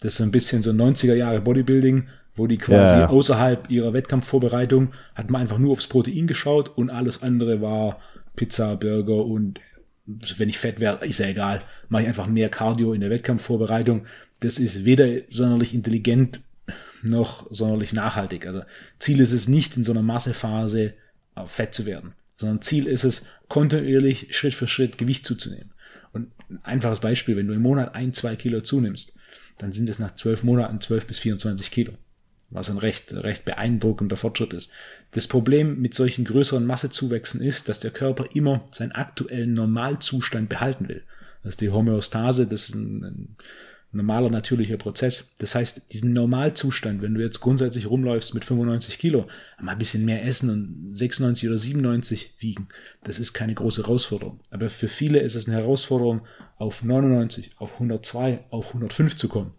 Das 0.00 0.14
ist 0.14 0.16
so 0.18 0.24
ein 0.24 0.30
bisschen 0.30 0.62
so 0.62 0.70
90er 0.70 1.14
Jahre 1.14 1.40
Bodybuilding, 1.40 2.08
wo 2.34 2.46
die 2.46 2.58
quasi 2.58 2.96
ja. 2.96 3.08
außerhalb 3.08 3.70
ihrer 3.70 3.92
Wettkampfvorbereitung 3.92 4.92
hat 5.14 5.30
man 5.30 5.42
einfach 5.42 5.58
nur 5.58 5.72
aufs 5.72 5.88
Protein 5.88 6.26
geschaut 6.26 6.76
und 6.76 6.90
alles 6.90 7.22
andere 7.22 7.60
war 7.60 7.98
Pizza, 8.36 8.76
Burger 8.76 9.26
und 9.26 9.60
wenn 10.38 10.48
ich 10.48 10.58
fett 10.58 10.80
wäre, 10.80 11.04
ist 11.04 11.18
ja 11.18 11.26
egal, 11.26 11.60
mache 11.88 12.02
ich 12.02 12.08
einfach 12.08 12.26
mehr 12.26 12.48
Cardio 12.48 12.92
in 12.92 13.00
der 13.00 13.10
Wettkampfvorbereitung. 13.10 14.06
Das 14.40 14.58
ist 14.58 14.84
weder 14.84 15.06
sonderlich 15.30 15.74
intelligent 15.74 16.40
noch 17.02 17.46
sonderlich 17.50 17.92
nachhaltig. 17.92 18.46
Also 18.46 18.62
Ziel 18.98 19.20
ist 19.20 19.32
es 19.32 19.48
nicht, 19.48 19.76
in 19.76 19.84
so 19.84 19.92
einer 19.92 20.02
Massephase 20.02 20.94
fett 21.46 21.74
zu 21.74 21.86
werden, 21.86 22.14
sondern 22.36 22.62
Ziel 22.62 22.86
ist 22.86 23.04
es, 23.04 23.26
kontinuierlich 23.48 24.34
Schritt 24.36 24.54
für 24.54 24.66
Schritt 24.66 24.98
Gewicht 24.98 25.26
zuzunehmen. 25.26 25.72
Und 26.12 26.30
ein 26.48 26.58
einfaches 26.64 27.00
Beispiel, 27.00 27.36
wenn 27.36 27.46
du 27.46 27.54
im 27.54 27.62
Monat 27.62 27.94
ein, 27.94 28.12
zwei 28.12 28.34
Kilo 28.34 28.62
zunimmst, 28.62 29.19
dann 29.62 29.72
sind 29.72 29.88
es 29.88 29.98
nach 29.98 30.14
zwölf 30.14 30.42
Monaten 30.42 30.80
zwölf 30.80 31.06
bis 31.06 31.18
24 31.18 31.70
Kilo. 31.70 31.92
Was 32.50 32.68
ein 32.68 32.78
recht, 32.78 33.12
recht 33.12 33.44
beeindruckender 33.44 34.16
Fortschritt 34.16 34.52
ist. 34.52 34.70
Das 35.12 35.28
Problem 35.28 35.80
mit 35.80 35.94
solchen 35.94 36.24
größeren 36.24 36.66
Massezuwächsen 36.66 37.40
ist, 37.40 37.68
dass 37.68 37.78
der 37.78 37.92
Körper 37.92 38.24
immer 38.34 38.64
seinen 38.72 38.92
aktuellen 38.92 39.52
Normalzustand 39.52 40.48
behalten 40.48 40.88
will. 40.88 41.02
Das 41.42 41.50
ist 41.50 41.60
die 41.60 41.70
Homöostase, 41.70 42.46
das 42.46 42.68
ist 42.68 42.74
ein, 42.74 43.04
ein 43.04 43.36
normaler 43.92 44.30
natürlicher 44.30 44.76
Prozess. 44.76 45.34
Das 45.38 45.54
heißt, 45.54 45.92
diesen 45.92 46.12
Normalzustand, 46.12 47.02
wenn 47.02 47.14
du 47.14 47.20
jetzt 47.20 47.40
grundsätzlich 47.40 47.88
rumläufst 47.88 48.34
mit 48.34 48.44
95 48.44 48.98
Kilo, 48.98 49.26
mal 49.60 49.72
ein 49.72 49.78
bisschen 49.78 50.04
mehr 50.04 50.24
essen 50.24 50.50
und 50.50 50.96
96 50.96 51.48
oder 51.48 51.58
97 51.58 52.34
wiegen, 52.38 52.68
das 53.02 53.18
ist 53.18 53.32
keine 53.32 53.54
große 53.54 53.82
Herausforderung. 53.82 54.40
Aber 54.50 54.68
für 54.68 54.88
viele 54.88 55.20
ist 55.20 55.34
es 55.34 55.48
eine 55.48 55.56
Herausforderung, 55.56 56.22
auf 56.56 56.82
99, 56.82 57.52
auf 57.58 57.74
102, 57.74 58.44
auf 58.50 58.68
105 58.68 59.16
zu 59.16 59.28
kommen 59.28 59.54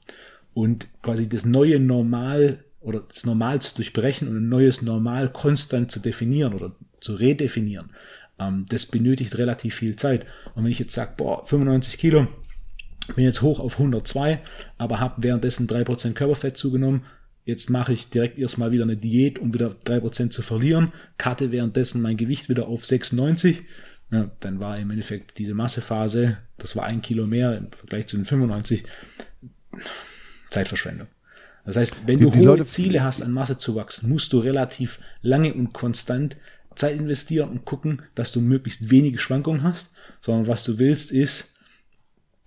und 0.53 0.87
quasi 1.01 1.27
das 1.27 1.45
neue 1.45 1.79
Normal 1.79 2.63
oder 2.79 3.01
das 3.01 3.25
Normal 3.25 3.61
zu 3.61 3.75
durchbrechen 3.75 4.27
und 4.27 4.37
ein 4.37 4.49
neues 4.49 4.81
Normal 4.81 5.31
konstant 5.31 5.91
zu 5.91 5.99
definieren 5.99 6.53
oder 6.53 6.75
zu 6.99 7.15
redefinieren. 7.15 7.91
Ähm, 8.39 8.65
das 8.69 8.85
benötigt 8.85 9.37
relativ 9.37 9.75
viel 9.75 9.95
Zeit. 9.95 10.25
Und 10.55 10.63
wenn 10.63 10.71
ich 10.71 10.79
jetzt 10.79 10.93
sage, 10.93 11.13
boah, 11.17 11.45
95 11.45 11.97
Kilo, 11.97 12.27
bin 13.15 13.23
jetzt 13.25 13.41
hoch 13.41 13.59
auf 13.59 13.73
102, 13.77 14.39
aber 14.77 14.99
habe 14.99 15.23
währenddessen 15.23 15.67
3% 15.67 16.13
Körperfett 16.13 16.57
zugenommen. 16.57 17.03
Jetzt 17.45 17.69
mache 17.69 17.91
ich 17.93 18.09
direkt 18.09 18.37
erstmal 18.37 18.71
wieder 18.71 18.83
eine 18.83 18.97
Diät, 18.97 19.39
um 19.39 19.53
wieder 19.53 19.75
3% 19.85 20.29
zu 20.29 20.41
verlieren. 20.41 20.91
Karte 21.17 21.51
währenddessen 21.51 22.01
mein 22.01 22.17
Gewicht 22.17 22.49
wieder 22.49 22.67
auf 22.67 22.85
96. 22.85 23.63
Ja, 24.11 24.29
dann 24.41 24.59
war 24.59 24.77
im 24.77 24.91
Endeffekt 24.91 25.37
diese 25.39 25.53
Massephase, 25.53 26.37
das 26.57 26.75
war 26.75 26.83
ein 26.85 27.01
Kilo 27.01 27.25
mehr 27.27 27.57
im 27.57 27.71
Vergleich 27.71 28.07
zu 28.07 28.17
den 28.17 28.25
95, 28.25 28.83
Zeitverschwendung. 30.49 31.07
Das 31.65 31.77
heißt, 31.77 32.01
wenn 32.07 32.17
Die- 32.17 32.25
du 32.25 32.31
die 32.31 32.39
hohe 32.39 32.45
Leute- 32.45 32.65
Ziele 32.65 33.03
hast, 33.03 33.21
an 33.21 33.31
Masse 33.31 33.57
zu 33.57 33.75
wachsen, 33.75 34.09
musst 34.09 34.33
du 34.33 34.39
relativ 34.39 34.99
lange 35.21 35.53
und 35.53 35.73
konstant 35.73 36.37
Zeit 36.75 36.95
investieren 36.97 37.49
und 37.49 37.65
gucken, 37.65 38.01
dass 38.15 38.31
du 38.31 38.41
möglichst 38.41 38.89
wenige 38.89 39.17
Schwankungen 39.17 39.63
hast, 39.63 39.91
sondern 40.21 40.47
was 40.47 40.63
du 40.63 40.79
willst 40.79 41.11
ist, 41.11 41.55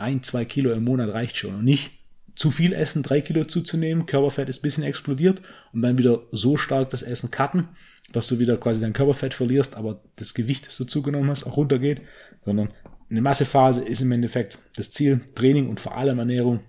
ein, 0.05 0.23
zwei 0.23 0.45
Kilo 0.45 0.73
im 0.73 0.85
Monat 0.85 1.13
reicht 1.13 1.37
schon 1.37 1.57
und 1.57 1.65
nicht 1.65 1.93
zu 2.37 2.51
viel 2.51 2.73
essen, 2.73 3.03
drei 3.03 3.21
Kilo 3.21 3.45
zuzunehmen, 3.45 4.07
Körperfett 4.07 4.49
ist 4.49 4.59
ein 4.59 4.63
bisschen 4.63 4.85
explodiert 4.85 5.41
und 5.73 5.83
dann 5.83 5.99
wieder 5.99 6.23
so 6.33 6.57
stark 6.57 6.91
das 6.91 7.03
Essen 7.03 7.31
cutten, 7.31 7.69
dass 8.13 8.27
du 8.29 8.39
wieder 8.39 8.57
quasi 8.57 8.81
dein 8.81 8.93
Körperfett 8.93 9.35
verlierst, 9.35 9.77
aber 9.77 10.01
das 10.17 10.35
Gewicht, 10.35 10.67
das 10.67 10.77
du 10.77 10.85
zugenommen 10.85 11.31
hast, 11.31 11.45
auch 11.45 11.57
runtergeht, 11.57 12.03
sondern 12.45 12.71
eine 13.09 13.23
Massephase 13.23 13.83
ist 13.83 14.01
im 14.01 14.13
Endeffekt 14.13 14.59
das 14.77 14.91
Ziel, 14.91 15.21
Training 15.35 15.69
und 15.69 15.79
vor 15.81 15.97
allem 15.97 16.19
Ernährung 16.19 16.61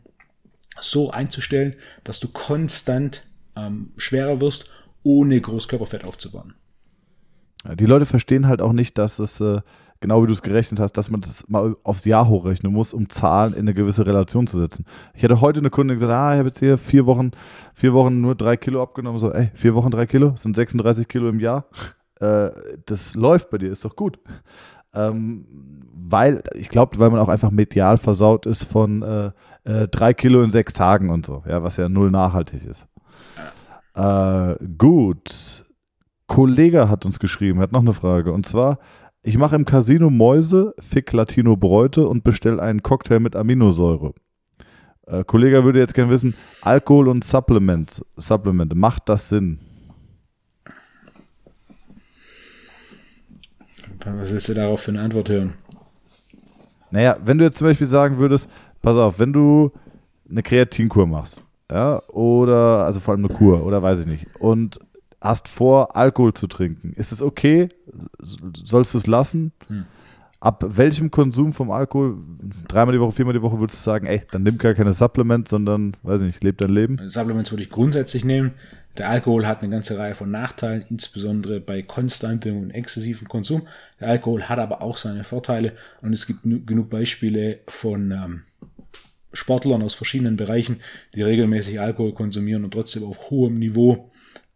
so 0.80 1.12
einzustellen, 1.12 1.76
dass 2.04 2.20
du 2.20 2.28
konstant 2.28 3.24
ähm, 3.56 3.92
schwerer 3.98 4.42
wirst, 4.42 4.70
ohne 5.04 5.40
groß 5.40 5.68
Körperfett 5.68 6.04
aufzubauen. 6.04 6.54
Die 7.74 7.86
Leute 7.86 8.06
verstehen 8.06 8.48
halt 8.48 8.62
auch 8.62 8.74
nicht, 8.74 8.98
dass 8.98 9.18
es, 9.18 9.40
äh, 9.42 9.62
genau 10.00 10.22
wie 10.24 10.28
du 10.28 10.34
es 10.34 10.42
gerechnet 10.42 10.80
hast, 10.80 10.94
dass 10.94 11.10
man 11.10 11.22
das 11.22 11.48
mal 11.50 11.76
aufs 11.84 12.06
Jahr 12.06 12.28
hochrechnen 12.28 12.72
muss, 12.72 12.94
um 12.94 13.10
Zahlen 13.10 13.54
in 13.54 13.62
eine 13.62 13.74
gewisse 13.74 14.06
Relation 14.06 14.48
zu 14.48 14.58
setzen. 14.58 14.86
Ich 15.14 15.24
hatte 15.24 15.42
heute 15.42 15.60
eine 15.60 15.70
Kundin 15.70 15.98
gesagt, 15.98 16.12
ah, 16.12 16.34
ich 16.34 16.40
habe 16.40 16.50
jetzt 16.50 16.60
hier 16.60 16.78
vier 16.78 17.06
Wochen, 17.06 17.32
vier 17.74 17.94
Wochen 17.94 18.22
nur 18.22 18.36
drei 18.36 18.58
Kilo 18.58 18.82
abgenommen. 18.82 19.20
So, 19.20 19.32
ey, 19.32 19.52
vier 19.56 19.76
Wochen 19.76 19.92
drei 19.92 20.06
Kilo, 20.06 20.34
sind 20.36 20.56
36 20.56 21.08
Kilo 21.08 21.30
im 21.30 21.40
Jahr. 21.40 21.66
Äh, 22.20 22.50
das 22.86 23.16
läuft 23.16 23.50
bei 23.50 23.58
dir, 23.58 23.72
ist 23.72 23.84
doch 23.84 23.96
gut. 23.96 24.20
Ähm, 24.94 25.46
weil, 25.94 26.44
ich 26.54 26.70
glaube, 26.70 26.98
weil 27.00 27.10
man 27.10 27.20
auch 27.20 27.28
einfach 27.28 27.52
medial 27.52 27.98
versaut 27.98 28.46
ist 28.46 28.64
von 28.64 29.02
äh, 29.02 29.32
äh, 29.64 29.88
drei 29.88 30.14
Kilo 30.14 30.42
in 30.44 30.52
sechs 30.52 30.74
Tagen 30.74 31.10
und 31.10 31.26
so, 31.26 31.44
ja, 31.48 31.64
was 31.64 31.78
ja 31.78 31.90
null 31.90 32.12
nachhaltig 32.12 32.66
ist. 32.66 32.88
Äh, 33.96 34.56
gut. 34.78 35.64
Kollege 36.28 36.90
hat 36.90 37.06
uns 37.06 37.20
geschrieben, 37.20 37.60
hat 37.60 37.72
noch 37.72 37.82
eine 37.82 37.94
Frage. 37.94 38.32
Und 38.32 38.46
zwar, 38.46 38.80
ich 39.26 39.40
mache 39.40 39.56
im 39.56 39.66
Casino 39.66 40.12
Mäuse, 40.12 40.76
fick 40.80 41.12
Latino 41.12 41.58
Bräute 41.58 42.08
und 42.08 42.24
bestelle 42.24 42.62
einen 42.62 42.84
Cocktail 42.84 43.20
mit 43.20 43.36
Aminosäure. 43.36 44.14
Äh, 45.08 45.24
Kollege 45.24 45.64
würde 45.64 45.80
jetzt 45.80 45.96
gerne 45.96 46.12
wissen, 46.12 46.36
Alkohol 46.62 47.08
und 47.08 47.24
Supplement, 47.24 48.06
Supplemente, 48.18 48.76
macht 48.76 49.10
das 49.10 49.30
Sinn? 49.30 49.60
Was 54.06 54.32
willst 54.32 54.50
du 54.50 54.54
darauf 54.54 54.82
für 54.82 54.92
eine 54.92 55.02
Antwort 55.02 55.30
hören? 55.30 55.54
Naja, 56.92 57.18
wenn 57.24 57.40
du 57.40 57.46
jetzt 57.46 57.58
zum 57.58 57.66
Beispiel 57.66 57.88
sagen 57.88 58.20
würdest, 58.20 58.48
pass 58.84 58.96
auf, 58.96 59.18
wenn 59.18 59.34
du 59.34 59.72
eine 60.30 60.44
Kreatinkur 60.44 61.08
machst, 61.08 61.42
ja, 61.72 62.00
oder, 62.10 62.86
also 62.86 63.00
vor 63.00 63.16
allem 63.16 63.26
eine 63.26 63.34
Kur, 63.34 63.66
oder 63.66 63.82
weiß 63.82 64.02
ich 64.02 64.06
nicht, 64.06 64.28
und 64.40 64.80
hast 65.22 65.48
vor, 65.48 65.96
Alkohol 65.96 66.34
zu 66.34 66.48
trinken, 66.48 66.94
ist 66.94 67.12
es 67.12 67.22
okay? 67.22 67.70
Sollst 68.20 68.94
du 68.94 68.98
es 68.98 69.08
lassen? 69.08 69.52
Hm. 69.68 69.86
Ab 70.40 70.64
welchem 70.68 71.10
Konsum 71.10 71.54
vom 71.54 71.72
Alkohol, 71.72 72.18
dreimal 72.68 72.94
die 72.94 73.00
Woche, 73.00 73.14
viermal 73.14 73.34
die 73.34 73.42
Woche, 73.42 73.60
würdest 73.60 73.80
du 73.80 73.84
sagen, 73.84 74.06
ey, 74.06 74.22
dann 74.30 74.44
nimm 74.44 74.58
gar 74.60 74.76
keine 74.76 74.94
Supplements, 74.94 75.50
sondern, 75.50 75.98
weiß 76.04 76.22
ich 76.22 76.28
nicht, 76.28 76.44
leb 76.44 76.60
dein 76.60 76.70
Leben? 76.70 77.00
Supplements 77.10 77.52
würde 77.52 77.64
ich 77.64 77.70
grundsätzlich 77.72 78.26
nehmen. 78.26 78.52
Der 78.98 79.10
Alkohol 79.10 79.48
hat 79.48 79.62
eine 79.62 79.72
ganze 79.72 79.98
Reihe 79.98 80.14
von 80.14 80.30
Nachteilen, 80.32 80.86
insbesondere 80.90 81.60
bei 81.60 81.82
konstantem 81.82 82.58
und 82.58 82.70
exzessivem 82.70 83.28
Konsum. 83.28 83.68
Der 84.00 84.10
Alkohol 84.10 84.44
hat 84.44 84.60
aber 84.60 84.82
auch 84.82 84.98
seine 84.98 85.24
Vorteile 85.24 85.74
und 86.02 86.14
es 86.14 86.28
gibt 86.28 86.46
nu- 86.46 86.64
genug 86.64 86.90
Beispiele 86.90 87.60
von 87.68 88.12
ähm, 88.12 88.44
Sportlern 89.34 89.82
aus 89.82 89.96
verschiedenen 89.96 90.38
Bereichen, 90.38 90.78
die 91.14 91.24
regelmäßig 91.24 91.82
Alkohol 91.82 92.14
konsumieren 92.14 92.64
und 92.64 92.72
trotzdem 92.72 93.04
auf 93.04 93.32
hohem 93.32 93.56
Niveau 93.56 94.12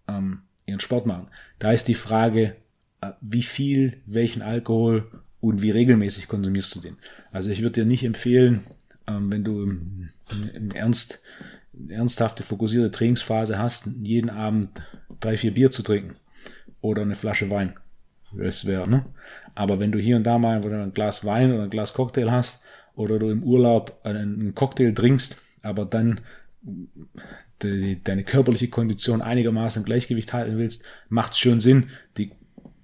ähm, 0.08 0.42
ihren 0.70 0.80
Sport 0.80 1.06
machen. 1.06 1.28
Da 1.60 1.72
ist 1.72 1.88
die 1.88 1.96
Frage, 1.96 2.56
äh, 3.02 3.12
wie 3.22 3.44
viel, 3.44 4.02
welchen 4.06 4.42
Alkohol 4.42 5.10
und 5.40 5.62
wie 5.62 5.72
regelmäßig 5.72 6.28
konsumierst 6.28 6.76
du 6.76 6.82
den. 6.82 6.98
Also 7.32 7.52
ich 7.52 7.62
würde 7.62 7.82
dir 7.82 7.86
nicht 7.86 8.04
empfehlen, 8.04 8.62
ähm, 9.08 9.32
wenn 9.32 9.44
du 9.44 9.62
im, 9.62 10.10
Ernst, 10.74 11.24
ernsthafte, 11.88 12.44
fokussierte 12.44 12.92
Trainingsphase 12.92 13.58
hast, 13.58 13.88
jeden 14.02 14.30
Abend 14.30 14.82
drei, 15.20 15.38
vier 15.38 15.54
Bier 15.54 15.72
zu 15.72 15.82
trinken 15.82 16.16
oder 16.82 17.02
eine 17.02 17.16
Flasche 17.16 17.50
Wein. 17.50 17.74
Das 18.32 18.66
wäre, 18.66 18.88
ne? 18.88 19.06
Aber 19.56 19.80
wenn 19.80 19.92
du 19.92 19.98
hier 19.98 20.16
und 20.16 20.24
da 20.24 20.38
mal 20.38 20.64
ein 20.64 20.94
Glas 20.94 21.26
Wein 21.26 21.52
oder 21.52 21.64
ein 21.64 21.70
Glas 21.70 21.94
Cocktail 21.94 22.32
hast 22.32 22.62
oder 22.96 23.18
du 23.18 23.30
im 23.30 23.44
Urlaub 23.44 24.00
einen 24.04 24.54
Cocktail 24.54 24.92
trinkst, 24.92 25.42
aber 25.64 25.86
dann 25.86 26.22
die, 27.62 28.04
deine 28.04 28.24
körperliche 28.24 28.70
Kondition 28.70 29.22
einigermaßen 29.22 29.82
im 29.82 29.86
Gleichgewicht 29.86 30.34
halten 30.34 30.58
willst, 30.58 30.84
macht 31.10 31.34
es 31.34 31.40
schon 31.40 31.60
Sinn, 31.60 31.90
die, 32.18 32.32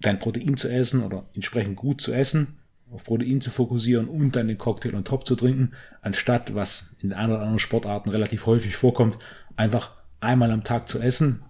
dein 0.02 0.20
Protein 0.20 0.58
zu 0.58 0.70
essen 0.70 1.04
oder 1.04 1.30
entsprechend 1.34 1.76
gut 1.76 2.02
zu 2.02 2.14
essen, 2.14 2.60
auf 2.92 3.04
Protein 3.04 3.42
zu 3.42 3.52
fokussieren 3.52 4.08
und 4.08 4.36
dann 4.36 4.48
den 4.48 4.58
Cocktail 4.58 4.96
on 4.96 5.04
top 5.04 5.26
zu 5.26 5.36
trinken, 5.36 5.72
anstatt, 6.02 6.54
was 6.56 6.96
in 7.02 7.14
ein 7.14 7.30
oder 7.30 7.42
anderen 7.42 7.60
Sportarten 7.60 8.10
relativ 8.10 8.46
häufig 8.46 8.76
vorkommt, 8.76 9.18
einfach 9.56 9.92
einmal 10.20 10.52
am 10.52 10.64
Tag 10.64 10.88
zu 10.88 11.00
essen, 11.00 11.44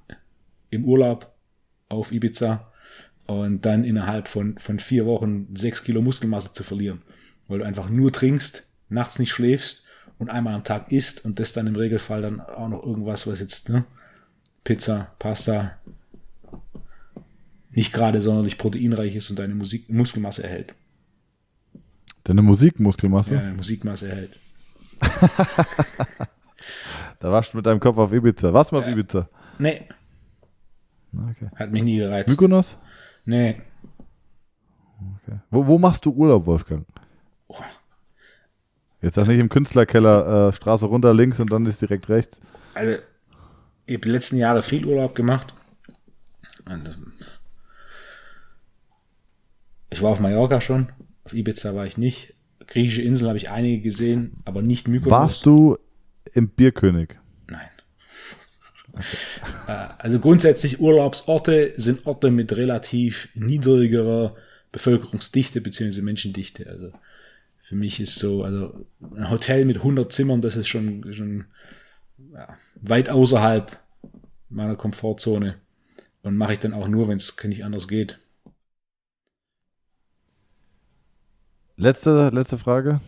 im 0.70 0.86
Urlaub 0.86 1.34
auf 1.90 2.12
Ibiza 2.12 2.72
und 3.28 3.66
dann 3.66 3.84
innerhalb 3.84 4.28
von, 4.28 4.58
von 4.58 4.80
vier 4.80 5.06
Wochen 5.06 5.48
sechs 5.56 5.84
Kilo 5.84 6.02
Muskelmasse 6.02 6.54
zu 6.54 6.64
verlieren, 6.64 7.02
weil 7.48 7.60
du 7.60 7.66
einfach 7.66 7.90
nur 7.90 8.12
trinkst, 8.12 8.70
nachts 8.90 9.20
nicht 9.20 9.32
schläfst 9.32 9.86
und 10.18 10.30
einmal 10.30 10.53
am 10.53 10.63
Tag 10.63 10.91
isst 10.91 11.26
und 11.26 11.39
das 11.39 11.53
dann 11.53 11.68
im 11.68 11.76
Regelfall 11.76 12.22
dann 12.22 12.39
auch 12.41 12.70
noch 12.70 12.84
irgendwas, 12.84 13.28
was 13.28 13.39
jetzt, 13.39 13.70
ne, 13.70 13.84
Pizza, 14.63 15.13
Pasta, 15.20 15.74
nicht 17.72 17.91
gerade 17.93 18.22
sonderlich 18.22 18.57
proteinreich 18.57 19.16
ist 19.16 19.30
und 19.30 19.39
deine 19.39 19.53
Musik, 19.55 19.89
Muskelmasse 19.89 20.43
erhält. 20.43 20.74
Deine 22.24 22.41
Musikmuskelmasse? 22.41 23.34
Ja, 23.36 23.41
deine 23.41 23.55
Musikmasse 23.55 24.09
erhält. 24.09 24.39
Da 27.20 27.32
warst 27.32 27.53
du 27.53 27.57
mit 27.57 27.66
deinem 27.66 27.80
Kopf 27.80 27.97
auf 27.97 28.11
Ibiza. 28.11 28.51
Warst 28.53 28.72
du 28.72 28.76
mal 28.76 28.82
auf 28.82 28.88
Ibiza? 28.88 29.30
Nee, 29.57 29.88
Okay. 31.13 31.47
hat 31.55 31.72
mich 31.72 31.84
nie 31.84 31.97
gereizt. 31.97 32.28
Mykonos? 32.30 32.78
Nee. 33.26 33.61
Okay. 35.24 35.39
Wo, 35.49 35.66
wo 35.66 35.78
machst 35.78 36.05
du 36.05 36.11
Urlaub, 36.11 36.45
Wolfgang? 36.45 36.86
Oh. 37.47 37.55
Jetzt 39.06 39.14
sag 39.14 39.28
nicht 39.28 39.38
im 39.39 39.49
Künstlerkeller, 39.49 40.47
äh, 40.47 40.51
Straße 40.51 40.88
runter 40.88 41.14
links 41.14 41.39
und 41.39 41.51
dann 41.51 41.68
ist 41.68 41.80
direkt 41.80 42.10
rechts. 42.10 42.41
Also, 42.74 42.97
ich 43.86 43.93
habe 43.97 44.03
die 44.03 44.10
letzten 44.10 44.38
Jahre 44.38 44.64
viel 44.64 44.84
Urlaub 44.84 45.14
gemacht. 45.14 45.53
Und, 46.66 46.88
ähm, 46.89 47.14
ich 49.91 50.01
war 50.01 50.10
auf 50.10 50.20
Mallorca 50.20 50.60
schon, 50.60 50.91
auf 51.24 51.36
Ibiza 51.36 51.76
war 51.76 51.86
ich 51.86 51.99
nicht. 51.99 52.34
Griechische 52.66 53.03
Inseln 53.03 53.28
habe 53.28 53.38
ich 53.38 53.51
einige 53.51 53.84
gesehen, 53.84 54.38
aber 54.43 54.64
nicht 54.64 54.88
Mykonos. 54.88 55.12
Warst 55.12 55.45
du 55.45 55.78
im 56.34 56.49
Bierkönig? 56.49 57.10
Nein. 57.47 57.70
Äh, 59.68 59.88
Also 59.99 60.20
grundsätzlich 60.20 60.80
Urlaubsorte 60.80 61.74
sind 61.78 62.08
Orte 62.08 62.32
mit 62.32 62.58
relativ 62.58 63.30
niedrigerer 63.36 64.34
Bevölkerungsdichte 64.72 65.62
bzw. 65.62 66.01
Menschendichte. 66.01 66.68
Also 66.68 66.91
für 67.66 67.76
mich 67.76 67.99
ist 67.99 68.20
so, 68.20 68.43
also 68.43 68.86
ein 69.16 69.32
Hotel 69.32 69.66
mit 69.66 69.78
100 69.78 70.11
Zimmern, 70.13 70.39
das 70.39 70.55
ist 70.55 70.68
schon, 70.68 71.11
schon 71.11 71.45
ja, 72.32 72.55
weit 72.76 73.09
außerhalb 73.09 73.80
meiner 74.49 74.76
Komfortzone 74.76 75.55
und 76.22 76.38
mache 76.38 76.53
ich 76.53 76.59
dann 76.59 76.74
auch 76.74 76.88
nur, 76.88 77.07
wenn 77.07 77.18
es 77.18 77.36
nicht 77.43 77.66
anders 77.66 77.88
geht. 77.88 78.20
Letzte, 81.76 82.30
letzte 82.30 82.59
Frage. 82.59 83.01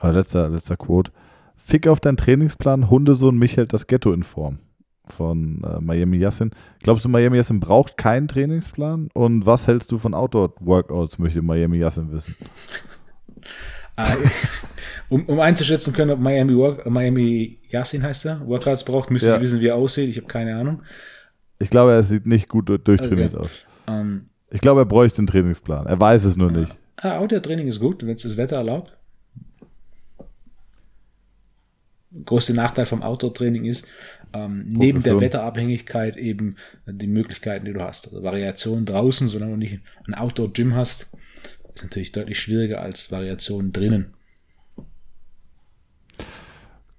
äh, 0.00 0.10
letzter, 0.10 0.48
letzter 0.48 0.78
Quote. 0.78 1.12
Fick 1.54 1.86
auf 1.86 2.00
deinen 2.00 2.16
Trainingsplan, 2.16 2.88
Hundesohn 2.88 3.36
mich 3.36 3.58
hält 3.58 3.74
das 3.74 3.86
Ghetto 3.86 4.10
in 4.10 4.22
Form. 4.22 4.58
Von 5.04 5.62
äh, 5.64 5.80
Miami 5.80 6.18
Yassin. 6.18 6.52
Glaubst 6.80 7.04
du, 7.04 7.08
Miami 7.08 7.36
Yassin 7.36 7.58
braucht 7.58 7.96
keinen 7.96 8.28
Trainingsplan? 8.28 9.08
Und 9.14 9.46
was 9.46 9.66
hältst 9.66 9.90
du 9.90 9.98
von 9.98 10.14
Outdoor-Workouts, 10.14 11.18
möchte 11.18 11.42
Miami 11.42 11.78
Yassin 11.78 12.12
wissen. 12.12 12.36
Ah, 13.96 14.14
um, 15.08 15.24
um 15.26 15.40
einzuschätzen 15.40 15.92
können, 15.92 16.12
ob 16.12 16.20
Miami, 16.20 16.56
Work, 16.56 16.88
Miami 16.88 17.58
Yassin 17.68 18.02
heißt 18.02 18.26
er, 18.26 18.46
Workouts 18.46 18.84
braucht, 18.84 19.10
müssen 19.10 19.28
ja. 19.28 19.40
wissen, 19.40 19.60
wie 19.60 19.66
er 19.66 19.76
aussieht. 19.76 20.08
Ich 20.08 20.16
habe 20.16 20.28
keine 20.28 20.56
Ahnung. 20.56 20.82
Ich 21.58 21.68
glaube, 21.68 21.92
er 21.92 22.02
sieht 22.02 22.26
nicht 22.26 22.48
gut 22.48 22.68
durchtrainiert 22.68 23.34
okay. 23.34 23.44
aus. 23.44 23.66
Um, 23.86 23.94
ähm, 23.94 24.26
ich 24.50 24.60
glaube, 24.60 24.82
er 24.82 24.86
bräuchte 24.86 25.18
einen 25.18 25.26
Trainingsplan. 25.26 25.86
Er 25.86 26.00
weiß 26.00 26.24
es 26.24 26.36
nur 26.36 26.50
ja. 26.52 26.60
nicht. 26.60 26.76
Ah, 26.96 27.18
Outdoor-Training 27.18 27.68
ist 27.68 27.80
gut, 27.80 28.06
wenn 28.06 28.16
es 28.16 28.22
das 28.22 28.36
Wetter 28.36 28.56
erlaubt. 28.56 28.96
Größte 32.24 32.54
Nachteil 32.54 32.86
vom 32.86 33.02
Outdoor-Training 33.02 33.64
ist, 33.64 33.86
ähm, 34.32 34.66
neben 34.68 35.02
der 35.02 35.20
Wetterabhängigkeit 35.20 36.16
eben 36.16 36.56
die 36.86 37.06
Möglichkeiten, 37.06 37.64
die 37.64 37.72
du 37.72 37.80
hast. 37.80 38.08
Also 38.08 38.22
Variation 38.22 38.84
draußen, 38.84 39.28
solange 39.28 39.52
du 39.52 39.58
nicht 39.58 39.80
ein 40.06 40.14
Outdoor-Gym 40.14 40.74
hast, 40.74 41.08
ist 41.74 41.84
natürlich 41.84 42.12
deutlich 42.12 42.38
schwieriger 42.38 42.80
als 42.82 43.10
Variation 43.10 43.72
drinnen. 43.72 44.14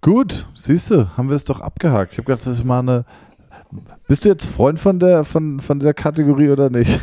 Gut, 0.02 0.46
siehst 0.56 0.92
du, 0.92 1.16
haben 1.16 1.30
wir 1.30 1.36
es 1.36 1.46
doch 1.46 1.62
abgehakt. 1.62 2.12
Ich 2.12 2.18
habe 2.18 2.26
gedacht, 2.26 2.46
das 2.46 2.58
ist 2.58 2.66
mal 2.66 2.80
eine. 2.80 3.06
Bist 4.08 4.26
du 4.26 4.30
jetzt 4.30 4.46
Freund 4.46 4.80
von 4.80 5.00
der 5.00 5.24
von, 5.24 5.60
von 5.60 5.80
der 5.80 5.94
Kategorie 5.94 6.50
oder 6.50 6.70
nicht? 6.70 7.00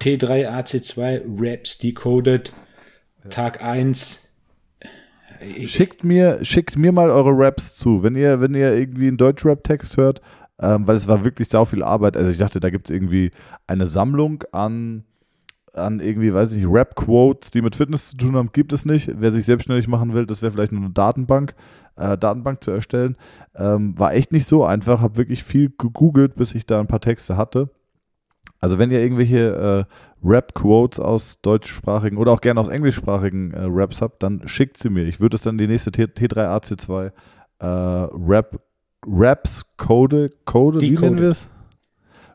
T3 0.00 0.50
AC2 0.50 1.22
Raps 1.38 1.78
Decoded 1.78 2.52
Tag 3.28 3.62
1 3.62 4.29
Schickt 5.66 6.04
mir, 6.04 6.44
schickt 6.44 6.76
mir 6.76 6.92
mal 6.92 7.10
eure 7.10 7.30
Raps 7.32 7.76
zu. 7.76 8.02
Wenn 8.02 8.14
ihr, 8.14 8.40
wenn 8.40 8.54
ihr 8.54 8.74
irgendwie 8.74 9.08
einen 9.08 9.16
Deutsch-Rap-Text 9.16 9.96
hört, 9.96 10.20
ähm, 10.60 10.86
weil 10.86 10.96
es 10.96 11.08
war 11.08 11.24
wirklich 11.24 11.48
sau 11.48 11.64
viel 11.64 11.82
Arbeit. 11.82 12.16
Also 12.16 12.30
ich 12.30 12.38
dachte, 12.38 12.60
da 12.60 12.70
gibt 12.70 12.86
es 12.86 12.94
irgendwie 12.94 13.30
eine 13.66 13.86
Sammlung 13.86 14.44
an, 14.52 15.04
an 15.72 16.00
irgendwie, 16.00 16.34
weiß 16.34 16.52
ich 16.52 16.62
nicht, 16.62 16.72
Rap-Quotes, 16.72 17.50
die 17.50 17.62
mit 17.62 17.74
Fitness 17.74 18.10
zu 18.10 18.16
tun 18.18 18.36
haben, 18.36 18.50
gibt 18.52 18.72
es 18.72 18.84
nicht. 18.84 19.10
Wer 19.14 19.30
sich 19.30 19.46
selbstständig 19.46 19.88
machen 19.88 20.12
will, 20.12 20.26
das 20.26 20.42
wäre 20.42 20.52
vielleicht 20.52 20.72
nur 20.72 20.82
eine 20.82 20.92
Datenbank, 20.92 21.54
äh, 21.96 22.18
Datenbank 22.18 22.62
zu 22.62 22.70
erstellen. 22.70 23.16
Ähm, 23.54 23.98
war 23.98 24.12
echt 24.12 24.32
nicht 24.32 24.46
so 24.46 24.64
einfach, 24.64 25.00
habe 25.00 25.16
wirklich 25.16 25.42
viel 25.42 25.72
gegoogelt, 25.78 26.34
bis 26.34 26.54
ich 26.54 26.66
da 26.66 26.80
ein 26.80 26.86
paar 26.86 27.00
Texte 27.00 27.38
hatte. 27.38 27.70
Also 28.60 28.78
wenn 28.78 28.90
ihr 28.90 29.00
irgendwelche 29.00 29.86
äh, 29.86 30.26
Rap-Quotes 30.26 31.00
aus 31.00 31.40
deutschsprachigen 31.40 32.18
oder 32.18 32.32
auch 32.32 32.40
gerne 32.40 32.60
aus 32.60 32.68
englischsprachigen 32.68 33.52
äh, 33.52 33.62
Raps 33.64 34.02
habt, 34.02 34.22
dann 34.22 34.46
schickt 34.46 34.76
sie 34.76 34.90
mir. 34.90 35.04
Ich 35.04 35.20
würde 35.20 35.36
es 35.36 35.42
dann 35.42 35.56
die 35.56 35.66
nächste 35.66 35.92
T 35.92 36.04
T3AC2 36.04 37.12
äh, 37.58 37.66
Rap 37.66 38.60
Raps 39.06 39.64
Code, 39.78 40.30
Code, 40.44 40.80
wie 40.80 40.90
nennen 40.90 41.18
wir 41.18 41.30
es? 41.30 41.48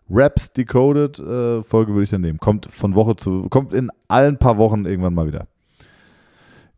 Raps 0.09 0.51
Decoded 0.53 1.19
äh, 1.19 1.63
Folge 1.63 1.93
würde 1.93 2.03
ich 2.03 2.09
dann 2.09 2.21
nehmen. 2.21 2.39
Kommt 2.39 2.67
von 2.71 2.95
Woche 2.95 3.15
zu, 3.15 3.47
kommt 3.49 3.73
in 3.73 3.91
allen 4.07 4.37
paar 4.37 4.57
Wochen 4.57 4.85
irgendwann 4.85 5.13
mal 5.13 5.27
wieder. 5.27 5.47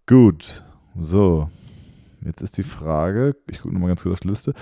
Gut, 0.06 0.64
so. 0.98 1.50
Jetzt 2.26 2.42
ist 2.42 2.58
die 2.58 2.64
Frage, 2.64 3.36
ich 3.50 3.62
gucke 3.62 3.74
nochmal 3.74 3.90
ganz 3.90 4.04
kurz 4.04 4.14
auf 4.14 4.20
die 4.22 4.30
Liste. 4.30 4.54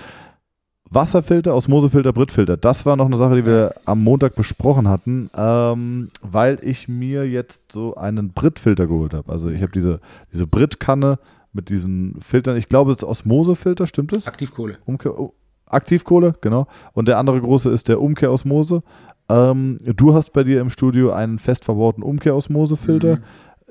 Wasserfilter, 0.90 1.54
Osmosefilter, 1.54 2.12
Britfilter. 2.12 2.56
Das 2.56 2.86
war 2.86 2.96
noch 2.96 3.06
eine 3.06 3.16
Sache, 3.16 3.36
die 3.36 3.46
wir 3.46 3.74
am 3.84 4.04
Montag 4.04 4.34
besprochen 4.36 4.88
hatten, 4.88 5.30
ähm, 5.36 6.08
weil 6.22 6.58
ich 6.62 6.88
mir 6.88 7.28
jetzt 7.28 7.72
so 7.72 7.96
einen 7.96 8.32
Britfilter 8.32 8.86
geholt 8.86 9.12
habe. 9.12 9.32
Also 9.32 9.48
ich 9.48 9.62
habe 9.62 9.72
diese, 9.72 10.00
diese 10.32 10.46
Brit-Kanne 10.46 11.18
mit 11.52 11.68
diesen 11.68 12.20
Filtern. 12.20 12.56
Ich 12.56 12.68
glaube, 12.68 12.92
es 12.92 12.98
ist 12.98 13.04
Osmosefilter, 13.04 13.86
stimmt 13.86 14.12
es? 14.12 14.26
Aktivkohle. 14.26 14.78
Umkehr, 14.84 15.18
oh, 15.18 15.34
Aktivkohle, 15.66 16.34
genau. 16.40 16.68
Und 16.92 17.08
der 17.08 17.18
andere 17.18 17.40
große 17.40 17.70
ist 17.70 17.88
der 17.88 18.00
Umkehrosmose. 18.00 18.82
Ähm, 19.28 19.78
du 19.82 20.14
hast 20.14 20.32
bei 20.32 20.44
dir 20.44 20.60
im 20.60 20.70
Studio 20.70 21.12
einen 21.12 21.40
fest 21.40 21.64
verbauten 21.64 22.04
Umkehrosmosefilter. 22.04 23.16
Mhm 23.16 23.22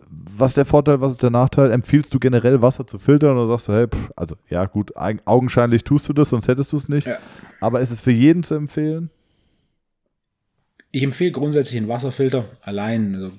was 0.09 0.51
ist 0.51 0.57
der 0.57 0.65
Vorteil, 0.65 1.01
was 1.01 1.13
ist 1.13 1.23
der 1.23 1.29
Nachteil? 1.29 1.71
Empfiehlst 1.71 2.13
du 2.13 2.19
generell 2.19 2.61
Wasser 2.61 2.85
zu 2.85 2.97
filtern 2.97 3.37
oder 3.37 3.47
sagst 3.47 3.67
du, 3.67 3.73
hey, 3.73 3.87
pff, 3.87 4.11
also 4.15 4.35
ja 4.49 4.65
gut, 4.65 4.93
augenscheinlich 4.95 5.83
tust 5.83 6.07
du 6.09 6.13
das, 6.13 6.29
sonst 6.29 6.47
hättest 6.47 6.73
du 6.73 6.77
es 6.77 6.89
nicht. 6.89 7.07
Ja. 7.07 7.19
Aber 7.59 7.81
ist 7.81 7.91
es 7.91 8.01
für 8.01 8.11
jeden 8.11 8.43
zu 8.43 8.55
empfehlen? 8.55 9.09
Ich 10.91 11.03
empfehle 11.03 11.31
grundsätzlich 11.31 11.77
einen 11.77 11.89
Wasserfilter 11.89 12.45
allein. 12.61 13.15
Also 13.15 13.31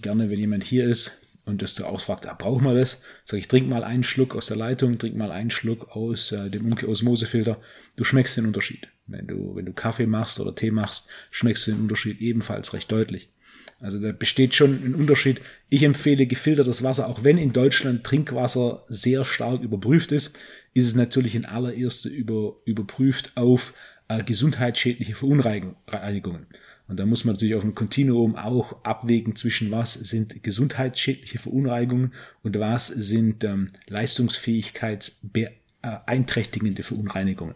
gerne, 0.00 0.30
wenn 0.30 0.38
jemand 0.38 0.62
hier 0.62 0.84
ist 0.84 1.26
und 1.44 1.62
das 1.62 1.74
du 1.74 1.84
ausfragt, 1.84 2.26
ah, 2.26 2.34
braucht 2.34 2.62
man 2.62 2.76
das? 2.76 3.02
Sag 3.24 3.38
ich, 3.38 3.48
trink 3.48 3.68
mal 3.68 3.82
einen 3.82 4.04
Schluck 4.04 4.36
aus 4.36 4.46
der 4.46 4.56
Leitung, 4.56 4.98
trink 4.98 5.16
mal 5.16 5.32
einen 5.32 5.50
Schluck 5.50 5.96
aus 5.96 6.32
äh, 6.32 6.50
dem 6.50 6.72
Osmosefilter. 6.72 7.58
Du 7.96 8.04
schmeckst 8.04 8.36
den 8.36 8.46
Unterschied. 8.46 8.88
Wenn 9.06 9.26
du, 9.26 9.56
wenn 9.56 9.66
du 9.66 9.72
Kaffee 9.72 10.06
machst 10.06 10.38
oder 10.38 10.54
Tee 10.54 10.70
machst, 10.70 11.08
schmeckst 11.30 11.66
du 11.66 11.72
den 11.72 11.80
Unterschied 11.80 12.20
ebenfalls 12.20 12.72
recht 12.74 12.92
deutlich. 12.92 13.30
Also 13.80 13.98
da 13.98 14.12
besteht 14.12 14.54
schon 14.54 14.84
ein 14.84 14.94
Unterschied. 14.94 15.40
Ich 15.70 15.82
empfehle 15.82 16.26
gefiltertes 16.26 16.82
Wasser, 16.82 17.08
auch 17.08 17.24
wenn 17.24 17.38
in 17.38 17.54
Deutschland 17.54 18.04
Trinkwasser 18.04 18.84
sehr 18.88 19.24
stark 19.24 19.62
überprüft 19.62 20.12
ist, 20.12 20.38
ist 20.74 20.86
es 20.86 20.94
natürlich 20.94 21.34
in 21.34 21.46
allererster 21.46 22.10
über, 22.10 22.56
überprüft 22.66 23.32
auf 23.36 23.72
äh, 24.08 24.22
gesundheitsschädliche 24.22 25.14
Verunreinigungen. 25.14 26.44
Und 26.88 26.98
da 26.98 27.06
muss 27.06 27.24
man 27.24 27.36
natürlich 27.36 27.54
auf 27.54 27.62
dem 27.62 27.74
Kontinuum 27.74 28.36
auch 28.36 28.84
abwägen 28.84 29.34
zwischen 29.36 29.70
was 29.70 29.94
sind 29.94 30.42
gesundheitsschädliche 30.42 31.38
Verunreinigungen 31.38 32.12
und 32.42 32.58
was 32.58 32.88
sind 32.88 33.44
ähm, 33.44 33.68
leistungsfähigkeitsbeeinträchtigende 33.88 36.82
Verunreinigungen. 36.82 37.54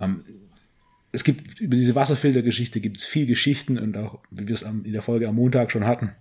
Ähm, 0.00 0.24
es 1.16 1.24
gibt 1.24 1.60
über 1.60 1.76
diese 1.76 1.94
Wasserfiltergeschichte 1.94 2.78
gibt 2.80 2.98
es 2.98 3.04
viel 3.04 3.24
Geschichten 3.24 3.78
und 3.78 3.96
auch, 3.96 4.18
wie 4.30 4.46
wir 4.46 4.54
es 4.54 4.62
in 4.62 4.92
der 4.92 5.00
Folge 5.00 5.26
am 5.26 5.36
Montag 5.36 5.70
schon 5.70 5.86
hatten, 5.86 6.12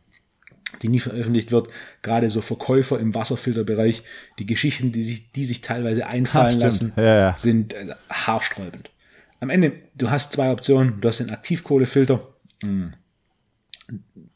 die 0.82 0.88
nie 0.88 1.02
veröffentlicht 1.02 1.52
wird, 1.52 1.68
gerade 2.02 2.30
so 2.30 2.40
Verkäufer 2.40 2.98
im 2.98 3.14
Wasserfilterbereich, 3.14 4.04
die 4.40 4.46
Geschichten, 4.46 4.94
die 4.94 5.04
sich, 5.04 5.34
die 5.34 5.44
sich 5.44 5.60
teilweise 5.60 6.08
einfallen 6.08 6.62
ha, 6.62 6.66
lassen, 6.66 6.94
ja, 6.96 7.04
ja. 7.04 7.38
sind 7.38 7.74
äh, 7.74 7.94
haarsträubend. 8.10 8.90
Am 9.42 9.50
Ende, 9.50 9.74
du 9.96 10.10
hast 10.10 10.32
zwei 10.32 10.50
Optionen. 10.50 11.02
Du 11.02 11.10
hast 11.10 11.20
den 11.20 11.30
Aktivkohlefilter, 11.30 12.26
hm, 12.64 12.94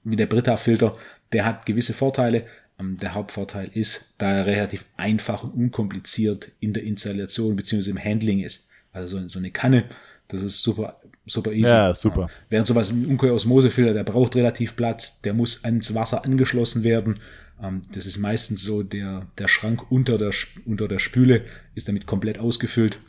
wie 0.03 0.15
der 0.17 0.27
Brita-Filter, 0.27 0.97
der 1.31 1.45
hat 1.45 1.65
gewisse 1.65 1.93
Vorteile. 1.93 2.45
Ähm, 2.77 2.97
der 2.97 3.13
Hauptvorteil 3.13 3.69
ist, 3.73 4.15
da 4.17 4.29
er 4.29 4.45
relativ 4.45 4.85
einfach 4.97 5.43
und 5.43 5.53
unkompliziert 5.53 6.51
in 6.59 6.73
der 6.73 6.83
Installation 6.83 7.55
bzw. 7.55 7.91
im 7.91 8.03
Handling 8.03 8.41
ist. 8.41 8.67
Also 8.91 9.25
so 9.29 9.39
eine 9.39 9.51
Kanne, 9.51 9.85
das 10.29 10.43
ist 10.43 10.61
super, 10.63 11.01
super 11.25 11.51
easy. 11.51 11.69
Ja, 11.69 11.93
super. 11.93 12.21
Ja. 12.21 12.29
Während 12.49 12.67
sowas 12.67 12.91
ein 12.91 13.05
Umkehrosmosefilter, 13.05 13.93
der 13.93 14.03
braucht 14.03 14.35
relativ 14.35 14.75
Platz, 14.75 15.21
der 15.21 15.33
muss 15.33 15.63
ans 15.63 15.93
Wasser 15.93 16.23
angeschlossen 16.23 16.83
werden. 16.83 17.19
Ähm, 17.61 17.81
das 17.91 18.05
ist 18.05 18.19
meistens 18.19 18.63
so, 18.63 18.83
der, 18.83 19.27
der 19.37 19.47
Schrank 19.47 19.91
unter 19.91 20.17
der, 20.17 20.31
unter 20.65 20.87
der 20.87 20.99
Spüle 20.99 21.43
ist 21.75 21.87
damit 21.87 22.05
komplett 22.05 22.39
ausgefüllt. 22.39 22.99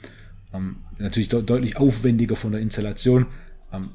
Ähm, 0.53 0.79
natürlich 0.99 1.29
de 1.29 1.43
deutlich 1.43 1.77
aufwendiger 1.77 2.37
von 2.37 2.53
der 2.53 2.63
Installation. 2.63 3.27
Ähm, 3.73 3.91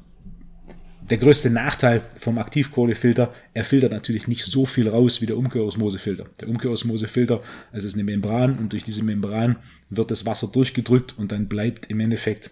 der 1.10 1.18
größte 1.18 1.50
Nachteil 1.50 2.02
vom 2.16 2.38
Aktivkohlefilter, 2.38 3.32
er 3.54 3.64
filtert 3.64 3.92
natürlich 3.92 4.26
nicht 4.26 4.44
so 4.44 4.66
viel 4.66 4.88
raus 4.88 5.20
wie 5.20 5.26
der 5.26 5.36
Umkehrosmosefilter. 5.36 6.26
Der 6.40 6.48
Umkehrosmosefilter, 6.48 7.42
es 7.72 7.84
ist 7.84 7.94
eine 7.94 8.02
Membran 8.02 8.58
und 8.58 8.72
durch 8.72 8.82
diese 8.82 9.04
Membran 9.04 9.56
wird 9.88 10.10
das 10.10 10.26
Wasser 10.26 10.48
durchgedrückt 10.48 11.16
und 11.16 11.30
dann 11.30 11.46
bleibt 11.46 11.90
im 11.90 12.00
Endeffekt 12.00 12.50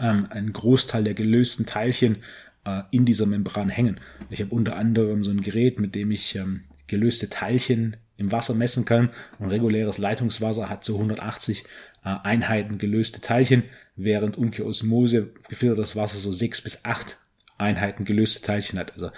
ähm, 0.00 0.26
ein 0.30 0.52
Großteil 0.52 1.04
der 1.04 1.14
gelösten 1.14 1.66
Teilchen 1.66 2.18
äh, 2.64 2.82
in 2.90 3.04
dieser 3.04 3.26
Membran 3.26 3.68
hängen. 3.68 4.00
Ich 4.30 4.40
habe 4.40 4.54
unter 4.54 4.76
anderem 4.76 5.22
so 5.22 5.30
ein 5.30 5.40
Gerät, 5.40 5.78
mit 5.80 5.94
dem 5.94 6.10
ich 6.10 6.36
ähm, 6.36 6.64
gelöste 6.86 7.28
Teilchen 7.28 7.96
im 8.16 8.32
Wasser 8.32 8.54
messen 8.54 8.84
kann. 8.84 9.10
Und 9.38 9.48
reguläres 9.48 9.98
Leitungswasser 9.98 10.68
hat 10.68 10.84
so 10.84 10.94
180 10.94 11.64
äh, 12.04 12.14
Einheiten 12.22 12.78
gelöste 12.78 13.20
Teilchen, 13.20 13.64
während 13.96 14.36
Umkehrosmose 14.36 15.32
gefiltertes 15.48 15.96
Wasser 15.96 16.18
so 16.18 16.32
sechs 16.32 16.60
bis 16.60 16.84
acht 16.84 17.18
Einheiten 17.58 18.04
gelöste 18.04 18.42
Teilchen 18.42 18.78
hat. 18.78 18.92
Also 18.92 19.10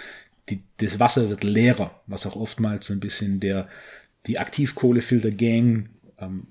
die, 0.49 0.63
das 0.77 0.99
Wasser 0.99 1.29
wird 1.29 1.43
leerer, 1.43 2.01
was 2.07 2.25
auch 2.25 2.35
oftmals 2.35 2.87
so 2.87 2.93
ein 2.93 2.99
bisschen 2.99 3.39
der 3.39 3.67
die 4.25 4.39
Aktivkohlefilter-Gang 4.39 5.89
ähm, 6.19 6.47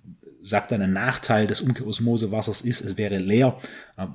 sagt 0.46 0.70
dann 0.70 0.80
ein 0.80 0.92
Nachteil 0.92 1.46
des 1.46 1.60
Umkehrosmosewassers 1.60 2.60
ist, 2.60 2.80
es 2.80 2.96
wäre 2.96 3.18
leer, 3.18 3.58
ähm, 3.98 4.14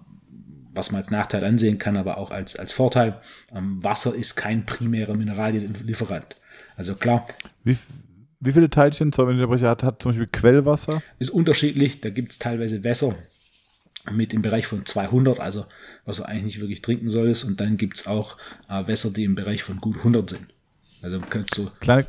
was 0.73 0.91
man 0.91 1.01
als 1.01 1.11
Nachteil 1.11 1.43
ansehen 1.43 1.77
kann, 1.77 1.97
aber 1.97 2.17
auch 2.17 2.32
als, 2.32 2.55
als 2.55 2.71
Vorteil. 2.71 3.19
Ähm, 3.53 3.84
Wasser 3.84 4.15
ist 4.15 4.36
kein 4.36 4.65
primärer 4.65 5.15
Mineralienlieferant. 5.15 6.38
Also 6.77 6.95
klar. 6.95 7.27
Wie, 7.65 7.77
wie 8.39 8.53
viele 8.53 8.69
Teilchen, 8.69 9.11
sorry, 9.11 9.38
wenn 9.38 9.53
ich 9.53 9.63
hat, 9.63 9.84
hat 9.84 10.01
zum 10.01 10.11
Beispiel 10.11 10.27
Quellwasser? 10.27 11.01
Ist 11.19 11.32
unterschiedlich, 11.32 11.99
da 11.99 12.09
gibt 12.09 12.32
es 12.32 12.39
teilweise 12.39 12.84
Wässer 12.84 13.13
mit 14.09 14.34
im 14.34 14.41
Bereich 14.41 14.65
von 14.65 14.86
200, 14.86 15.39
also 15.39 15.65
was 16.05 16.17
du 16.17 16.23
eigentlich 16.23 16.43
nicht 16.43 16.59
wirklich 16.61 16.82
trinken 16.82 17.09
solltest. 17.09 17.43
Und 17.43 17.59
dann 17.59 17.75
gibt 17.75 17.97
es 17.97 18.07
auch 18.07 18.38
äh, 18.69 18.88
Wässer, 18.88 19.11
die 19.11 19.25
im 19.25 19.36
Bereich 19.36 19.63
von 19.63 19.77
gut 19.82 19.97
100 19.97 20.29
sind. 20.29 20.47
Also 21.01 21.19
kannst 21.19 21.57
du. 21.57 21.69
Kleine, 21.82 22.07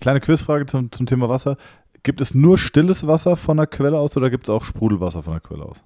kleine 0.00 0.20
Quizfrage 0.20 0.66
zum, 0.66 0.92
zum 0.92 1.06
Thema 1.06 1.28
Wasser 1.28 1.58
gibt 2.02 2.20
es 2.20 2.34
nur 2.34 2.58
stilles 2.58 3.06
Wasser 3.06 3.36
von 3.36 3.56
der 3.56 3.66
Quelle 3.66 3.98
aus 3.98 4.16
oder 4.16 4.30
gibt 4.30 4.46
es 4.46 4.50
auch 4.50 4.64
Sprudelwasser 4.64 5.22
von 5.22 5.34
der 5.34 5.40
Quelle 5.40 5.64
aus? 5.64 5.78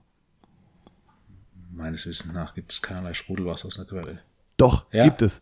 Meines 1.74 2.06
Wissens 2.06 2.32
nach 2.34 2.54
gibt 2.54 2.72
es 2.72 2.82
keinerlei 2.82 3.14
Sprudelwasser 3.14 3.66
aus 3.66 3.74
der 3.76 3.86
Quelle. 3.86 4.18
Doch, 4.56 4.84
Ja. 4.92 5.04
gibt 5.04 5.22
es. 5.22 5.40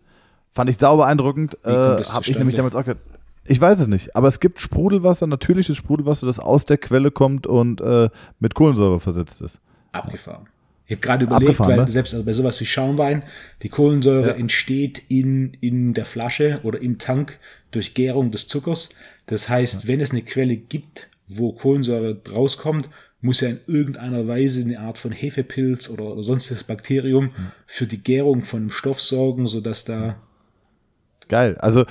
Fand 0.52 0.70
ich 0.70 0.78
sauber 0.78 1.04
beeindruckend. 1.04 1.56
Äh, 1.64 1.68
Habe 1.70 2.04
ich 2.24 2.38
nämlich 2.38 2.56
damals 2.56 2.74
auch 2.74 2.80
gehört. 2.84 3.00
Ich 3.46 3.60
weiß 3.60 3.80
es 3.80 3.88
nicht, 3.88 4.14
aber 4.14 4.28
es 4.28 4.38
gibt 4.38 4.60
Sprudelwasser, 4.60 5.26
natürliches 5.26 5.76
Sprudelwasser, 5.76 6.26
das 6.26 6.38
aus 6.38 6.66
der 6.66 6.78
Quelle 6.78 7.10
kommt 7.10 7.46
und 7.46 7.80
äh, 7.80 8.08
mit 8.38 8.54
Kohlensäure 8.54 9.00
versetzt 9.00 9.40
ist. 9.40 9.60
Abgefahren. 9.92 10.46
Ich 10.86 10.92
habe 10.96 11.00
gerade 11.02 11.24
überlegt, 11.24 11.50
Abgefahren, 11.50 11.78
weil 11.78 11.84
ne? 11.86 11.90
selbst 11.92 12.14
also 12.14 12.24
bei 12.26 12.32
sowas 12.32 12.60
wie 12.60 12.66
Schaumwein, 12.66 13.22
die 13.62 13.68
Kohlensäure 13.68 14.28
Ja. 14.30 14.34
entsteht 14.34 15.02
in, 15.08 15.54
in 15.60 15.94
der 15.94 16.04
Flasche 16.04 16.60
oder 16.64 16.80
im 16.82 16.98
Tank 16.98 17.38
durch 17.70 17.94
Gärung 17.94 18.30
des 18.32 18.48
Zuckers. 18.48 18.88
Das 19.30 19.48
heißt, 19.48 19.86
wenn 19.86 20.00
es 20.00 20.10
eine 20.10 20.22
Quelle 20.22 20.56
gibt, 20.56 21.08
wo 21.28 21.52
Kohlensäure 21.52 22.20
rauskommt, 22.32 22.90
muss 23.20 23.40
ja 23.40 23.48
in 23.50 23.60
irgendeiner 23.66 24.26
Weise 24.26 24.60
eine 24.60 24.80
Art 24.80 24.98
von 24.98 25.12
Hefepilz 25.12 25.88
oder, 25.88 26.04
oder 26.04 26.22
sonstiges 26.24 26.64
Bakterium 26.64 27.30
für 27.66 27.86
die 27.86 28.02
Gärung 28.02 28.42
von 28.42 28.60
einem 28.60 28.70
Stoff 28.70 29.00
sorgen, 29.00 29.46
sodass 29.46 29.84
da 29.84 30.16
Geil. 31.28 31.56
Also 31.58 31.84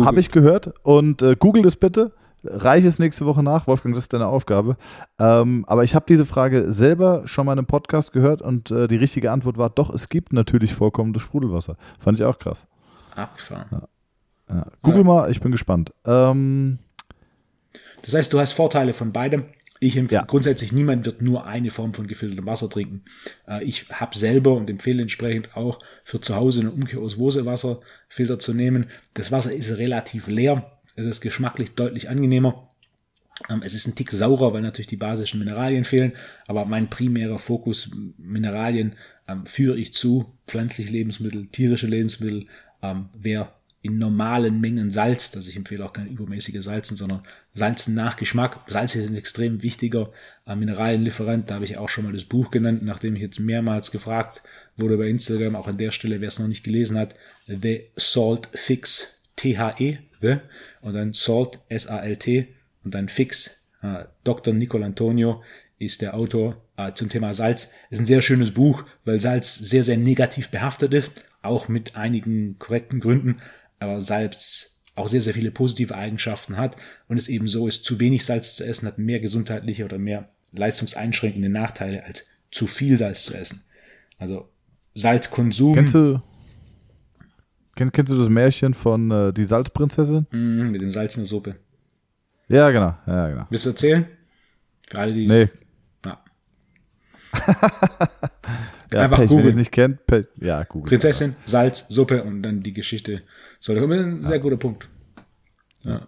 habe 0.00 0.20
ich 0.20 0.30
gehört 0.30 0.72
und 0.82 1.20
äh, 1.20 1.36
google 1.38 1.66
es 1.66 1.76
bitte. 1.76 2.12
Reich 2.42 2.84
es 2.84 2.98
nächste 2.98 3.26
Woche 3.26 3.42
nach, 3.42 3.66
Wolfgang, 3.66 3.94
das 3.94 4.04
ist 4.04 4.12
deine 4.14 4.26
Aufgabe. 4.26 4.78
Ähm, 5.18 5.66
aber 5.68 5.84
ich 5.84 5.94
habe 5.94 6.06
diese 6.08 6.24
Frage 6.24 6.72
selber 6.72 7.22
schon 7.26 7.44
mal 7.44 7.52
in 7.52 7.58
einem 7.58 7.66
Podcast 7.66 8.12
gehört 8.12 8.40
und 8.40 8.70
äh, 8.70 8.88
die 8.88 8.96
richtige 8.96 9.32
Antwort 9.32 9.58
war 9.58 9.68
doch, 9.68 9.92
es 9.92 10.08
gibt 10.08 10.32
natürlich 10.32 10.72
vorkommendes 10.72 11.22
Sprudelwasser. 11.22 11.76
Fand 11.98 12.18
ich 12.18 12.24
auch 12.24 12.38
krass. 12.38 12.66
abgefahren. 13.14 13.82
Ja. 14.48 14.66
Google 14.80 15.04
mal, 15.04 15.30
ich 15.30 15.40
bin 15.40 15.52
gespannt. 15.52 15.92
Ähm, 16.06 16.78
Das 18.06 18.14
heißt, 18.14 18.32
du 18.32 18.38
hast 18.40 18.52
Vorteile 18.52 18.92
von 18.94 19.12
beidem. 19.12 19.44
Ich 19.78 19.96
empfehle 19.98 20.22
Ja. 20.22 20.24
grundsätzlich, 20.26 20.72
niemand 20.72 21.04
wird 21.04 21.20
nur 21.20 21.44
eine 21.46 21.70
Form 21.70 21.92
von 21.92 22.06
gefiltertem 22.06 22.46
Wasser 22.46 22.70
trinken. 22.70 23.02
Äh, 23.46 23.62
Ich 23.64 23.90
habe 23.90 24.16
selber 24.16 24.54
und 24.54 24.70
empfehle 24.70 25.02
entsprechend 25.02 25.54
auch 25.54 25.78
für 26.02 26.18
zu 26.20 26.34
Hause 26.34 26.60
einen 26.60 26.70
Umkehrosmosewasserfilter 26.70 28.38
zu 28.38 28.54
nehmen. 28.54 28.86
Das 29.14 29.32
Wasser 29.32 29.52
ist 29.52 29.76
relativ 29.76 30.28
leer. 30.28 30.70
Es 30.94 31.04
ist 31.04 31.20
geschmacklich 31.20 31.74
deutlich 31.74 32.08
angenehmer. 32.08 32.70
Ähm, 33.50 33.60
Es 33.62 33.74
ist 33.74 33.86
ein 33.86 33.94
Tick 33.94 34.10
saurer, 34.12 34.54
weil 34.54 34.62
natürlich 34.62 34.86
die 34.86 34.96
basischen 34.96 35.40
Mineralien 35.40 35.84
fehlen. 35.84 36.12
Aber 36.46 36.64
mein 36.64 36.88
primärer 36.88 37.38
Fokus 37.38 37.90
Mineralien 38.16 38.94
ähm, 39.28 39.44
führe 39.44 39.76
ich 39.76 39.92
zu. 39.92 40.32
Pflanzliche 40.46 40.90
Lebensmittel, 40.90 41.48
tierische 41.48 41.86
Lebensmittel. 41.86 42.46
Ähm, 42.82 43.10
wer 43.14 43.52
in 43.86 43.98
normalen 43.98 44.60
Mengen 44.60 44.90
salzt, 44.90 45.36
also 45.36 45.48
ich 45.48 45.56
empfehle 45.56 45.84
auch 45.84 45.92
keine 45.92 46.10
übermäßige 46.10 46.62
Salzen, 46.62 46.96
sondern 46.96 47.22
Salzen 47.54 47.94
nach 47.94 48.16
Geschmack. 48.16 48.60
Salz 48.66 48.94
ist 48.94 49.08
ein 49.08 49.16
extrem 49.16 49.62
wichtiger 49.62 50.10
äh, 50.46 50.56
Mineralienlieferant. 50.56 51.48
Da 51.48 51.54
habe 51.54 51.64
ich 51.64 51.78
auch 51.78 51.88
schon 51.88 52.04
mal 52.04 52.12
das 52.12 52.24
Buch 52.24 52.50
genannt, 52.50 52.82
nachdem 52.82 53.16
ich 53.16 53.22
jetzt 53.22 53.38
mehrmals 53.38 53.90
gefragt 53.90 54.42
wurde 54.76 54.96
bei 54.96 55.08
Instagram, 55.08 55.56
auch 55.56 55.68
an 55.68 55.78
der 55.78 55.92
Stelle, 55.92 56.20
wer 56.20 56.28
es 56.28 56.38
noch 56.38 56.48
nicht 56.48 56.64
gelesen 56.64 56.98
hat, 56.98 57.14
The 57.46 57.84
Salt 57.96 58.48
Fix, 58.54 59.22
T-H-E, 59.36 59.98
The, 60.20 60.36
und 60.82 60.94
dann 60.94 61.12
Salt, 61.12 61.60
S-A-L-T, 61.68 62.48
und 62.84 62.94
dann 62.94 63.08
Fix. 63.08 63.68
Äh, 63.82 64.04
Dr. 64.24 64.52
Nicol 64.52 64.82
Antonio 64.82 65.42
ist 65.78 66.02
der 66.02 66.14
Autor 66.14 66.62
äh, 66.76 66.92
zum 66.94 67.08
Thema 67.08 67.34
Salz. 67.34 67.72
Ist 67.90 68.00
ein 68.00 68.06
sehr 68.06 68.22
schönes 68.22 68.52
Buch, 68.52 68.84
weil 69.04 69.20
Salz 69.20 69.56
sehr, 69.56 69.84
sehr 69.84 69.96
negativ 69.96 70.48
behaftet 70.48 70.94
ist, 70.94 71.10
auch 71.42 71.68
mit 71.68 71.96
einigen 71.96 72.58
korrekten 72.58 73.00
Gründen, 73.00 73.36
aber 73.78 74.00
Salz 74.00 74.84
auch 74.94 75.08
sehr, 75.08 75.20
sehr 75.20 75.34
viele 75.34 75.50
positive 75.50 75.94
Eigenschaften 75.94 76.56
hat 76.56 76.76
und 77.08 77.18
es 77.18 77.28
eben 77.28 77.48
so 77.48 77.68
ist, 77.68 77.84
zu 77.84 78.00
wenig 78.00 78.24
Salz 78.24 78.56
zu 78.56 78.64
essen 78.64 78.86
hat 78.88 78.96
mehr 78.98 79.20
gesundheitliche 79.20 79.84
oder 79.84 79.98
mehr 79.98 80.30
leistungseinschränkende 80.52 81.48
Nachteile 81.50 82.04
als 82.04 82.24
zu 82.50 82.66
viel 82.66 82.96
Salz 82.96 83.24
zu 83.24 83.34
essen. 83.34 83.62
Also 84.18 84.48
Salzkonsum 84.94 85.74
kennst, 85.74 85.94
du, 85.94 86.22
kenn, 87.74 87.92
kennst 87.92 88.10
du 88.10 88.18
das 88.18 88.30
Märchen 88.30 88.72
von 88.72 89.10
äh, 89.10 89.32
Die 89.34 89.44
Salzprinzessin? 89.44 90.26
mm, 90.30 90.70
mit 90.70 90.80
dem 90.80 90.90
Salz 90.90 91.16
in 91.16 91.22
der 91.24 91.28
Suppe. 91.28 91.56
Ja, 92.48 92.70
genau. 92.70 92.96
Ja, 93.06 93.28
genau. 93.28 93.46
Willst 93.50 93.66
du 93.66 93.70
erzählen? 93.70 94.06
Für 94.88 94.98
alle, 95.00 95.12
die 95.12 95.26
Nee. 95.26 95.48
Ja. 96.04 96.24
Ja, 98.92 99.00
Einfach 99.02 99.18
Pech, 99.18 99.28
googeln. 99.28 99.56
nicht 99.56 99.72
kennt, 99.72 100.06
Pech. 100.06 100.26
ja, 100.40 100.62
Google. 100.64 100.88
Prinzessin, 100.88 101.34
Salz, 101.44 101.86
Suppe 101.88 102.22
und 102.22 102.42
dann 102.42 102.62
die 102.62 102.72
Geschichte. 102.72 103.22
So, 103.58 103.74
das 103.74 103.82
ist 103.84 103.90
ein 103.90 104.22
sehr 104.22 104.38
guter 104.38 104.56
Punkt. 104.56 104.88
Ja. 105.82 106.02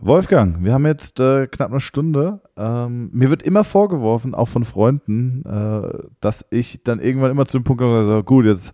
Wolfgang, 0.00 0.62
wir 0.62 0.74
haben 0.74 0.86
jetzt 0.86 1.18
äh, 1.20 1.46
knapp 1.46 1.70
eine 1.70 1.80
Stunde. 1.80 2.40
Ähm, 2.56 3.10
mir 3.12 3.30
wird 3.30 3.42
immer 3.42 3.64
vorgeworfen, 3.64 4.34
auch 4.34 4.48
von 4.48 4.64
Freunden, 4.64 5.44
äh, 5.46 6.08
dass 6.20 6.44
ich 6.50 6.82
dann 6.84 7.00
irgendwann 7.00 7.30
immer 7.30 7.46
zu 7.46 7.58
dem 7.58 7.64
Punkt 7.64 7.80
komme, 7.80 8.00
und 8.00 8.04
sage, 8.04 8.24
gut, 8.24 8.44
jetzt 8.44 8.72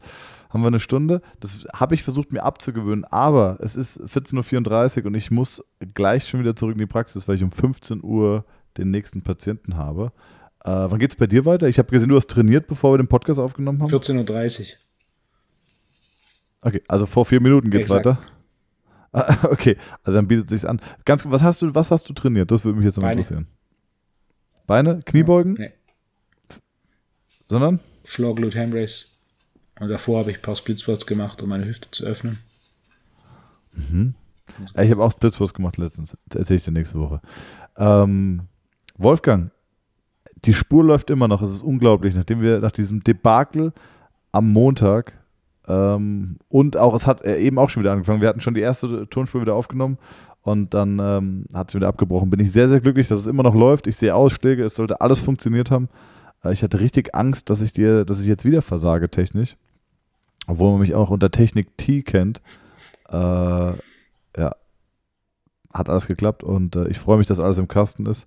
haben 0.49 0.63
wir 0.63 0.69
eine 0.69 0.81
Stunde. 0.81 1.23
Das 1.39 1.67
habe 1.75 1.95
ich 1.95 2.03
versucht 2.03 2.33
mir 2.33 2.43
abzugewöhnen, 2.43 3.05
aber 3.05 3.59
es 3.61 3.77
ist 3.77 4.01
14.34 4.01 5.01
Uhr 5.01 5.07
und 5.07 5.15
ich 5.15 5.31
muss 5.31 5.63
gleich 5.95 6.29
schon 6.29 6.41
wieder 6.41 6.57
zurück 6.57 6.73
in 6.73 6.79
die 6.81 6.87
Praxis, 6.87 7.29
weil 7.29 7.37
ich 7.37 7.45
um 7.45 7.53
15 7.53 8.03
Uhr 8.03 8.45
den 8.77 8.91
nächsten 8.91 9.23
Patienten 9.23 9.77
habe. 9.77 10.13
Äh, 10.65 10.71
wann 10.71 10.99
geht 10.99 11.11
es 11.13 11.17
bei 11.17 11.27
dir 11.27 11.45
weiter? 11.47 11.69
Ich 11.69 11.79
habe 11.79 11.91
gesehen, 11.91 12.09
du 12.09 12.17
hast 12.17 12.29
trainiert, 12.29 12.67
bevor 12.67 12.93
wir 12.93 12.99
den 12.99 13.07
Podcast 13.09 13.41
aufgenommen 13.41 13.81
haben. 13.83 13.91
14.30 13.91 14.61
Uhr. 14.61 14.67
Okay, 16.63 16.83
also 16.89 17.07
vor 17.07 17.25
vier 17.25 17.41
Minuten 17.41 17.71
geht's 17.71 17.85
Exakt. 17.91 18.07
weiter. 18.07 18.19
Ah, 19.13 19.39
Okay, 19.51 19.77
also 20.05 20.19
dann 20.19 20.29
bietet 20.29 20.49
sich's 20.49 20.65
an. 20.65 20.81
Ganz 21.05 21.25
was 21.27 21.43
hast 21.43 21.63
du, 21.63 21.75
was 21.75 21.91
hast 21.91 22.09
du 22.09 22.13
trainiert? 22.13 22.49
Das 22.53 22.65
würde 22.65 22.77
mich 22.79 22.85
jetzt 22.85 22.95
noch 22.97 23.03
Beine. 23.03 23.15
interessieren. 23.23 23.49
Beine, 24.69 25.01
Kniebeugen, 25.05 25.55
Nee. 25.55 25.73
sondern? 27.49 27.81
Floor 28.05 28.37
Glute 28.37 28.57
Hand 28.61 28.73
Race. 28.73 29.07
Und 29.81 29.89
davor 29.89 30.21
habe 30.21 30.31
ich 30.31 30.37
ein 30.39 30.43
paar 30.43 30.55
Split 30.55 30.79
Squats 30.79 31.07
gemacht, 31.09 31.43
um 31.43 31.49
meine 31.49 31.65
Hüfte 31.65 31.91
zu 31.91 32.05
öffnen. 32.05 32.39
Ja, 34.77 34.83
Ich 34.83 34.91
habe 34.91 35.03
auch 35.03 35.11
Splitsquats 35.13 35.55
gemacht 35.55 35.77
letztens. 35.77 36.17
Das 36.27 36.41
erzähle 36.41 36.57
ich 36.59 36.65
dir 36.65 36.71
nächste 36.73 36.99
Woche. 37.01 37.21
Ähm, 37.77 38.43
Wolfgang, 38.97 39.51
die 40.45 40.55
Spur 40.55 40.85
läuft 40.85 41.11
immer 41.11 41.29
noch. 41.29 41.43
Es 41.43 41.51
ist 41.51 41.63
unglaublich, 41.63 42.15
nachdem 42.15 42.41
wir 42.41 42.61
nach 42.61 42.73
diesem 42.73 43.03
Debakel 43.03 43.73
am 44.33 44.53
Montag 44.53 45.13
ähm, 45.71 46.37
und 46.49 46.77
auch, 46.77 46.95
es 46.95 47.07
hat 47.07 47.25
äh, 47.25 47.39
eben 47.39 47.59
auch 47.59 47.71
schon 47.71 47.83
wieder 47.83 47.93
angefangen. 47.93 48.21
Wir 48.21 48.29
hatten 48.29 48.41
schon 48.41 48.55
die 48.55 48.61
erste 48.61 49.09
Tonspur 49.09 49.41
wieder 49.41 49.55
aufgenommen 49.55 49.99
und 50.43 50.75
dann 50.75 50.99
ähm, 50.99 51.45
hat 51.55 51.69
es 51.69 51.75
wieder 51.75 51.89
abgebrochen. 51.89 52.31
Bin 52.31 52.41
ich 52.41 52.51
sehr, 52.51 52.69
sehr 52.69 52.81
glücklich, 52.81 53.09
dass 53.09 53.21
es 53.21 53.27
immer 53.27 53.43
noch 53.43 53.55
läuft. 53.55 53.87
Ich 53.87 53.97
sehe 53.97 54.15
Ausschläge, 54.15 54.65
es 54.65 54.75
sollte 54.75 55.01
alles 55.01 55.21
funktioniert 55.21 55.71
haben. 55.71 55.89
Äh, 56.43 56.53
ich 56.53 56.63
hatte 56.63 56.81
richtig 56.81 57.15
Angst, 57.15 57.51
dass 57.51 57.61
ich 57.61 57.73
dir, 57.73 58.05
dass 58.05 58.21
ich 58.21 58.27
jetzt 58.27 58.45
wieder 58.45 58.63
versage 58.63 59.11
technisch. 59.11 59.57
Obwohl 60.47 60.73
man 60.73 60.81
mich 60.81 60.95
auch 60.95 61.11
unter 61.11 61.31
Technik 61.31 61.77
T 61.77 62.03
kennt. 62.03 62.41
Äh, 63.09 63.15
ja, 63.17 64.57
hat 65.73 65.89
alles 65.89 66.09
geklappt 66.09 66.43
und 66.43 66.75
äh, 66.75 66.89
ich 66.89 66.99
freue 66.99 67.19
mich, 67.19 67.27
dass 67.27 67.39
alles 67.39 67.59
im 67.59 67.69
Kasten 67.69 68.07
ist. 68.07 68.27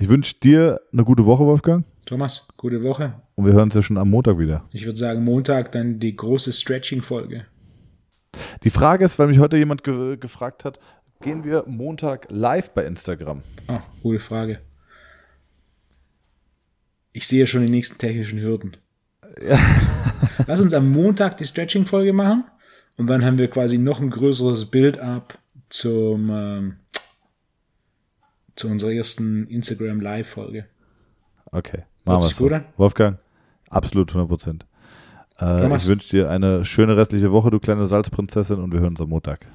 Ich 0.00 0.08
wünsche 0.08 0.36
dir 0.36 0.80
eine 0.92 1.02
gute 1.02 1.26
Woche, 1.26 1.44
Wolfgang. 1.44 1.84
Thomas, 2.06 2.46
gute 2.56 2.84
Woche. 2.84 3.14
Und 3.34 3.46
wir 3.46 3.52
hören 3.52 3.64
uns 3.64 3.74
ja 3.74 3.82
schon 3.82 3.98
am 3.98 4.08
Montag 4.10 4.38
wieder. 4.38 4.64
Ich 4.72 4.86
würde 4.86 4.96
sagen, 4.96 5.24
Montag 5.24 5.72
dann 5.72 5.98
die 5.98 6.14
große 6.14 6.52
Stretching-Folge. 6.52 7.46
Die 8.62 8.70
Frage 8.70 9.04
ist, 9.04 9.18
weil 9.18 9.26
mich 9.26 9.40
heute 9.40 9.56
jemand 9.56 9.82
ge 9.82 10.16
gefragt 10.16 10.64
hat, 10.64 10.78
gehen 11.20 11.42
wir 11.42 11.64
Montag 11.66 12.28
live 12.30 12.70
bei 12.70 12.84
Instagram? 12.84 13.42
Ah, 13.66 13.80
gute 14.00 14.20
Frage. 14.20 14.60
Ich 17.12 17.26
sehe 17.26 17.48
schon 17.48 17.62
die 17.62 17.70
nächsten 17.70 17.98
technischen 17.98 18.40
Hürden. 18.40 18.76
Lass 20.46 20.60
uns 20.60 20.74
am 20.74 20.92
Montag 20.92 21.38
die 21.38 21.44
Stretching-Folge 21.44 22.12
machen 22.12 22.44
und 22.96 23.08
dann 23.08 23.24
haben 23.24 23.38
wir 23.38 23.50
quasi 23.50 23.78
noch 23.78 24.00
ein 24.00 24.10
größeres 24.10 24.66
Bild-up 24.66 25.36
zum 25.70 26.30
ähm, 26.30 26.76
zu 28.58 28.68
unserer 28.68 28.92
ersten 28.92 29.46
Instagram 29.48 30.00
Live-Folge. 30.00 30.66
Okay, 31.50 31.82
machen 32.04 32.22
wir 32.22 32.34
gut 32.36 32.50
so. 32.50 32.54
an? 32.54 32.64
Wolfgang, 32.76 33.18
absolut 33.70 34.10
100 34.10 34.28
Prozent. 34.28 34.66
Äh, 35.40 35.76
ich 35.76 35.86
wünsche 35.86 36.10
dir 36.10 36.30
eine 36.30 36.64
schöne 36.64 36.96
restliche 36.96 37.32
Woche, 37.32 37.50
du 37.50 37.60
kleine 37.60 37.86
Salzprinzessin, 37.86 38.58
und 38.58 38.72
wir 38.72 38.80
hören 38.80 38.90
uns 38.90 39.00
am 39.00 39.08
Montag. 39.08 39.46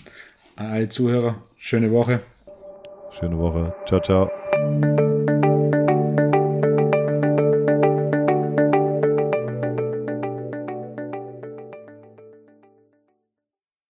An 0.56 0.68
alle 0.68 0.90
Zuhörer, 0.90 1.36
schöne 1.58 1.92
Woche. 1.92 2.22
Schöne 3.12 3.38
Woche. 3.38 3.76
Ciao, 3.86 4.00
ciao. 4.00 4.32